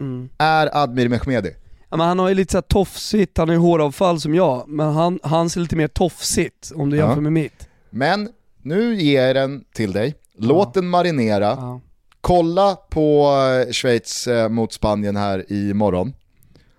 Mm. 0.00 0.28
är 0.38 0.76
Admir 0.82 1.08
Mehmedi. 1.08 1.54
Ja, 1.90 1.96
men 1.96 2.06
han 2.08 2.18
har 2.18 2.28
ju 2.28 2.34
lite 2.34 2.52
så 2.52 2.56
här 2.56 2.62
tofsigt, 2.62 3.38
han 3.38 3.48
har 3.48 3.54
ju 3.54 3.60
håravfall 3.60 4.20
som 4.20 4.34
jag, 4.34 4.68
men 4.68 4.92
han, 4.94 5.18
han 5.22 5.50
ser 5.50 5.60
lite 5.60 5.76
mer 5.76 5.88
tofsigt 5.88 6.72
om 6.74 6.90
du 6.90 6.96
Ja. 6.96 7.06
jämför 7.06 7.20
med 7.22 7.32
mitt. 7.32 7.68
Men 7.90 8.28
nu 8.62 8.94
ger 8.94 9.26
jag 9.26 9.36
den 9.36 9.64
till 9.74 9.92
dig. 9.92 10.14
Låt 10.38 10.74
den 10.74 10.88
marinera. 10.88 11.44
Ja. 11.46 11.80
Kolla 12.20 12.76
på 12.76 13.32
eh, 13.66 13.72
Schweiz 13.72 14.26
eh, 14.26 14.48
mot 14.48 14.72
Spanien 14.72 15.16
här 15.16 15.52
i 15.52 15.74
morgon. 15.74 16.14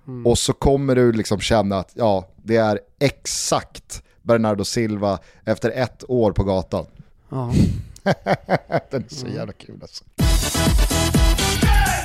Mm. 0.07 0.25
Och 0.27 0.37
så 0.37 0.53
kommer 0.53 0.95
du 0.95 1.11
liksom 1.11 1.39
känna 1.39 1.77
att 1.79 1.91
ja, 1.93 2.27
det 2.43 2.55
är 2.55 2.79
exakt 2.99 4.03
Bernardo 4.21 4.63
Silva 4.65 5.19
efter 5.45 5.71
ett 5.71 6.03
år 6.07 6.31
på 6.31 6.43
gatan. 6.43 6.85
Ja. 7.29 7.51
Den 8.91 9.03
är 9.03 9.15
så 9.15 9.27
jävla 9.27 9.53
kul 9.53 9.79
alltså. 9.81 10.03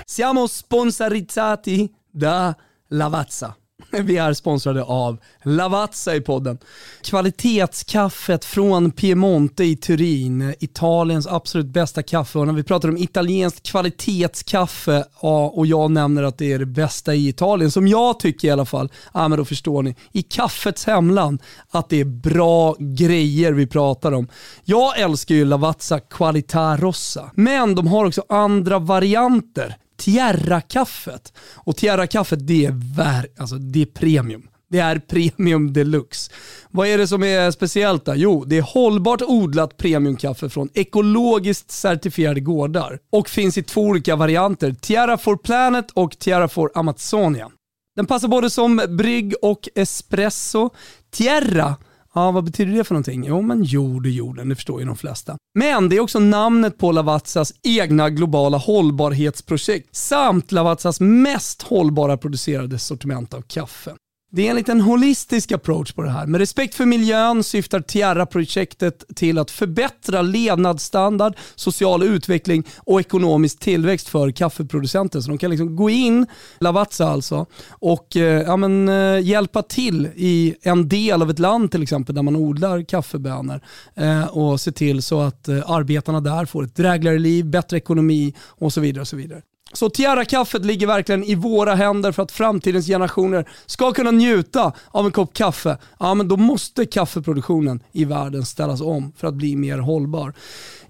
Siamo 0.07 0.47
sponsorizzati 0.47 1.91
da 2.11 2.55
Lavazza. 2.89 3.55
Vi 4.03 4.17
är 4.17 4.33
sponsrade 4.33 4.83
av 4.83 5.19
Lavazza 5.43 6.17
i 6.17 6.21
podden. 6.21 6.59
Kvalitetskaffet 7.03 8.45
från 8.45 8.91
Piemonte 8.91 9.65
i 9.65 9.77
Turin, 9.77 10.55
Italiens 10.61 11.27
absolut 11.27 11.67
bästa 11.67 12.03
kaffe. 12.03 12.39
Och 12.39 12.47
när 12.47 12.55
vi 12.55 12.63
pratar 12.63 12.89
om 12.89 12.97
italienskt 12.97 13.63
kvalitetskaffe 13.67 15.05
och 15.53 15.67
jag 15.67 15.91
nämner 15.91 16.23
att 16.23 16.39
det 16.39 16.53
är 16.53 16.59
det 16.59 16.67
bästa 16.67 17.15
i 17.15 17.29
Italien, 17.29 17.71
som 17.71 17.89
jag 17.89 18.21
tycker 18.21 18.49
i 18.49 18.51
alla 18.51 18.65
fall, 18.65 18.93
ja 19.15 19.29
men 19.29 19.39
då 19.39 19.45
förstår 19.45 19.83
ni, 19.83 19.97
i 20.13 20.23
kaffets 20.23 20.87
hemland, 20.87 21.43
att 21.71 21.89
det 21.89 22.01
är 22.01 22.05
bra 22.05 22.77
grejer 22.79 23.53
vi 23.53 23.67
pratar 23.67 24.13
om. 24.13 24.29
Jag 24.65 24.99
älskar 24.99 25.35
ju 25.35 25.45
Lavazza 25.45 26.01
Qualità 26.01 26.77
Rossa, 26.77 27.31
men 27.35 27.75
de 27.75 27.87
har 27.87 28.05
också 28.05 28.25
andra 28.29 28.79
varianter. 28.79 29.77
Tierra-kaffet. 29.97 31.33
Och 31.55 31.77
Tierra-kaffet 31.77 32.47
det 32.47 32.67
är, 32.67 32.97
vär, 32.97 33.27
alltså, 33.39 33.57
det 33.57 33.83
är 33.83 33.87
premium. 33.87 34.49
Det 34.71 34.79
är 34.79 34.99
premium 34.99 35.73
deluxe. 35.73 36.33
Vad 36.71 36.89
är 36.89 36.99
det 36.99 37.09
som 37.09 37.23
är 37.23 37.51
speciellt 37.51 38.05
då? 38.05 38.15
Jo, 38.17 38.45
det 38.45 38.57
är 38.57 38.63
hållbart 38.63 39.23
odlat 39.23 39.77
premiumkaffe 39.77 40.49
från 40.49 40.69
ekologiskt 40.75 41.71
certifierade 41.71 42.41
gårdar 42.41 42.99
och 43.13 43.29
finns 43.29 43.59
i 43.59 43.63
två 43.63 43.81
olika 43.81 44.17
varianter. 44.17 44.75
Tierra 44.81 45.19
for 45.19 45.37
Planet 45.37 45.91
och 45.91 46.19
Tierra 46.19 46.49
for 46.49 46.71
Amazonia. 46.75 47.51
Den 47.97 48.07
passar 48.07 48.29
både 48.29 48.51
som 48.51 48.83
brygg 48.89 49.35
och 49.43 49.69
espresso. 49.75 50.71
Tierra, 51.11 51.77
ja 52.15 52.31
vad 52.31 52.45
betyder 52.45 52.73
det 52.73 52.85
för 52.85 52.95
någonting? 52.95 53.25
Jo 53.25 53.43
men 53.43 53.65
jord 53.65 54.07
och 54.07 54.13
jorden, 54.13 54.49
det 54.49 54.55
förstår 54.55 54.81
ju 54.81 54.87
de 54.87 54.97
flesta. 54.97 55.37
Men 55.55 55.89
det 55.89 55.97
är 55.97 56.01
också 56.01 56.19
namnet 56.19 56.79
på 56.79 56.93
Lavazzas 56.93 57.53
egna 57.63 58.11
globala 58.11 58.59
hållbarhetsprojekt 58.59 59.97
samt 59.97 60.53
Lavazzas 60.53 61.01
mest 61.01 61.63
hållbara 61.63 62.17
producerade 62.17 62.79
sortiment 62.79 63.35
av 63.35 63.43
kaffe. 63.43 63.95
Det 64.37 64.47
är 64.47 64.51
en 64.51 64.57
liten 64.57 64.81
holistisk 64.81 65.53
approach 65.53 65.93
på 65.93 66.03
det 66.03 66.11
här. 66.11 66.27
Med 66.27 66.39
respekt 66.39 66.75
för 66.75 66.87
miljön 66.87 67.45
syftar 67.45 67.81
Tiara-projektet 67.81 69.05
till 69.17 69.39
att 69.39 69.51
förbättra 69.51 70.23
levnadsstandard, 70.23 71.37
social 71.55 72.03
utveckling 72.03 72.65
och 72.79 73.01
ekonomisk 73.01 73.59
tillväxt 73.59 74.09
för 74.09 74.31
kaffeproducenter. 74.31 75.21
Så 75.21 75.29
de 75.29 75.39
kan 75.39 75.51
liksom 75.51 75.77
gå 75.77 75.91
in, 75.91 76.27
Lavazza 76.59 77.09
alltså, 77.09 77.47
och 77.69 78.17
eh, 78.17 78.43
ja, 78.43 78.57
men, 78.57 78.89
eh, 78.89 79.21
hjälpa 79.21 79.63
till 79.63 80.09
i 80.17 80.55
en 80.63 80.89
del 80.89 81.23
av 81.23 81.31
ett 81.31 81.39
land 81.39 81.71
till 81.71 81.83
exempel 81.83 82.15
där 82.15 82.23
man 82.23 82.37
odlar 82.37 82.83
kaffebönor 82.83 83.61
eh, 83.95 84.27
och 84.27 84.61
se 84.61 84.73
till 84.73 85.03
så 85.03 85.21
att 85.21 85.49
eh, 85.49 85.71
arbetarna 85.71 86.21
där 86.21 86.45
får 86.45 86.65
ett 86.65 86.77
drägligare 86.77 87.19
liv, 87.19 87.45
bättre 87.45 87.77
ekonomi 87.77 88.35
och 88.41 88.73
så 88.73 88.81
vidare. 88.81 89.01
Och 89.01 89.09
så 89.09 89.17
vidare. 89.17 89.43
Så 89.75 89.91
Tierra-kaffet 89.91 90.65
ligger 90.65 90.87
verkligen 90.87 91.25
i 91.25 91.35
våra 91.35 91.75
händer 91.75 92.13
för 92.13 92.23
att 92.23 92.33
framtidens 92.33 92.87
generationer 92.87 93.49
ska 93.67 93.93
kunna 93.93 94.11
njuta 94.11 94.73
av 94.91 95.07
en 95.07 95.13
kopp 95.13 95.35
kaffe. 95.35 95.79
Ja, 96.01 96.15
men 96.15 96.29
då 96.29 96.37
måste 96.37 96.87
kaffeproduktionen 96.87 97.81
i 97.93 98.05
världen 98.05 98.45
ställas 98.45 98.81
om 98.81 99.13
för 99.17 99.27
att 99.27 99.35
bli 99.35 99.57
mer 99.57 99.79
hållbar. 99.79 100.35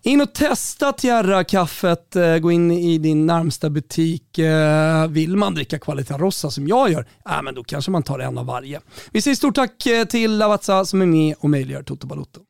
In 0.07 0.21
och 0.21 0.33
testa 0.33 0.93
Tierra-kaffet, 0.93 2.17
eh, 2.17 2.39
gå 2.39 2.53
in 2.53 2.71
i 2.71 2.99
din 2.99 3.27
närmsta 3.27 3.71
butik. 3.71 4.39
Eh, 4.39 5.09
vill 5.09 5.37
man 5.37 5.55
dricka 5.55 5.79
Qualita 5.79 6.19
Rossa 6.19 6.51
som 6.51 6.69
jag 6.69 6.91
gör, 6.91 7.07
äh, 7.29 7.43
men 7.43 7.55
då 7.55 7.65
kanske 7.65 7.91
man 7.91 8.03
tar 8.03 8.19
en 8.19 8.39
av 8.39 8.47
varje. 8.47 8.81
Vi 9.13 9.23
säger 9.23 9.35
stort 9.35 9.55
tack 9.55 9.87
eh, 9.87 10.05
till 10.05 10.39
Lavazza 10.39 10.85
som 10.85 11.03
är 11.03 11.07
med 11.07 11.35
och 11.39 11.51
möjliggör 11.51 11.83
Toto 11.83 12.07
Balotto. 12.07 12.41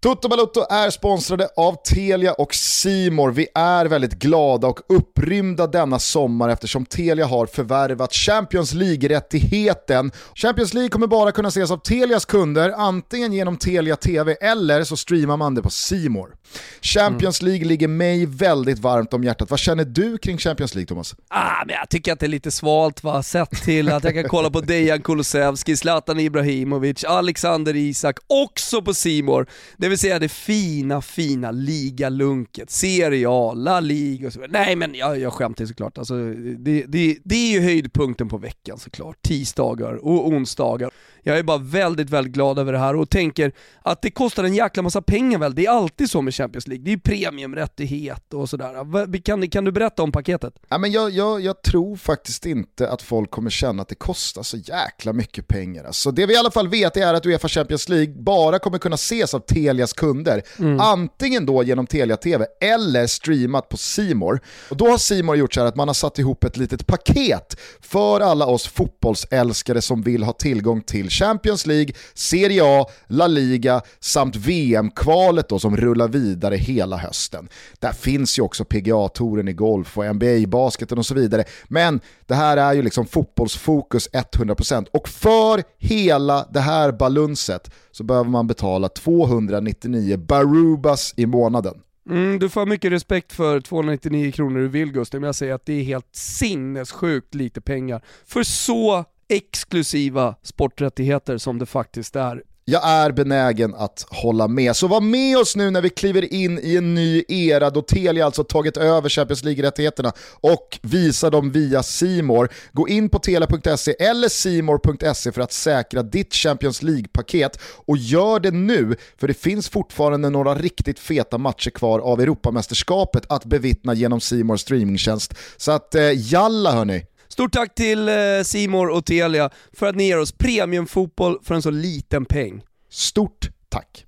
Toto 0.00 0.28
Balotto 0.28 0.66
är 0.70 0.90
sponsrade 0.90 1.48
av 1.56 1.76
Telia 1.94 2.32
och 2.32 2.54
Simor. 2.54 3.30
Vi 3.30 3.46
är 3.54 3.86
väldigt 3.86 4.14
glada 4.14 4.66
och 4.66 4.80
upprymda 4.88 5.66
denna 5.66 5.98
sommar 5.98 6.48
eftersom 6.48 6.86
Telia 6.86 7.26
har 7.26 7.46
förvärvat 7.46 8.14
Champions 8.14 8.72
League-rättigheten. 8.72 10.12
Champions 10.34 10.74
League 10.74 10.88
kommer 10.88 11.06
bara 11.06 11.32
kunna 11.32 11.48
ses 11.48 11.70
av 11.70 11.76
Telias 11.76 12.24
kunder, 12.24 12.74
antingen 12.76 13.32
genom 13.32 13.56
Telia 13.56 13.96
TV 13.96 14.36
eller 14.40 14.84
så 14.84 14.96
streamar 14.96 15.36
man 15.36 15.54
det 15.54 15.62
på 15.62 15.70
Simor. 15.70 16.34
Champions 16.82 17.42
League 17.42 17.64
ligger 17.64 17.88
mig 17.88 18.26
väldigt 18.26 18.78
varmt 18.78 19.14
om 19.14 19.24
hjärtat. 19.24 19.50
Vad 19.50 19.58
känner 19.58 19.84
du 19.84 20.18
kring 20.18 20.38
Champions 20.38 20.74
League, 20.74 20.86
Thomas? 20.86 21.14
Ah, 21.28 21.64
men 21.66 21.76
jag 21.76 21.88
tycker 21.88 22.12
att 22.12 22.20
det 22.20 22.26
är 22.26 22.28
lite 22.28 22.50
svalt 22.50 23.04
va, 23.04 23.22
sett 23.22 23.50
till 23.50 23.88
att 23.88 24.04
jag 24.04 24.14
kan 24.14 24.24
kolla 24.24 24.50
på 24.50 24.60
Dejan 24.72 25.02
Kulusevski, 25.02 25.76
Zlatan 25.76 26.20
Ibrahimovic, 26.20 27.04
Alexander 27.04 27.76
Isak, 27.76 28.18
också 28.26 28.82
på 28.82 28.94
Simor. 28.94 29.46
Det 29.76 29.88
vill 29.88 29.98
säga 29.98 30.18
det 30.18 30.28
fina, 30.28 31.02
fina 31.02 31.50
ligalunket, 31.50 32.70
Serie 32.70 33.26
A, 33.30 33.52
La 33.54 33.80
Liga 33.80 34.26
och 34.26 34.32
så. 34.32 34.40
Nej 34.48 34.76
men 34.76 34.94
jag, 34.94 35.18
jag 35.20 35.32
skämtar 35.32 35.66
såklart, 35.66 35.98
alltså, 35.98 36.14
det, 36.58 36.84
det, 36.88 37.18
det 37.24 37.34
är 37.34 37.52
ju 37.52 37.60
höjdpunkten 37.60 38.28
på 38.28 38.38
veckan 38.38 38.78
såklart. 38.78 39.22
Tisdagar 39.22 39.94
och 39.94 40.28
onsdagar. 40.28 40.90
Jag 41.22 41.38
är 41.38 41.42
bara 41.42 41.58
väldigt, 41.58 42.10
väldigt 42.10 42.32
glad 42.32 42.58
över 42.58 42.72
det 42.72 42.78
här 42.78 42.96
och 42.96 43.10
tänker 43.10 43.52
att 43.82 44.02
det 44.02 44.10
kostar 44.10 44.44
en 44.44 44.54
jäkla 44.54 44.82
massa 44.82 45.02
pengar 45.02 45.38
väl? 45.38 45.54
Det 45.54 45.66
är 45.66 45.70
alltid 45.70 46.10
så 46.10 46.22
med 46.22 46.34
Champions 46.34 46.66
League. 46.66 46.84
Det 46.84 46.90
är 46.90 46.92
ju 46.92 47.00
premiumrättighet 47.00 48.34
och 48.34 48.48
sådär. 48.48 49.22
Kan, 49.22 49.48
kan 49.48 49.64
du 49.64 49.72
berätta 49.72 50.02
om 50.02 50.12
paketet? 50.12 50.54
Ja, 50.68 50.78
men 50.78 50.92
jag, 50.92 51.10
jag, 51.10 51.40
jag 51.40 51.62
tror 51.62 51.96
faktiskt 51.96 52.46
inte 52.46 52.90
att 52.90 53.02
folk 53.02 53.30
kommer 53.30 53.50
känna 53.50 53.82
att 53.82 53.88
det 53.88 53.94
kostar 53.94 54.42
så 54.42 54.56
jäkla 54.56 55.12
mycket 55.12 55.48
pengar. 55.48 55.84
Alltså, 55.84 56.10
det 56.10 56.26
vi 56.26 56.34
i 56.34 56.36
alla 56.36 56.50
fall 56.50 56.68
vet 56.68 56.96
är 56.96 57.14
att 57.14 57.26
Uefa 57.26 57.48
Champions 57.48 57.88
League 57.88 58.14
bara 58.22 58.58
kommer 58.58 58.78
kunna 58.78 58.94
ses 58.94 59.34
av 59.34 59.40
Telias 59.40 59.92
kunder. 59.92 60.42
Mm. 60.58 60.80
Antingen 60.80 61.46
då 61.46 61.62
genom 61.62 61.86
Telia 61.86 62.16
TV 62.16 62.46
eller 62.60 63.06
streamat 63.06 63.68
på 63.68 63.76
Simor. 63.76 64.40
Och 64.70 64.76
Då 64.76 64.88
har 64.88 64.98
Simor 64.98 65.36
gjort 65.36 65.54
så 65.54 65.60
här 65.60 65.68
att 65.68 65.76
man 65.76 65.88
har 65.88 65.94
satt 65.94 66.18
ihop 66.18 66.44
ett 66.44 66.56
litet 66.56 66.86
paket 66.86 67.56
för 67.80 68.20
alla 68.20 68.46
oss 68.46 68.66
fotbollsälskare 68.66 69.82
som 69.82 70.02
vill 70.02 70.22
ha 70.22 70.32
tillgång 70.32 70.80
till 70.80 71.11
Champions 71.12 71.66
League, 71.66 71.94
Serie 72.14 72.62
A, 72.64 72.86
La 73.06 73.26
Liga 73.26 73.82
samt 74.00 74.36
VM-kvalet 74.36 75.48
då 75.48 75.58
som 75.58 75.76
rullar 75.76 76.08
vidare 76.08 76.56
hela 76.56 76.96
hösten. 76.96 77.48
Där 77.78 77.92
finns 77.92 78.38
ju 78.38 78.42
också 78.42 78.64
PGA-touren 78.64 79.48
i 79.48 79.52
golf 79.52 79.98
och 79.98 80.14
NBA-basketen 80.14 80.98
och 80.98 81.06
så 81.06 81.14
vidare. 81.14 81.44
Men 81.68 82.00
det 82.26 82.34
här 82.34 82.56
är 82.56 82.72
ju 82.72 82.82
liksom 82.82 83.06
fotbollsfokus 83.06 84.08
100% 84.12 84.86
och 84.92 85.08
för 85.08 85.62
hela 85.78 86.46
det 86.50 86.60
här 86.60 86.92
balunset 86.92 87.70
så 87.90 88.04
behöver 88.04 88.30
man 88.30 88.46
betala 88.46 88.88
299 88.88 90.16
barubas 90.16 91.14
i 91.16 91.26
månaden. 91.26 91.74
Mm, 92.10 92.38
du 92.38 92.48
får 92.48 92.66
mycket 92.66 92.92
respekt 92.92 93.32
för 93.32 93.60
299 93.60 94.32
kronor 94.32 94.60
du 94.60 94.68
vill 94.68 94.92
Gustav, 94.92 95.20
men 95.20 95.28
jag 95.28 95.34
säger 95.34 95.54
att 95.54 95.66
det 95.66 95.72
är 95.72 95.84
helt 95.84 96.16
sinnessjukt 96.16 97.34
lite 97.34 97.60
pengar 97.60 98.02
för 98.26 98.42
så 98.42 99.04
exklusiva 99.32 100.34
sporträttigheter 100.42 101.38
som 101.38 101.58
det 101.58 101.66
faktiskt 101.66 102.16
är. 102.16 102.42
Jag 102.64 102.88
är 102.88 103.12
benägen 103.12 103.74
att 103.74 104.06
hålla 104.10 104.48
med. 104.48 104.76
Så 104.76 104.88
var 104.88 105.00
med 105.00 105.38
oss 105.38 105.56
nu 105.56 105.70
när 105.70 105.80
vi 105.80 105.90
kliver 105.90 106.34
in 106.34 106.58
i 106.62 106.76
en 106.76 106.94
ny 106.94 107.24
era 107.28 107.70
då 107.70 107.82
Telia 107.82 108.24
alltså 108.24 108.44
tagit 108.44 108.76
över 108.76 109.08
Champions 109.08 109.44
League-rättigheterna 109.44 110.12
och 110.40 110.78
visar 110.82 111.30
dem 111.30 111.50
via 111.50 111.82
Simor. 111.82 112.48
Gå 112.72 112.88
in 112.88 113.08
på 113.08 113.18
telia.se 113.18 113.92
eller 113.98 114.28
simor.se 114.28 115.32
för 115.32 115.40
att 115.40 115.52
säkra 115.52 116.02
ditt 116.02 116.34
Champions 116.34 116.82
League-paket 116.82 117.58
och 117.62 117.96
gör 117.96 118.40
det 118.40 118.50
nu 118.50 118.96
för 119.18 119.28
det 119.28 119.34
finns 119.34 119.68
fortfarande 119.68 120.30
några 120.30 120.54
riktigt 120.54 120.98
feta 120.98 121.38
matcher 121.38 121.70
kvar 121.70 121.98
av 121.98 122.20
Europamästerskapet 122.20 123.24
att 123.28 123.44
bevittna 123.44 123.94
genom 123.94 124.20
Simors 124.20 124.60
streamingtjänst. 124.60 125.34
Så 125.56 125.72
att 125.72 125.94
eh, 125.94 126.32
jalla 126.32 126.72
hörni! 126.72 127.04
Stort 127.32 127.52
tack 127.52 127.74
till 127.74 128.08
eh, 128.08 128.14
Simor 128.44 128.88
och 128.90 129.04
Telia 129.06 129.50
för 129.72 129.86
att 129.86 129.96
ni 129.96 130.06
ger 130.06 130.18
oss 130.18 130.32
premiumfotboll 130.32 131.38
för 131.42 131.54
en 131.54 131.62
så 131.62 131.70
liten 131.70 132.24
peng. 132.24 132.62
Stort 132.90 133.50
tack! 133.68 134.06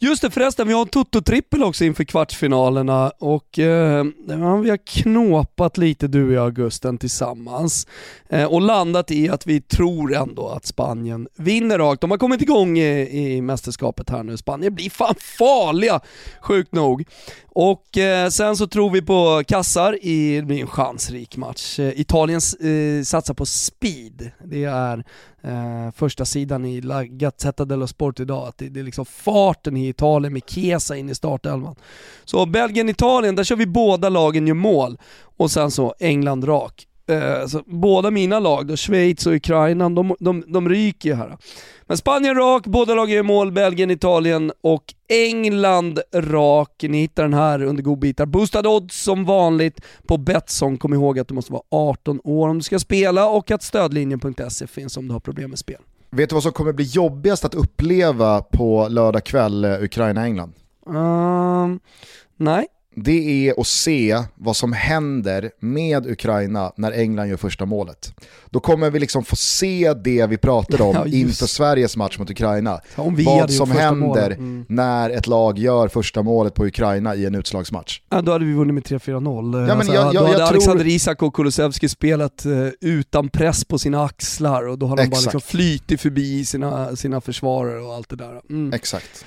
Just 0.00 0.22
det 0.22 0.30
förresten, 0.30 0.68
vi 0.68 0.74
har 0.74 0.80
en 0.80 0.88
Toto-trippel 0.88 1.62
också 1.62 1.84
inför 1.84 2.04
kvartsfinalerna 2.04 3.12
och 3.18 3.58
eh, 3.58 4.04
vi 4.62 4.70
har 4.70 4.86
knåpat 4.86 5.78
lite 5.78 6.08
du 6.08 6.26
och 6.26 6.32
jag 6.32 6.44
Augusten 6.44 6.98
tillsammans 6.98 7.86
eh, 8.28 8.44
och 8.44 8.60
landat 8.60 9.10
i 9.10 9.28
att 9.28 9.46
vi 9.46 9.60
tror 9.60 10.14
ändå 10.14 10.48
att 10.48 10.66
Spanien 10.66 11.28
vinner 11.36 11.78
rakt. 11.78 12.00
De 12.00 12.10
har 12.10 12.18
kommit 12.18 12.42
igång 12.42 12.78
i, 12.78 13.36
i 13.36 13.42
mästerskapet 13.42 14.10
här 14.10 14.22
nu. 14.22 14.36
Spanien 14.36 14.74
blir 14.74 14.90
fan 14.90 15.14
farliga, 15.38 16.00
sjukt 16.40 16.72
nog. 16.72 17.04
Och 17.48 17.98
eh, 17.98 18.28
sen 18.28 18.56
så 18.56 18.66
tror 18.66 18.90
vi 18.90 19.02
på 19.02 19.42
kassar 19.48 20.04
i, 20.04 20.36
det 20.36 20.46
blir 20.46 20.60
en 20.60 20.66
chansrik 20.66 21.36
match. 21.36 21.78
Eh, 21.78 22.00
Italien 22.00 22.40
eh, 22.60 23.02
satsar 23.04 23.34
på 23.34 23.46
speed. 23.46 24.30
Det 24.44 24.64
är 24.64 25.04
eh, 25.42 25.90
första 25.94 26.24
sidan 26.24 26.64
i 26.64 26.80
La 26.80 27.04
Gazzetta 27.04 27.64
dello 27.64 27.86
Sport 27.86 28.20
idag, 28.20 28.48
att 28.48 28.58
det, 28.58 28.68
det, 28.68 28.80
är 28.80 28.84
liksom 28.84 29.06
farten 29.06 29.76
i 29.76 29.88
Italien 29.88 30.32
med 30.32 30.42
Chiesa 30.46 30.96
in 30.96 31.10
i 31.10 31.14
startelvan. 31.14 31.76
Så 32.24 32.46
Belgien-Italien, 32.46 33.34
där 33.34 33.44
kör 33.44 33.56
vi 33.56 33.66
båda 33.66 34.08
lagen 34.08 34.46
gör 34.46 34.54
mål. 34.54 34.98
Och 35.36 35.50
sen 35.50 35.70
så 35.70 35.94
England 35.98 36.44
rak. 36.44 36.86
Eh, 37.08 37.46
så 37.46 37.62
båda 37.66 38.10
mina 38.10 38.40
lag, 38.40 38.66
då, 38.66 38.76
Schweiz 38.76 39.26
och 39.26 39.32
Ukraina, 39.32 39.88
de, 39.90 40.16
de, 40.18 40.44
de 40.46 40.68
ryker 40.68 41.08
ju 41.08 41.14
här. 41.14 41.36
Men 41.86 41.96
Spanien 41.96 42.34
rak, 42.34 42.66
båda 42.66 42.94
lagen 42.94 43.14
gör 43.16 43.22
mål, 43.22 43.52
Belgien, 43.52 43.90
Italien 43.90 44.52
och 44.60 44.94
England 45.08 46.00
rak. 46.14 46.84
Ni 46.88 46.98
hittar 46.98 47.22
den 47.22 47.34
här 47.34 47.62
under 47.62 47.82
godbitar. 47.82 48.26
Boostad 48.26 48.66
odds 48.66 49.02
som 49.02 49.24
vanligt 49.24 49.80
på 50.06 50.16
Betsson. 50.16 50.78
Kom 50.78 50.94
ihåg 50.94 51.18
att 51.18 51.28
du 51.28 51.34
måste 51.34 51.52
vara 51.52 51.62
18 51.70 52.20
år 52.24 52.48
om 52.48 52.58
du 52.58 52.62
ska 52.62 52.78
spela 52.78 53.28
och 53.28 53.50
att 53.50 53.62
stödlinjen.se 53.62 54.66
finns 54.66 54.96
om 54.96 55.08
du 55.08 55.12
har 55.12 55.20
problem 55.20 55.50
med 55.50 55.58
spel. 55.58 55.80
Vet 56.10 56.28
du 56.28 56.34
vad 56.34 56.42
som 56.42 56.52
kommer 56.52 56.72
bli 56.72 56.84
jobbigast 56.84 57.44
att 57.44 57.54
uppleva 57.54 58.42
på 58.42 58.88
lördag 58.88 59.24
kväll, 59.24 59.64
eh, 59.64 59.82
Ukraina-England? 59.82 60.52
Um, 60.86 61.80
nej 62.36 62.66
det 62.96 63.48
är 63.48 63.60
att 63.60 63.66
se 63.66 64.22
vad 64.34 64.56
som 64.56 64.72
händer 64.72 65.50
med 65.60 66.06
Ukraina 66.06 66.72
när 66.76 66.92
England 66.92 67.28
gör 67.28 67.36
första 67.36 67.66
målet. 67.66 68.14
Då 68.50 68.60
kommer 68.60 68.90
vi 68.90 68.98
liksom 68.98 69.24
få 69.24 69.36
se 69.36 69.94
det 70.04 70.26
vi 70.26 70.36
pratade 70.36 70.82
om 70.82 70.94
ja, 70.94 71.06
inför 71.06 71.46
Sveriges 71.46 71.96
match 71.96 72.18
mot 72.18 72.30
Ukraina. 72.30 72.80
vad 72.96 73.52
som 73.52 73.70
händer 73.70 74.30
mm. 74.30 74.64
när 74.68 75.10
ett 75.10 75.26
lag 75.26 75.58
gör 75.58 75.88
första 75.88 76.22
målet 76.22 76.54
på 76.54 76.66
Ukraina 76.66 77.14
i 77.14 77.26
en 77.26 77.34
utslagsmatch. 77.34 78.00
Ja, 78.10 78.22
då 78.22 78.32
hade 78.32 78.44
vi 78.44 78.52
vunnit 78.52 78.74
med 78.74 78.82
3-4-0. 79.00 79.68
Ja, 79.68 79.74
alltså, 79.74 79.92
jag, 79.92 80.06
jag, 80.06 80.14
då 80.14 80.26
hade 80.26 80.38
jag 80.38 80.48
Alexander 80.48 80.84
tror... 80.84 80.92
Isak 80.92 81.22
och 81.22 81.34
Kulusevski 81.34 81.88
spelat 81.88 82.46
uh, 82.46 82.68
utan 82.80 83.28
press 83.28 83.64
på 83.64 83.78
sina 83.78 84.04
axlar 84.04 84.68
och 84.68 84.78
då 84.78 84.86
har 84.86 84.96
de 84.96 85.02
Exakt. 85.02 85.24
bara 85.24 85.32
liksom 85.32 85.40
flytit 85.40 86.00
förbi 86.00 86.44
sina, 86.44 86.96
sina 86.96 87.20
försvarare 87.20 87.80
och 87.80 87.94
allt 87.94 88.08
det 88.08 88.16
där. 88.16 88.40
Mm. 88.50 88.72
Exakt. 88.72 89.24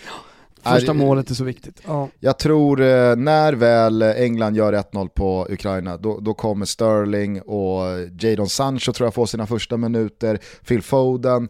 Första 0.64 0.94
målet 0.94 1.30
är 1.30 1.36
så 1.36 1.44
viktigt. 1.44 1.82
Ja. 1.88 2.10
Jag 2.20 2.40
tror 2.40 2.82
eh, 2.82 3.16
när 3.16 3.54
väl 3.54 4.02
England 4.02 4.56
gör 4.56 4.74
1-0 4.74 5.08
på 5.08 5.48
Ukraina, 5.50 5.98
då, 5.98 6.20
då, 6.20 6.34
kommer 6.34 6.66
Sterling 6.66 7.42
och 7.42 7.82
Jadon 8.20 8.50
Sancho 8.50 8.94
tror 8.94 9.08
jag 9.08 9.14
får 9.14 9.26
sina 9.26 9.48
första 9.48 9.78
minuter, 9.78 10.40
Phil 10.68 10.82
Foden, 10.82 11.50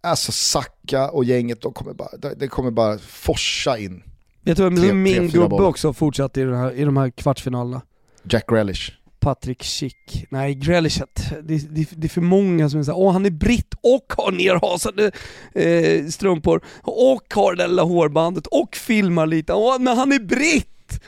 alltså 0.00 0.32
Saka 0.32 1.10
och 1.10 1.24
gänget, 1.24 1.60
de 1.60 1.72
kommer 1.72 1.92
bara, 1.92 2.34
det 2.36 2.48
kommer 2.48 2.70
bara 2.70 2.98
forsa 2.98 3.78
in. 3.78 4.02
Jag 4.42 4.56
tror 4.56 4.66
att 4.66 4.94
min 4.94 5.28
gubbe 5.28 5.54
också 5.54 5.92
fortsatte 5.92 6.40
i, 6.40 6.44
här, 6.44 6.72
i 6.72 6.84
de 6.84 6.96
här 6.96 7.10
kvartsfinalerna. 7.10 7.82
Jack 8.22 8.44
Relish. 8.48 8.97
Patrick 9.28 9.64
Schick. 9.64 10.26
Nej, 10.30 10.54
Grealishet. 10.54 11.22
Det, 11.42 11.74
det, 11.74 11.88
det, 11.96 12.06
är 12.06 12.08
för 12.08 12.20
många 12.20 12.70
som 12.70 12.80
är 12.80 12.84
såhär, 12.84 12.98
åh 12.98 13.12
han 13.12 13.26
är 13.26 13.30
britt 13.30 13.74
och 13.80 14.12
har 14.16 14.32
nerhasade 14.32 15.10
eh, 15.54 16.06
strumpor 16.06 16.60
och 16.82 17.34
har 17.34 17.54
det 17.54 17.66
lilla 17.66 17.82
hårbandet 17.82 18.46
och 18.46 18.76
filmar 18.76 19.26
lite. 19.26 19.52
Åh, 19.52 19.78
men 19.78 19.98
han 19.98 20.12
är 20.12 20.18
britt! 20.18 21.00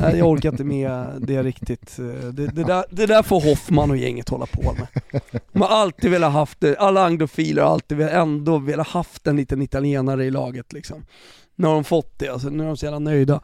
Nej, 0.00 0.18
jag 0.18 0.28
orkar 0.28 0.48
inte 0.48 0.64
med 0.64 1.06
det 1.18 1.42
riktigt. 1.42 1.98
Eh, 1.98 2.04
det, 2.04 2.46
det, 2.46 2.64
där, 2.64 2.84
det 2.90 3.06
där 3.06 3.22
får 3.22 3.40
Hoffman 3.40 3.90
och 3.90 3.96
gänget 3.96 4.28
hålla 4.28 4.46
på 4.46 4.72
med. 4.72 4.86
De 5.52 5.62
har 5.62 5.68
alltid 5.68 6.10
velat 6.10 6.32
haft 6.32 6.60
det, 6.60 6.76
alla 6.76 7.04
anglofiler 7.04 7.62
har 7.62 7.70
alltid 7.70 8.00
ändå 8.00 8.58
velat 8.58 8.88
haft 8.88 9.26
en 9.26 9.36
liten 9.36 9.62
italienare 9.62 10.24
i 10.24 10.30
laget 10.30 10.72
liksom. 10.72 11.04
Nu 11.56 11.66
har 11.66 11.74
de 11.74 11.84
fått 11.84 12.18
det, 12.18 12.28
alltså, 12.28 12.48
nu 12.48 12.62
är 12.62 12.66
de 12.66 12.76
så 12.76 12.86
jävla 12.86 12.98
nöjda. 12.98 13.40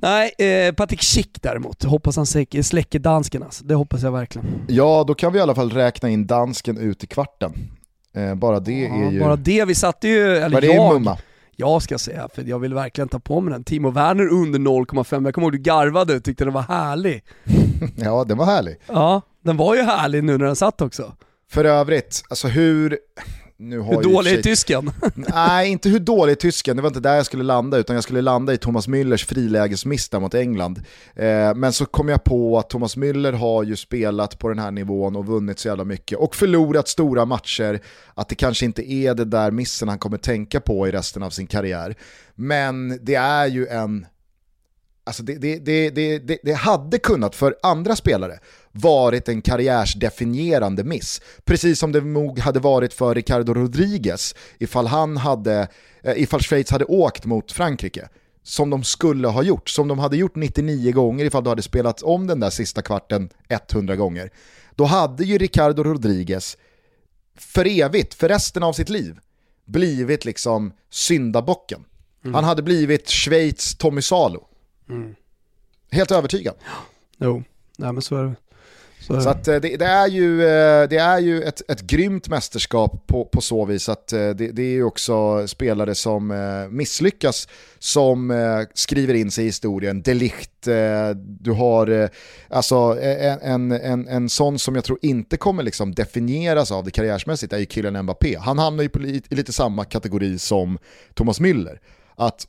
Nej, 0.00 0.32
eh, 0.38 0.74
Patrik 0.74 1.02
Schick 1.02 1.42
däremot. 1.42 1.84
Hoppas 1.84 2.16
han 2.16 2.26
släcker 2.26 2.98
dansken 2.98 3.42
alltså. 3.42 3.64
Det 3.64 3.74
hoppas 3.74 4.02
jag 4.02 4.12
verkligen. 4.12 4.46
Ja, 4.68 5.04
då 5.06 5.14
kan 5.14 5.32
vi 5.32 5.38
i 5.38 5.42
alla 5.42 5.54
fall 5.54 5.70
räkna 5.70 6.08
in 6.08 6.26
dansken 6.26 6.78
ut 6.78 7.04
i 7.04 7.06
kvarten. 7.06 7.52
Eh, 8.14 8.34
bara 8.34 8.60
det 8.60 8.80
ja, 8.80 8.94
är 8.94 9.10
ju... 9.10 9.20
Bara 9.20 9.36
det, 9.36 9.64
vi 9.64 9.74
satte 9.74 10.08
ju, 10.08 10.36
eller 10.36 10.56
Var 10.56 10.60
det 10.60 10.66
jag, 10.66 10.94
mumma? 10.94 11.18
jag 11.56 11.82
ska 11.82 11.98
säga, 11.98 12.28
för 12.34 12.42
jag 12.42 12.58
vill 12.58 12.74
verkligen 12.74 13.08
ta 13.08 13.18
på 13.18 13.40
mig 13.40 13.52
den. 13.52 13.64
Timo 13.64 13.90
Werner 13.90 14.28
under 14.28 14.58
0,5, 14.58 15.24
jag 15.24 15.34
kommer 15.34 15.46
ihåg 15.46 15.52
du 15.52 15.58
garvade 15.58 16.16
och 16.16 16.24
tyckte 16.24 16.44
den 16.44 16.52
var 16.54 16.62
härlig. 16.62 17.24
ja, 17.96 18.24
den 18.24 18.38
var 18.38 18.46
härlig. 18.46 18.76
Ja, 18.86 19.22
den 19.44 19.56
var 19.56 19.74
ju 19.74 19.82
härlig 19.82 20.24
nu 20.24 20.38
när 20.38 20.46
den 20.46 20.56
satt 20.56 20.80
också. 20.80 21.12
För 21.50 21.64
övrigt, 21.64 22.22
alltså 22.28 22.48
hur, 22.48 22.98
nu 23.60 23.78
har 23.78 23.94
hur 23.94 24.02
dålig 24.02 24.32
är 24.32 24.42
tysken? 24.42 24.90
Nej, 25.14 25.68
inte 25.68 25.88
hur 25.88 25.98
dålig 25.98 26.32
är 26.32 26.36
tysken, 26.36 26.76
det 26.76 26.82
var 26.82 26.88
inte 26.88 27.00
där 27.00 27.14
jag 27.14 27.26
skulle 27.26 27.42
landa, 27.42 27.78
utan 27.78 27.94
jag 27.94 28.02
skulle 28.02 28.22
landa 28.22 28.52
i 28.52 28.56
Thomas 28.56 28.88
Müllers 28.88 29.26
frilägesmiss 29.26 30.12
mot 30.12 30.34
England. 30.34 30.82
Eh, 31.14 31.54
men 31.54 31.72
så 31.72 31.86
kom 31.86 32.08
jag 32.08 32.24
på 32.24 32.58
att 32.58 32.70
Thomas 32.70 32.96
Müller 32.96 33.32
har 33.32 33.62
ju 33.62 33.76
spelat 33.76 34.38
på 34.38 34.48
den 34.48 34.58
här 34.58 34.70
nivån 34.70 35.16
och 35.16 35.26
vunnit 35.26 35.58
så 35.58 35.68
jävla 35.68 35.84
mycket 35.84 36.18
och 36.18 36.36
förlorat 36.36 36.88
stora 36.88 37.24
matcher, 37.24 37.80
att 38.14 38.28
det 38.28 38.34
kanske 38.34 38.64
inte 38.64 38.92
är 38.92 39.14
det 39.14 39.24
där 39.24 39.50
missen 39.50 39.88
han 39.88 39.98
kommer 39.98 40.18
tänka 40.18 40.60
på 40.60 40.88
i 40.88 40.90
resten 40.90 41.22
av 41.22 41.30
sin 41.30 41.46
karriär. 41.46 41.94
Men 42.34 42.98
det 43.02 43.14
är 43.14 43.46
ju 43.46 43.66
en 43.66 44.06
Alltså 45.04 45.22
det, 45.22 45.34
det, 45.38 45.58
det, 45.58 46.18
det, 46.18 46.38
det 46.42 46.52
hade 46.52 46.98
kunnat 46.98 47.34
för 47.34 47.56
andra 47.62 47.96
spelare 47.96 48.38
varit 48.80 49.28
en 49.28 49.42
karriärsdefinierande 49.42 50.84
miss. 50.84 51.20
Precis 51.44 51.78
som 51.78 51.92
det 51.92 52.00
nog 52.00 52.38
hade 52.38 52.60
varit 52.60 52.94
för 52.94 53.14
Ricardo 53.14 53.54
Rodriguez 53.54 54.34
ifall, 54.58 54.86
han 54.86 55.16
hade, 55.16 55.68
eh, 56.02 56.22
ifall 56.22 56.40
Schweiz 56.40 56.70
hade 56.70 56.84
åkt 56.84 57.24
mot 57.24 57.52
Frankrike. 57.52 58.08
Som 58.42 58.70
de 58.70 58.84
skulle 58.84 59.28
ha 59.28 59.42
gjort, 59.42 59.68
som 59.68 59.88
de 59.88 59.98
hade 59.98 60.16
gjort 60.16 60.34
99 60.34 60.92
gånger 60.92 61.24
ifall 61.24 61.44
du 61.44 61.50
hade 61.50 61.62
spelat 61.62 62.02
om 62.02 62.26
den 62.26 62.40
där 62.40 62.50
sista 62.50 62.82
kvarten 62.82 63.28
100 63.48 63.96
gånger. 63.96 64.30
Då 64.74 64.84
hade 64.84 65.24
ju 65.24 65.38
Ricardo 65.38 65.82
Rodriguez 65.82 66.56
för 67.38 67.80
evigt, 67.80 68.14
för 68.14 68.28
resten 68.28 68.62
av 68.62 68.72
sitt 68.72 68.88
liv, 68.88 69.18
blivit 69.64 70.24
liksom 70.24 70.72
syndabocken. 70.90 71.84
Mm. 72.24 72.34
Han 72.34 72.44
hade 72.44 72.62
blivit 72.62 73.08
Schweiz 73.08 73.74
Tommy 73.76 74.02
Salo. 74.02 74.46
Mm. 74.88 75.14
Helt 75.90 76.10
övertygad. 76.10 76.54
Jo, 77.18 77.42
nej 77.78 77.92
men 77.92 78.02
så 78.02 78.16
är 78.16 78.24
det. 78.24 78.34
Så, 79.08 79.20
så 79.20 79.28
att, 79.28 79.48
eh, 79.48 79.56
det, 79.56 79.76
det, 79.76 79.84
är 79.84 80.06
ju, 80.06 80.42
eh, 80.42 80.88
det 80.88 80.96
är 80.96 81.18
ju 81.18 81.42
ett, 81.42 81.70
ett 81.70 81.80
grymt 81.80 82.28
mästerskap 82.28 83.06
på, 83.06 83.24
på 83.24 83.40
så 83.40 83.64
vis 83.64 83.88
att 83.88 84.12
eh, 84.12 84.28
det, 84.28 84.52
det 84.52 84.62
är 84.62 84.70
ju 84.70 84.84
också 84.84 85.48
spelare 85.48 85.94
som 85.94 86.68
misslyckas 86.70 87.48
som 87.78 88.32
skriver 88.74 89.14
in 89.14 89.30
sig 89.30 89.44
i 89.44 89.46
historien. 89.46 90.02
Delicht, 90.02 90.50
du 91.16 91.52
har 91.52 92.10
alltså 92.48 92.98
e, 93.00 93.10
e, 93.10 93.38
en, 93.42 93.72
en, 93.72 94.08
en 94.08 94.28
sån 94.28 94.58
som 94.58 94.74
jag 94.74 94.84
tror 94.84 94.98
inte 95.02 95.36
kommer 95.36 95.62
liksom 95.62 95.94
definieras 95.94 96.72
av 96.72 96.84
det 96.84 96.90
karriärsmässigt 96.90 97.52
är 97.52 97.58
ju 97.58 97.66
killen 97.66 98.02
Mbappé. 98.02 98.36
Han 98.38 98.58
hamnar 98.58 98.82
ju 98.82 98.88
på 98.88 99.00
i 99.02 99.22
lite 99.28 99.52
samma 99.52 99.84
kategori 99.84 100.38
som 100.38 100.78
Thomas 101.14 101.40
Müller. 101.40 101.78
Att 102.16 102.46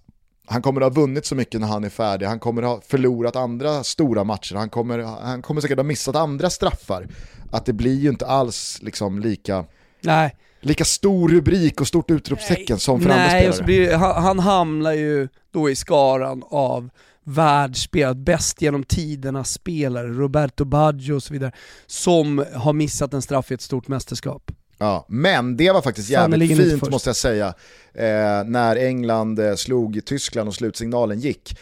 han 0.50 0.62
kommer 0.62 0.82
att 0.82 0.95
ha 0.95 1.02
vunnit 1.02 1.26
så 1.26 1.36
mycket 1.36 1.62
när 1.62 1.68
han 1.68 1.84
är 1.84 1.89
färdig, 1.89 2.26
han 2.26 2.39
kommer 2.39 2.62
att 2.62 2.70
ha 2.70 2.82
förlorat 2.82 3.36
andra 3.36 3.84
stora 3.84 4.24
matcher, 4.24 4.56
han 4.56 4.70
kommer, 4.70 5.00
han 5.00 5.41
kommer 5.41 5.62
säkert 5.62 5.78
ha 5.78 5.84
missat 5.84 6.16
andra 6.16 6.50
straffar. 6.50 7.08
Att 7.52 7.66
det 7.66 7.74
blir 7.74 8.00
ju 8.00 8.10
inte 8.10 8.26
alls 8.26 8.80
liksom 8.82 9.20
lika, 9.20 9.66
Nej. 10.02 10.36
lika 10.60 10.86
stor 10.86 11.30
rubrik 11.30 11.82
och 11.82 11.88
stort 11.88 12.12
utropstecken 12.12 12.66
Nej. 12.76 12.80
som 12.80 13.02
för 13.02 13.10
Nej, 13.10 13.18
andra 13.18 13.30
spelare. 13.30 13.50
Och 13.50 13.56
så 13.56 13.64
blir, 13.64 13.93
han, 13.93 14.24
han 14.24 14.39
hamnar 14.39 14.93
ju 14.93 15.28
då 15.52 15.70
i 15.70 15.76
skaran 15.76 16.43
av 16.50 16.89
världsspelare, 17.24 18.16
bäst 18.16 18.62
genom 18.62 18.84
tiderna 18.84 19.43
spelare, 19.43 20.08
Roberto 20.08 20.66
Baggio 20.66 21.14
och 21.14 21.24
så 21.24 21.34
vidare, 21.34 21.52
som 21.86 22.45
har 22.56 22.74
missat 22.74 23.14
en 23.14 23.22
straff 23.22 23.52
i 23.52 23.54
ett 23.54 23.62
stort 23.62 23.88
mästerskap. 23.88 24.52
Ja, 24.82 25.06
men 25.08 25.58
det 25.58 25.72
var 25.72 25.82
faktiskt 25.82 26.10
jävligt 26.10 26.58
fint 26.58 26.90
måste 26.90 27.10
jag 27.10 27.16
säga, 27.16 27.48
eh, 27.94 28.44
när 28.46 28.76
England 28.76 29.40
eh, 29.40 29.56
slog 29.56 30.06
Tyskland 30.06 30.48
och 30.48 30.56
slutsignalen 30.56 31.20
gick. 31.20 31.58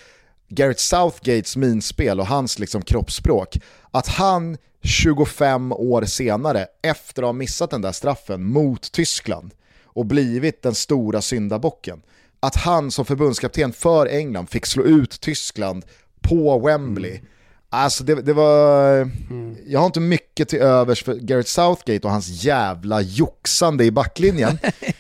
Gareth 0.50 0.80
Southgates 0.80 1.58
minspel 1.58 2.20
och 2.20 2.28
hans 2.28 2.60
liksom, 2.60 2.82
kroppsspråk, 2.82 3.58
att 3.92 4.08
han 4.08 4.58
25 4.84 5.72
år 5.72 6.06
senare, 6.06 6.66
efter 6.82 7.22
att 7.22 7.28
ha 7.28 7.34
missat 7.34 7.70
den 7.70 7.82
där 7.82 7.92
straffen 7.92 8.44
mot 8.44 8.92
Tyskland 8.92 9.54
och 9.84 10.06
blivit 10.06 10.62
den 10.62 10.76
stora 10.76 11.22
syndabocken, 11.22 12.02
att 12.40 12.56
han 12.56 12.92
som 12.92 13.06
förbundskapten 13.06 13.74
för 13.74 14.06
England 14.06 14.48
fick 14.48 14.66
slå 14.66 14.84
ut 14.84 15.22
Tyskland 15.22 15.86
på 16.22 16.60
Wembley. 16.60 17.12
Mm 17.12 17.28
Alltså 17.70 18.04
det, 18.04 18.22
det 18.22 18.34
var, 18.34 18.96
mm. 19.30 19.56
jag 19.66 19.80
har 19.80 19.86
inte 19.86 20.00
mycket 20.00 20.50
till 20.50 20.60
övers 20.60 21.04
för 21.04 21.16
Gareth 21.16 21.50
Southgate 21.50 22.08
och 22.08 22.12
hans 22.12 22.44
jävla 22.44 23.02
joxande 23.02 23.86
i 23.86 23.92
backlinjen. 23.92 24.58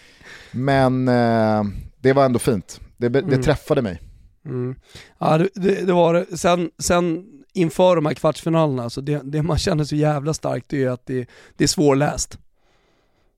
men 0.51 1.07
eh, 1.07 1.63
det 2.01 2.13
var 2.13 2.26
ändå 2.26 2.39
fint, 2.39 2.82
det, 2.97 3.09
det 3.09 3.20
mm. 3.20 3.41
träffade 3.41 3.82
mig. 3.82 4.01
Mm. 4.45 4.76
Ja 5.18 5.38
det, 5.38 5.86
det, 5.86 5.93
var 5.93 6.13
det. 6.13 6.38
Sen, 6.38 6.72
sen 6.80 7.26
inför 7.53 7.95
de 7.95 8.05
här 8.05 8.13
kvartsfinalerna, 8.13 8.89
så 8.89 9.01
det, 9.01 9.22
det 9.24 9.41
man 9.41 9.57
känner 9.57 9.84
så 9.84 9.95
jävla 9.95 10.34
starkt 10.34 10.74
är 10.74 10.89
att 10.89 11.05
det, 11.05 11.30
det 11.57 11.63
är 11.63 11.68
svårläst. 11.68 12.38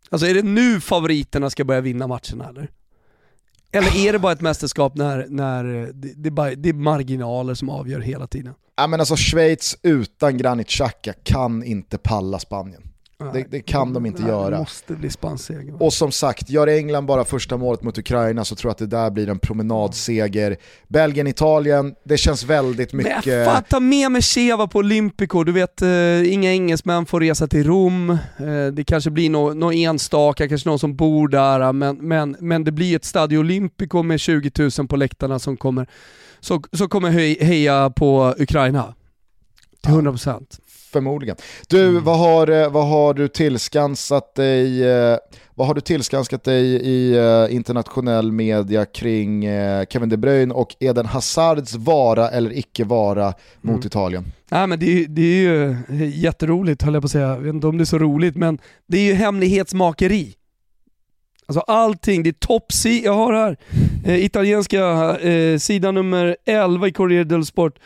Alltså 0.10 0.28
är 0.28 0.34
det 0.34 0.44
nu 0.44 0.82
favoriterna 0.82 1.50
ska 1.50 1.64
börja 1.64 1.82
vinna 1.82 2.08
matcherna 2.08 2.50
eller? 2.50 2.70
Eller 3.72 3.98
är 4.08 4.14
det 4.14 4.20
bara 4.20 4.32
ett 4.32 4.42
mästerskap 4.42 4.96
när, 4.96 5.26
när 5.30 5.64
det, 5.64 6.14
det, 6.16 6.30
är 6.30 6.32
bara, 6.32 6.56
det 6.56 6.70
är 6.70 6.74
marginaler 6.74 7.54
som 7.54 7.70
avgör 7.70 8.00
hela 8.00 8.28
tiden? 8.28 8.54
Ja, 8.78 8.88
men 8.88 9.00
alltså 9.00 9.16
Schweiz 9.16 9.78
utan 9.84 10.38
Granit 10.38 10.68
Xhaka 10.68 11.14
kan 11.24 11.64
inte 11.64 11.98
palla 11.98 12.40
Spanien. 12.40 12.84
Det, 13.34 13.46
det, 13.50 13.62
kan 13.62 13.94
de 13.94 14.06
inte 14.06 14.22
Nej, 14.22 14.32
göra. 14.32 14.50
Det 14.50 14.58
måste 14.58 14.94
bli 14.94 15.10
spanseger. 15.10 15.84
Och 15.84 15.94
som 15.94 16.12
sagt, 16.12 16.50
gör 16.50 16.68
England 16.68 17.06
bara 17.06 17.26
första 17.26 17.58
målet 17.58 17.84
mot 17.84 17.98
Ukraina 17.98 18.46
så 18.46 18.56
tror 18.56 18.70
jag 18.70 18.72
att 18.72 18.78
det 18.78 18.98
där 18.98 19.10
blir 19.12 19.30
en 19.30 19.40
promenadseger. 19.40 20.58
Belgien, 20.88 21.28
Italien, 21.28 21.96
det 22.04 22.18
känns 22.18 22.44
väldigt 22.44 22.94
mycket... 22.94 23.26
Men 23.26 23.46
fan, 23.46 23.64
ta 23.70 23.80
med 23.80 24.12
mig 24.12 24.22
Cheva 24.22 24.68
på 24.68 24.80
Olympico, 24.80 25.44
du 25.44 25.52
vet 25.52 25.82
uh, 25.82 26.34
inga 26.34 26.52
engelsmän 26.52 27.06
får 27.06 27.20
resa 27.20 27.48
till 27.48 27.64
Rom, 27.64 28.10
uh, 28.10 28.68
det 28.68 28.84
kanske 28.84 29.10
blir 29.10 29.30
någon 29.30 29.60
no 29.60 29.74
enstaka, 29.74 30.48
kanske 30.48 30.70
någon 30.70 30.80
som 30.80 30.96
bor 30.96 31.28
där, 31.28 31.74
men, 31.74 31.98
men, 31.98 32.36
men 32.40 32.64
det 32.64 32.72
blir 32.72 32.96
ett 32.96 33.06
Stadio 33.06 33.38
Olympico 33.38 34.04
med 34.04 34.20
20 34.20 34.52
000 34.78 34.88
på 34.88 34.96
läktarna 34.96 35.40
som 35.40 35.58
kommer, 35.58 35.88
så, 36.40 36.62
så 36.74 36.88
kommer 36.88 37.10
heja 37.44 37.90
på 37.90 38.36
Ukraina. 38.38 38.94
Till 39.84 39.94
100%. 39.94 40.60
Förmodligen. 40.92 41.36
Du, 41.68 41.88
mm. 41.88 42.04
vad, 42.04 42.18
har, 42.18 42.48
eh, 42.48 42.72
vad 42.72 42.88
har 42.88 43.14
du 43.14 43.28
tillskansat 43.28 44.36
dig 44.36 44.90
eh, 44.90 45.18
vad 45.54 45.68
har 45.68 45.74
du 45.74 45.82
tillskansat 45.82 46.44
dig 46.44 46.66
i 46.66 47.20
uh, 47.20 47.56
internationell 47.56 48.32
media 48.32 48.86
kring 48.86 49.44
Kevin 49.90 50.10
De 50.10 50.18
Bruyne 50.18 50.54
och 50.54 50.76
Eden 50.80 51.06
Hazards 51.06 51.76
vara 51.76 52.30
eller 52.30 52.58
icke 52.58 52.84
vara 52.84 53.34
mot 53.62 53.76
mm. 53.76 53.88
Italien? 53.88 54.32
Nej, 54.52 54.68
men 54.68 54.80
det, 54.80 55.06
det 55.06 55.22
är 55.22 55.42
ju 55.42 55.76
jätteroligt 56.16 56.82
höll 56.82 56.94
jag 56.94 57.04
på 57.04 57.06
att 57.06 57.12
säga, 57.12 57.28
jag 57.28 57.38
vet 57.38 57.54
inte 57.54 57.68
om 57.68 57.78
det 57.78 57.84
är 57.84 57.86
så 57.86 58.00
roligt, 58.00 58.36
men 58.36 58.60
det 58.88 58.98
är 58.98 59.04
ju 59.04 59.14
hemlighetsmakeri. 59.14 60.36
Alltså 61.50 61.60
allting, 61.60 62.24
det 62.24 62.30
är 62.30 62.34
top 62.34 62.66
jag 63.04 63.14
har 63.14 63.34
här, 63.34 63.58
eh, 64.06 64.26
italienska 64.26 65.18
eh, 65.18 65.58
sidan 65.58 65.96
nummer 65.96 66.38
11 66.46 66.88
i 66.88 66.92
Corriere 66.92 67.24
del 67.24 67.46
Sport. 67.46 67.80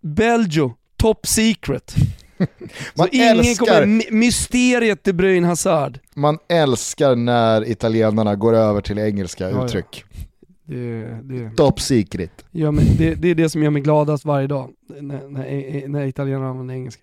Belgio, 0.00 0.74
top 0.96 1.26
secret. 1.26 1.94
Man 2.94 3.08
älskar, 3.12 3.80
kommer, 3.80 4.12
mysteriet 4.12 5.04
De 5.04 5.12
Bruyne 5.12 5.46
Hazard. 5.46 5.98
Man 6.14 6.38
älskar 6.48 7.16
när 7.16 7.68
italienarna 7.68 8.36
går 8.36 8.54
över 8.54 8.80
till 8.80 8.98
engelska 8.98 9.50
ja, 9.50 9.64
uttryck. 9.64 10.04
Ja. 10.10 10.24
Det, 10.64 11.04
det, 11.22 11.56
Top 11.56 11.80
secret. 11.80 12.44
Ja, 12.50 12.70
men 12.70 12.84
det, 12.98 13.14
det, 13.14 13.28
är 13.28 13.34
det 13.34 13.50
som 13.50 13.62
gör 13.62 13.70
mig 13.70 13.82
gladast 13.82 14.24
varje 14.24 14.46
dag, 14.46 14.70
när, 15.00 15.28
när, 15.28 15.88
när 15.88 16.06
italienarna 16.06 16.50
använder 16.50 16.74
engelska. 16.74 17.02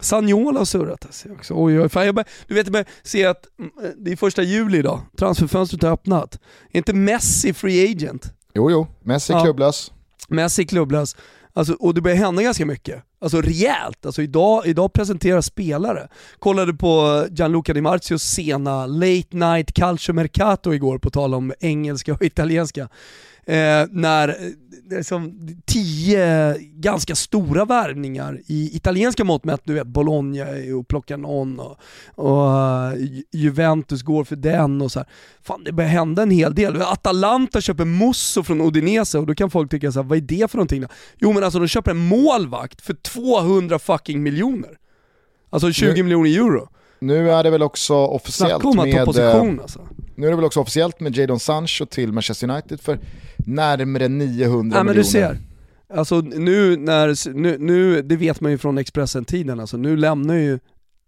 Sagnola 0.00 0.60
har 0.60 0.64
surrat 0.64 1.06
alltså 1.06 1.32
också. 1.32 1.54
Oj, 1.56 1.80
oj, 1.80 1.88
fan 1.88 2.06
jag 2.06 2.14
bör, 2.14 2.24
du 2.46 2.54
vet, 2.54 2.66
jag 2.66 2.72
börjar 2.72 2.86
se 3.02 3.24
att 3.24 3.46
mm, 3.58 3.72
det 3.96 4.12
är 4.12 4.16
första 4.16 4.42
juli 4.42 4.78
idag, 4.78 5.00
transferfönstret 5.16 5.82
har 5.82 5.90
öppnat. 5.90 6.38
Är 6.72 6.78
inte 6.78 6.92
Messi 6.92 7.52
free 7.52 7.90
agent? 7.90 8.32
Jo, 8.54 8.70
jo, 8.70 8.86
Messi 9.02 9.32
ja. 9.32 9.42
klubblös. 9.42 9.92
Messi 10.28 10.64
klubblös. 10.64 11.16
Alltså, 11.54 11.72
och 11.72 11.94
det 11.94 12.00
börjar 12.00 12.16
hända 12.16 12.42
ganska 12.42 12.66
mycket. 12.66 13.02
Alltså 13.20 13.40
rejält. 13.40 14.06
Alltså 14.06 14.22
idag, 14.22 14.66
idag 14.66 14.92
presenterar 14.92 15.40
spelare. 15.40 16.08
Kollade 16.38 16.74
på 16.74 17.26
Gianluca 17.30 17.72
Di 17.72 17.80
Marzios 17.80 18.22
sena 18.22 18.86
Late 18.86 19.36
Night 19.36 19.72
Calcio 19.72 20.12
Mercato 20.12 20.74
igår, 20.74 20.98
på 20.98 21.10
tal 21.10 21.34
om 21.34 21.52
engelska 21.60 22.14
och 22.14 22.22
italienska. 22.22 22.88
Eh, 23.46 23.86
när 23.90 24.28
eh, 24.28 24.34
liksom, 24.96 25.48
tio 25.64 26.56
ganska 26.58 27.14
stora 27.14 27.64
värvningar 27.64 28.40
i 28.46 28.76
italienska 28.76 29.24
mått 29.24 29.44
mätt, 29.44 29.60
du 29.64 29.74
vet 29.74 29.86
Bologna 29.86 30.46
och 30.78 30.88
plockar 30.88 31.16
någon 31.16 31.60
och, 31.60 31.78
och 32.14 32.48
uh, 32.48 33.20
Juventus 33.32 34.02
går 34.02 34.24
för 34.24 34.36
den 34.36 34.82
och 34.82 34.92
så 34.92 34.98
här. 34.98 35.08
Fan 35.42 35.64
det 35.64 35.72
börjar 35.72 35.90
hända 35.90 36.22
en 36.22 36.30
hel 36.30 36.54
del. 36.54 36.82
Atalanta 36.82 37.60
köper 37.60 37.84
Musso 37.84 38.42
från 38.42 38.60
Udinese 38.60 39.18
och 39.18 39.26
då 39.26 39.34
kan 39.34 39.50
folk 39.50 39.70
tycka 39.70 39.92
så 39.92 40.02
här, 40.02 40.08
vad 40.08 40.18
är 40.18 40.22
det 40.22 40.50
för 40.50 40.58
någonting 40.58 40.80
då? 40.80 40.88
Jo 41.16 41.32
men 41.32 41.44
alltså 41.44 41.58
de 41.58 41.68
köper 41.68 41.90
en 41.90 41.96
målvakt 41.96 42.80
för 42.80 42.94
200 42.94 43.78
fucking 43.78 44.22
miljoner. 44.22 44.78
Alltså 45.50 45.72
20 45.72 45.94
nu, 45.94 46.02
miljoner 46.02 46.30
euro. 46.30 46.68
Nu 46.98 47.30
är 47.30 47.42
det 47.44 47.50
väl 47.50 47.62
också 47.62 47.94
officiellt 47.94 48.64
med... 48.74 49.04
Position, 49.04 49.60
alltså. 49.60 49.88
Nu 50.14 50.26
är 50.26 50.30
det 50.30 50.36
väl 50.36 50.44
också 50.44 50.60
officiellt 50.60 51.00
med 51.00 51.16
Jadon 51.16 51.40
Sancho 51.40 51.86
till 51.86 52.12
Manchester 52.12 52.50
United 52.50 52.80
för 52.80 52.98
närmare 53.46 54.08
900 54.08 54.78
ja, 54.78 54.84
miljoner. 54.84 54.84
Men 54.84 54.96
du 54.96 55.04
ser. 55.04 55.38
Alltså 55.94 56.20
nu 56.20 56.76
när, 56.76 57.34
nu, 57.34 57.58
nu, 57.58 58.02
det 58.02 58.16
vet 58.16 58.40
man 58.40 58.50
ju 58.50 58.58
från 58.58 58.78
Expressen-tiden, 58.78 59.60
alltså 59.60 59.76
nu 59.76 59.96
lämnar 59.96 60.34
ju 60.34 60.58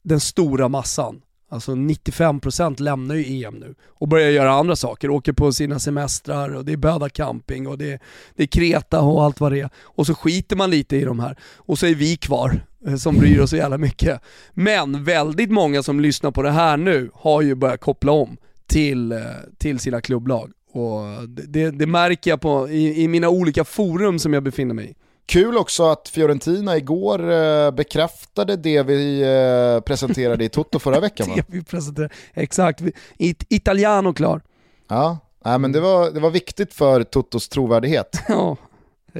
den 0.03 0.21
stora 0.21 0.69
massan, 0.69 1.21
alltså 1.51 1.73
95% 1.73 2.83
lämnar 2.83 3.15
ju 3.15 3.45
EM 3.45 3.55
nu 3.55 3.75
och 3.87 4.09
börjar 4.09 4.31
göra 4.31 4.53
andra 4.53 4.77
saker, 4.77 5.11
åker 5.11 5.33
på 5.33 5.53
sina 5.53 5.79
semestrar 5.79 6.55
och 6.55 6.65
det 6.65 6.73
är 6.73 6.77
Böda 6.77 7.09
camping 7.09 7.67
och 7.67 7.79
det 7.79 7.93
är, 7.93 8.01
det 8.37 8.43
är 8.43 8.47
Kreta 8.47 9.01
och 9.01 9.25
allt 9.25 9.41
vad 9.41 9.53
det 9.53 9.61
är. 9.61 9.71
Och 9.77 10.07
så 10.07 10.15
skiter 10.15 10.57
man 10.57 10.71
lite 10.71 10.97
i 10.97 11.05
de 11.05 11.21
här 11.21 11.39
och 11.57 11.79
så 11.79 11.87
är 11.87 11.95
vi 11.95 12.17
kvar 12.17 12.61
eh, 12.87 12.97
som 12.97 13.15
bryr 13.15 13.41
oss 13.41 13.51
så 13.51 13.57
jävla 13.57 13.79
mycket. 13.79 14.21
Men 14.53 15.05
väldigt 15.05 15.51
många 15.51 15.83
som 15.83 16.01
lyssnar 16.01 16.31
på 16.31 16.43
det 16.43 16.51
här 16.51 16.77
nu 16.77 17.11
har 17.15 17.43
ju 17.43 17.55
börjat 17.55 17.81
koppla 17.81 18.13
om 18.13 18.37
till, 18.67 19.13
eh, 19.13 19.19
till 19.59 19.79
sina 19.79 20.01
klubblag. 20.01 20.53
Och 20.75 21.29
det, 21.29 21.71
det 21.71 21.87
märker 21.87 22.31
jag 22.31 22.41
på, 22.41 22.69
i, 22.69 23.03
i, 23.03 23.09
mina 23.09 23.29
olika 23.29 23.65
forum 23.65 24.19
som 24.19 24.35
jag 24.35 24.43
befinner 24.43 24.75
mig 24.75 24.91
i. 24.91 24.95
Kul 25.27 25.57
också 25.57 25.85
att 25.85 26.09
Fiorentina 26.09 26.77
igår 26.77 27.33
eh, 27.33 27.71
bekräftade 27.71 28.57
det 28.57 28.83
vi 28.83 29.23
eh, 29.23 29.81
presenterade 29.81 30.45
i 30.45 30.49
Toto 30.49 30.79
förra 30.79 31.01
veckan 31.01 31.29
va? 31.31 31.35
det 31.37 31.45
vi 31.47 31.65
presenterade, 31.65 32.15
exakt. 32.35 32.83
It, 33.19 33.45
Italiano 33.49 34.13
klar. 34.13 34.43
Ja, 34.89 35.19
Nej, 35.45 35.59
men 35.59 35.73
det 35.73 35.81
var, 35.81 36.11
det 36.11 36.21
var 36.21 36.31
viktigt 36.31 36.75
för 36.75 37.03
Totos 37.03 37.49
trovärdighet. 37.49 38.23
ja, 38.29 38.57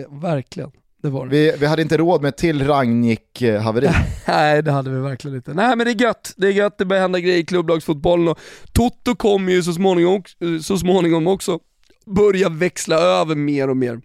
verkligen. 0.09 0.71
Det 1.05 1.11
var 1.11 1.27
det. 1.27 1.31
Vi, 1.31 1.57
vi 1.59 1.67
hade 1.67 1.83
inte 1.83 1.97
råd 1.97 2.23
med 2.23 2.37
till 2.37 2.63
Rangnick-haveri. 2.63 3.91
Nej, 4.29 4.63
det 4.63 4.73
hade 4.73 4.91
vi 4.91 5.01
verkligen 5.01 5.37
inte. 5.37 5.55
Nej, 5.55 5.77
men 5.77 5.87
det 5.87 5.91
är 5.91 6.03
gött. 6.03 6.33
Det 6.37 6.47
är 6.47 6.51
gött, 6.51 6.79
det 6.79 6.85
börjar 6.85 7.03
hända 7.03 7.21
grejer 7.21 7.39
i 7.39 7.45
klubblagsfotbollen 7.45 8.29
och 8.29 8.39
Toto 8.73 9.15
kommer 9.15 9.53
ju 9.53 9.63
så 9.63 9.73
småningom, 9.73 10.23
så 10.63 10.79
småningom 10.79 11.27
också 11.27 11.59
börja 12.07 12.49
växla 12.49 12.97
över 12.97 13.35
mer 13.35 13.71
och 13.71 13.77
mer 13.77 14.01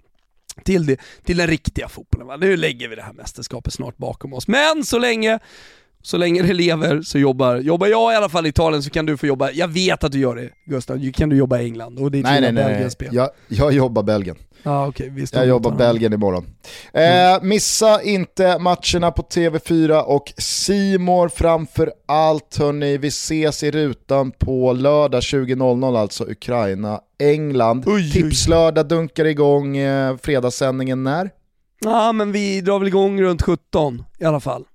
till, 0.64 0.86
det, 0.86 1.00
till 1.24 1.38
den 1.38 1.47
riktiga 1.47 1.89
fotbollen. 1.89 2.28
Va? 2.28 2.38
Nu 2.38 2.58
lägger 2.58 2.88
vi 2.88 2.95
det 2.95 3.02
här 3.02 3.14
mästerskapet 3.14 3.74
snart 3.74 3.97
bakom 3.97 4.34
oss. 4.34 4.47
Men 4.47 4.84
så 4.84 5.00
länge 5.00 5.39
så 6.04 6.18
länge 6.18 6.41
det 6.41 6.54
lever 6.54 7.02
så 7.02 7.18
jobbar, 7.18 7.56
jobbar 7.56 7.88
jag 7.88 8.14
i 8.14 8.16
alla 8.16 8.30
fall 8.30 8.45
i 8.45 8.50
Italien 8.50 8.84
så 8.84 8.89
kan 8.89 9.06
du 9.06 9.18
få 9.18 9.26
jobba, 9.26 9.52
jag 9.52 9.68
vet 9.68 10.04
att 10.04 10.12
du 10.12 10.20
gör 10.20 10.36
det 10.36 10.50
Gustav, 10.66 11.12
kan 11.12 11.30
du 11.30 11.36
jobba 11.36 11.60
i 11.60 11.66
England 11.66 12.00
och 12.00 12.12
det 12.12 12.20
är 12.20 12.24
nej, 12.24 12.41
nej, 12.41 12.52
nej, 12.52 12.89
nej. 13.00 13.10
Jag, 13.12 13.30
jag 13.47 13.74
jobbar 13.74 14.04
Belgien. 14.04 14.36
Ah, 14.64 14.88
okay. 14.88 15.10
Visst 15.10 15.36
jag 15.36 15.47
jobbar 15.47 15.72
Belgien 15.72 16.14
imorgon. 16.14 16.45
Mm. 16.93 17.36
Eh, 17.36 17.43
missa 17.43 18.02
inte 18.02 18.60
matcherna 18.60 19.12
på 19.12 19.22
TV4 19.22 20.02
och 20.02 20.34
Simor 20.38 21.30
framför 21.30 21.91
allt 22.08 22.58
hörni. 22.58 22.97
Vi 22.97 23.08
ses 23.08 23.64
i 23.64 23.72
rutan 23.72 24.32
på 24.32 24.74
lördag 24.74 25.22
20.00 25.22 25.97
alltså 25.97 26.24
Ukraina, 26.24 27.00
England. 27.20 27.84
Oj, 27.88 28.12
Tipslördag 28.12 28.88
dunkar 28.88 29.26
igång 29.26 29.78
eh, 29.78 30.18
fredagssändningen 30.18 31.04
när? 31.04 31.30
Ja 31.82 32.12
men 32.12 32.32
vi 32.32 32.62
drar 32.62 32.80
väl 32.80 32.88
igång 32.88 33.22
runt 33.22 33.41
17 33.41 34.04
i 34.20 34.26
alla 34.26 34.39
fall. 34.39 34.66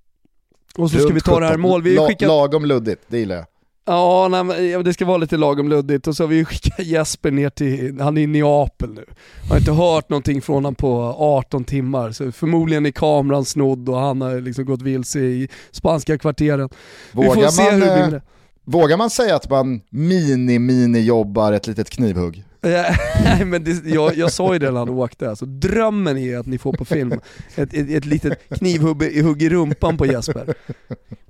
Och 0.77 0.91
så 0.91 0.99
ska 0.99 1.13
vi 1.13 1.21
ta 1.21 1.39
det 1.39 1.45
här 1.45 1.57
mål. 1.57 1.81
Vi 1.81 1.97
skickat... 1.97 2.27
Lagom 2.27 2.65
luddigt, 2.65 3.01
det 3.07 3.17
gillar 3.17 3.35
jag. 3.35 3.45
Ja, 3.87 4.27
nej, 4.27 4.83
det 4.83 4.93
ska 4.93 5.05
vara 5.05 5.17
lite 5.17 5.37
lagom 5.37 5.69
luddigt 5.69 6.07
och 6.07 6.15
så 6.15 6.23
har 6.23 6.27
vi 6.27 6.45
skickat 6.45 6.85
Jesper 6.85 7.31
ner 7.31 7.49
till, 7.49 7.99
han 7.99 8.17
är 8.17 8.21
i 8.21 8.27
Neapel 8.27 8.93
nu. 8.93 9.05
Jag 9.41 9.49
har 9.49 9.57
inte 9.57 9.71
hört 9.71 10.09
någonting 10.09 10.41
från 10.41 10.55
honom 10.55 10.75
på 10.75 11.15
18 11.19 11.63
timmar, 11.63 12.11
så 12.11 12.31
förmodligen 12.31 12.85
är 12.85 12.91
kameran 12.91 13.45
snodd 13.45 13.89
och 13.89 13.99
han 13.99 14.21
har 14.21 14.41
liksom 14.41 14.65
gått 14.65 14.81
vilse 14.81 15.19
i 15.19 15.49
spanska 15.71 16.17
kvarteren. 16.17 16.69
Vågar 17.11 17.35
vi 17.35 17.41
får 17.41 17.49
se 17.49 17.63
man, 17.63 17.73
hur 17.73 17.79
det 17.81 18.07
blir. 18.07 18.15
Eh, 18.15 18.21
vågar 18.63 18.97
man 18.97 19.09
säga 19.09 19.35
att 19.35 19.49
man 19.49 19.81
mini-mini-jobbar 19.89 21.53
ett 21.53 21.67
litet 21.67 21.89
knivhugg? 21.89 22.43
Nej 23.23 23.45
men 23.45 23.63
det, 23.63 23.85
jag, 23.85 24.15
jag 24.15 24.31
sa 24.31 24.53
ju 24.53 24.59
det 24.59 24.71
när 24.71 24.79
han 24.79 24.89
åkte, 24.89 25.29
alltså, 25.29 25.45
drömmen 25.45 26.17
är 26.17 26.37
att 26.37 26.45
ni 26.45 26.57
får 26.57 26.73
på 26.73 26.85
film 26.85 27.11
ett, 27.55 27.73
ett, 27.73 27.89
ett 27.89 28.05
litet 28.05 28.49
knivhugg 28.49 29.03
i, 29.03 29.21
hugg 29.21 29.43
i 29.43 29.49
rumpan 29.49 29.97
på 29.97 30.05
Jesper. 30.05 30.55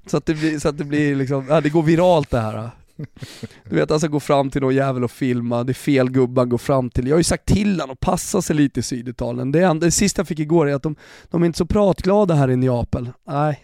Så 0.05 0.17
att 0.17 0.25
det 0.25 0.33
blir, 0.33 0.59
så 0.59 0.69
att 0.69 0.77
det 0.77 0.83
blir 0.83 1.15
liksom, 1.15 1.45
ja, 1.49 1.61
det 1.61 1.69
går 1.69 1.83
viralt 1.83 2.29
det 2.29 2.39
här. 2.39 2.69
Du 3.69 3.75
vet, 3.75 3.91
alltså 3.91 4.07
gå 4.07 4.19
fram 4.19 4.49
till 4.49 4.61
någon 4.61 4.75
jävel 4.75 5.03
och 5.03 5.11
filma, 5.11 5.63
det 5.63 5.71
är 5.71 5.73
fel 5.73 6.11
gubbar 6.11 6.45
går 6.45 6.57
fram 6.57 6.89
till. 6.89 7.07
Jag 7.07 7.13
har 7.13 7.19
ju 7.19 7.23
sagt 7.23 7.45
till 7.45 7.81
honom 7.81 7.93
att 7.93 7.99
passa 7.99 8.41
sig 8.41 8.55
lite 8.55 8.79
i 8.79 8.83
Syditalien. 8.83 9.51
Det, 9.51 9.73
det 9.79 9.91
sista 9.91 10.19
jag 10.19 10.27
fick 10.27 10.39
igår 10.39 10.69
är 10.69 10.73
att 10.73 10.83
de, 10.83 10.95
de 11.31 11.41
är 11.41 11.45
inte 11.45 11.57
så 11.57 11.65
pratglada 11.65 12.33
här 12.33 12.51
i 12.51 12.55
Neapel. 12.55 13.11
Nej, 13.27 13.59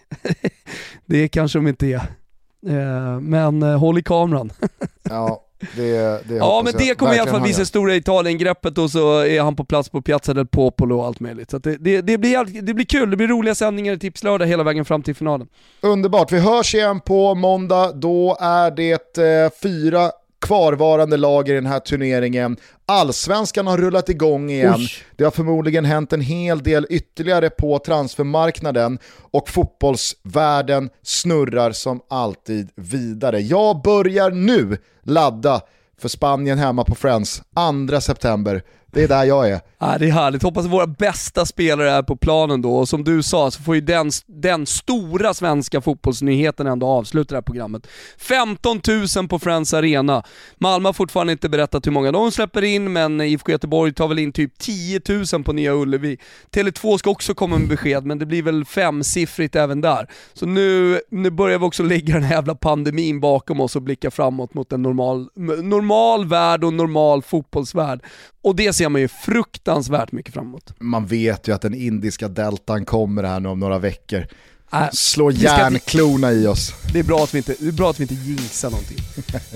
det 1.05 1.28
kanske 1.28 1.59
de 1.59 1.67
inte 1.67 1.88
är. 1.88 2.20
Eh, 2.68 3.20
men 3.20 3.64
eh, 3.64 3.80
håll 3.80 3.97
i 3.97 4.03
kameran. 4.03 4.51
Ja, 5.03 5.43
det, 5.76 6.28
det 6.28 6.36
ja 6.36 6.62
men 6.66 6.74
det 6.78 6.95
kommer 6.95 7.16
i 7.16 7.20
alla 7.20 7.32
fall 7.32 7.43
visa 7.43 7.66
stora 7.66 7.95
Italien-greppet 7.95 8.78
och 8.78 8.91
så 8.91 9.20
är 9.20 9.41
han 9.41 9.55
på 9.55 9.64
plats 9.64 9.89
på 9.89 10.01
Piazza 10.01 10.34
del 10.34 10.47
Popolo 10.47 10.99
och 10.99 11.05
allt 11.05 11.20
möjligt. 11.20 11.51
Så 11.51 11.57
det, 11.57 11.78
det, 11.78 12.01
det, 12.01 12.18
blir, 12.18 12.62
det 12.62 12.74
blir 12.74 12.86
kul, 12.86 13.09
det 13.09 13.18
blir 13.18 13.28
roliga 13.28 13.55
sändningar 13.55 13.93
i 13.93 13.99
Tipslördag 13.99 14.45
hela 14.45 14.64
vägen 14.64 14.86
fram 14.86 15.03
till 15.03 15.16
finalen. 15.16 15.47
Underbart, 15.82 16.32
vi 16.32 16.39
hörs 16.39 16.76
igen 16.76 16.99
på 16.99 17.36
måndag. 17.36 17.91
Då 17.91 18.38
är 18.39 18.72
det 18.72 19.18
eh, 19.18 19.51
fyra 19.64 20.12
kvarvarande 20.41 21.17
lag 21.17 21.49
i 21.49 21.51
den 21.51 21.65
här 21.65 21.79
turneringen. 21.79 22.57
Allsvenskan 22.85 23.67
har 23.67 23.77
rullat 23.77 24.09
igång 24.09 24.49
igen. 24.49 24.75
Usch. 24.75 25.05
Det 25.15 25.23
har 25.23 25.31
förmodligen 25.31 25.85
hänt 25.85 26.13
en 26.13 26.21
hel 26.21 26.63
del 26.63 26.87
ytterligare 26.89 27.49
på 27.49 27.79
transfermarknaden 27.79 28.99
och 29.31 29.49
fotbollsvärlden 29.49 30.89
snurrar 31.03 31.71
som 31.71 32.01
alltid 32.09 32.69
vidare. 32.75 33.39
Jag 33.39 33.81
börjar 33.81 34.31
nu 34.31 34.77
ladda 35.03 35.61
för 36.01 36.09
Spanien 36.09 36.57
hemma 36.57 36.83
på 36.83 36.95
Friends 36.95 37.41
2 37.89 38.01
september. 38.01 38.63
Det 38.93 39.03
är 39.03 39.07
där 39.07 39.23
jag 39.23 39.49
är. 39.49 39.59
Ja, 39.79 39.97
det 39.99 40.07
är 40.07 40.11
härligt. 40.11 40.43
Hoppas 40.43 40.65
att 40.65 40.71
våra 40.71 40.87
bästa 40.87 41.45
spelare 41.45 41.91
är 41.91 42.03
på 42.03 42.15
planen 42.15 42.61
då 42.61 42.75
och 42.75 42.89
som 42.89 43.03
du 43.03 43.23
sa 43.23 43.51
så 43.51 43.61
får 43.63 43.75
ju 43.75 43.81
den, 43.81 44.11
den 44.27 44.65
stora 44.65 45.33
svenska 45.33 45.81
fotbollsnyheten 45.81 46.67
ändå 46.67 46.87
avsluta 46.87 47.33
det 47.33 47.37
här 47.37 47.41
programmet. 47.41 47.87
15 48.17 48.81
000 49.17 49.27
på 49.27 49.39
Friends 49.39 49.73
Arena. 49.73 50.23
Malmö 50.57 50.89
har 50.89 50.93
fortfarande 50.93 51.33
inte 51.33 51.49
berättat 51.49 51.87
hur 51.87 51.91
många 51.91 52.11
de 52.11 52.31
släpper 52.31 52.61
in 52.61 52.93
men 52.93 53.21
IFK 53.21 53.51
Göteborg 53.51 53.93
tar 53.93 54.07
väl 54.07 54.19
in 54.19 54.31
typ 54.31 54.57
10 54.57 55.01
000 55.33 55.43
på 55.43 55.53
Nya 55.53 55.73
Ullevi. 55.73 56.17
Tele2 56.51 56.97
ska 56.97 57.09
också 57.09 57.33
komma 57.33 57.57
med 57.57 57.69
besked 57.69 58.05
men 58.05 58.19
det 58.19 58.25
blir 58.25 58.43
väl 58.43 58.65
femsiffrigt 58.65 59.55
även 59.55 59.81
där. 59.81 60.07
Så 60.33 60.45
nu, 60.45 60.99
nu 61.11 61.29
börjar 61.29 61.59
vi 61.59 61.65
också 61.65 61.83
lägga 61.83 62.13
den 62.13 62.23
här 62.23 62.35
jävla 62.35 62.55
pandemin 62.55 63.19
bakom 63.19 63.61
oss 63.61 63.75
och 63.75 63.81
blicka 63.81 64.11
framåt 64.11 64.53
mot 64.53 64.71
en 64.71 64.81
normal, 64.81 65.29
normal 65.63 66.25
värld 66.25 66.63
och 66.63 66.73
normal 66.73 67.21
fotbollsvärld. 67.21 68.01
Och 68.43 68.55
det 68.55 68.73
ser 68.73 68.89
man 68.89 69.01
ju 69.01 69.07
fruktansvärt 69.07 70.11
mycket 70.11 70.33
fram 70.33 70.45
emot. 70.45 70.73
Man 70.79 71.05
vet 71.05 71.47
ju 71.47 71.55
att 71.55 71.61
den 71.61 71.73
indiska 71.73 72.27
deltan 72.27 72.85
kommer 72.85 73.23
här 73.23 73.39
nu 73.39 73.49
om 73.49 73.59
några 73.59 73.79
veckor. 73.79 74.27
Äh, 74.73 74.89
Slå 74.93 75.31
järnklorna 75.31 76.31
i 76.31 76.47
oss. 76.47 76.73
Det 76.93 76.99
är, 76.99 77.03
bra 77.03 77.23
att 77.23 77.33
vi 77.33 77.37
inte, 77.37 77.55
det 77.59 77.67
är 77.67 77.71
bra 77.71 77.89
att 77.89 77.99
vi 77.99 78.03
inte 78.03 78.13
jinxar 78.13 78.69
någonting. 78.69 78.97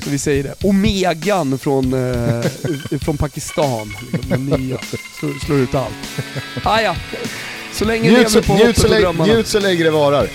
Så 0.03 0.09
vi 0.09 0.17
säger 0.17 0.43
det. 0.43 0.53
Omegan 0.63 1.57
från, 1.57 1.93
eh, 1.93 2.41
från 3.01 3.17
Pakistan, 3.17 3.93
liksom, 4.13 4.29
den 4.29 4.45
nya, 4.45 4.77
slår, 5.19 5.45
slår 5.45 5.57
ut 5.57 5.75
allt. 5.75 5.93
Ah, 6.63 6.81
ja. 6.81 6.95
Så 7.73 7.86
länge 7.86 8.11
njut 8.11 8.33
lever 8.33 8.47
på 8.47 8.53
hoppet 8.53 8.83
och 8.83 8.89
drömmarna. 8.89 9.33
Njut 9.33 9.47
så 9.47 9.59
länge 9.59 9.83
det 9.83 9.91
varar. 9.91 10.27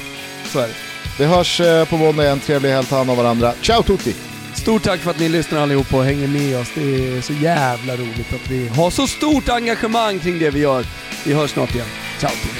Så 0.52 0.58
är 0.58 0.68
det. 0.68 0.74
Vi 1.18 1.24
hörs 1.24 1.60
eh, 1.60 1.88
på 1.88 1.96
måndag 1.96 2.24
igen, 2.24 2.40
trevlig 2.40 2.70
helg, 2.70 2.86
ta 2.86 2.96
hand 2.96 3.10
om 3.10 3.16
varandra. 3.16 3.54
Ciao 3.62 3.82
tutti! 3.82 4.14
Stort 4.54 4.82
tack 4.82 5.00
för 5.00 5.10
att 5.10 5.18
ni 5.18 5.28
lyssnar 5.28 5.62
allihopa 5.62 5.96
och 5.96 6.04
hänger 6.04 6.28
med 6.28 6.60
oss. 6.60 6.68
Det 6.74 7.16
är 7.16 7.20
så 7.20 7.32
jävla 7.32 7.96
roligt 7.96 8.32
att 8.34 8.50
vi 8.50 8.68
har 8.68 8.90
så 8.90 9.06
stort 9.06 9.48
engagemang 9.48 10.18
kring 10.18 10.38
det 10.38 10.50
vi 10.50 10.60
gör. 10.60 10.84
Vi 11.24 11.34
hörs 11.34 11.50
snart 11.50 11.74
igen. 11.74 11.86
Ciao 12.18 12.30
till 12.30 12.50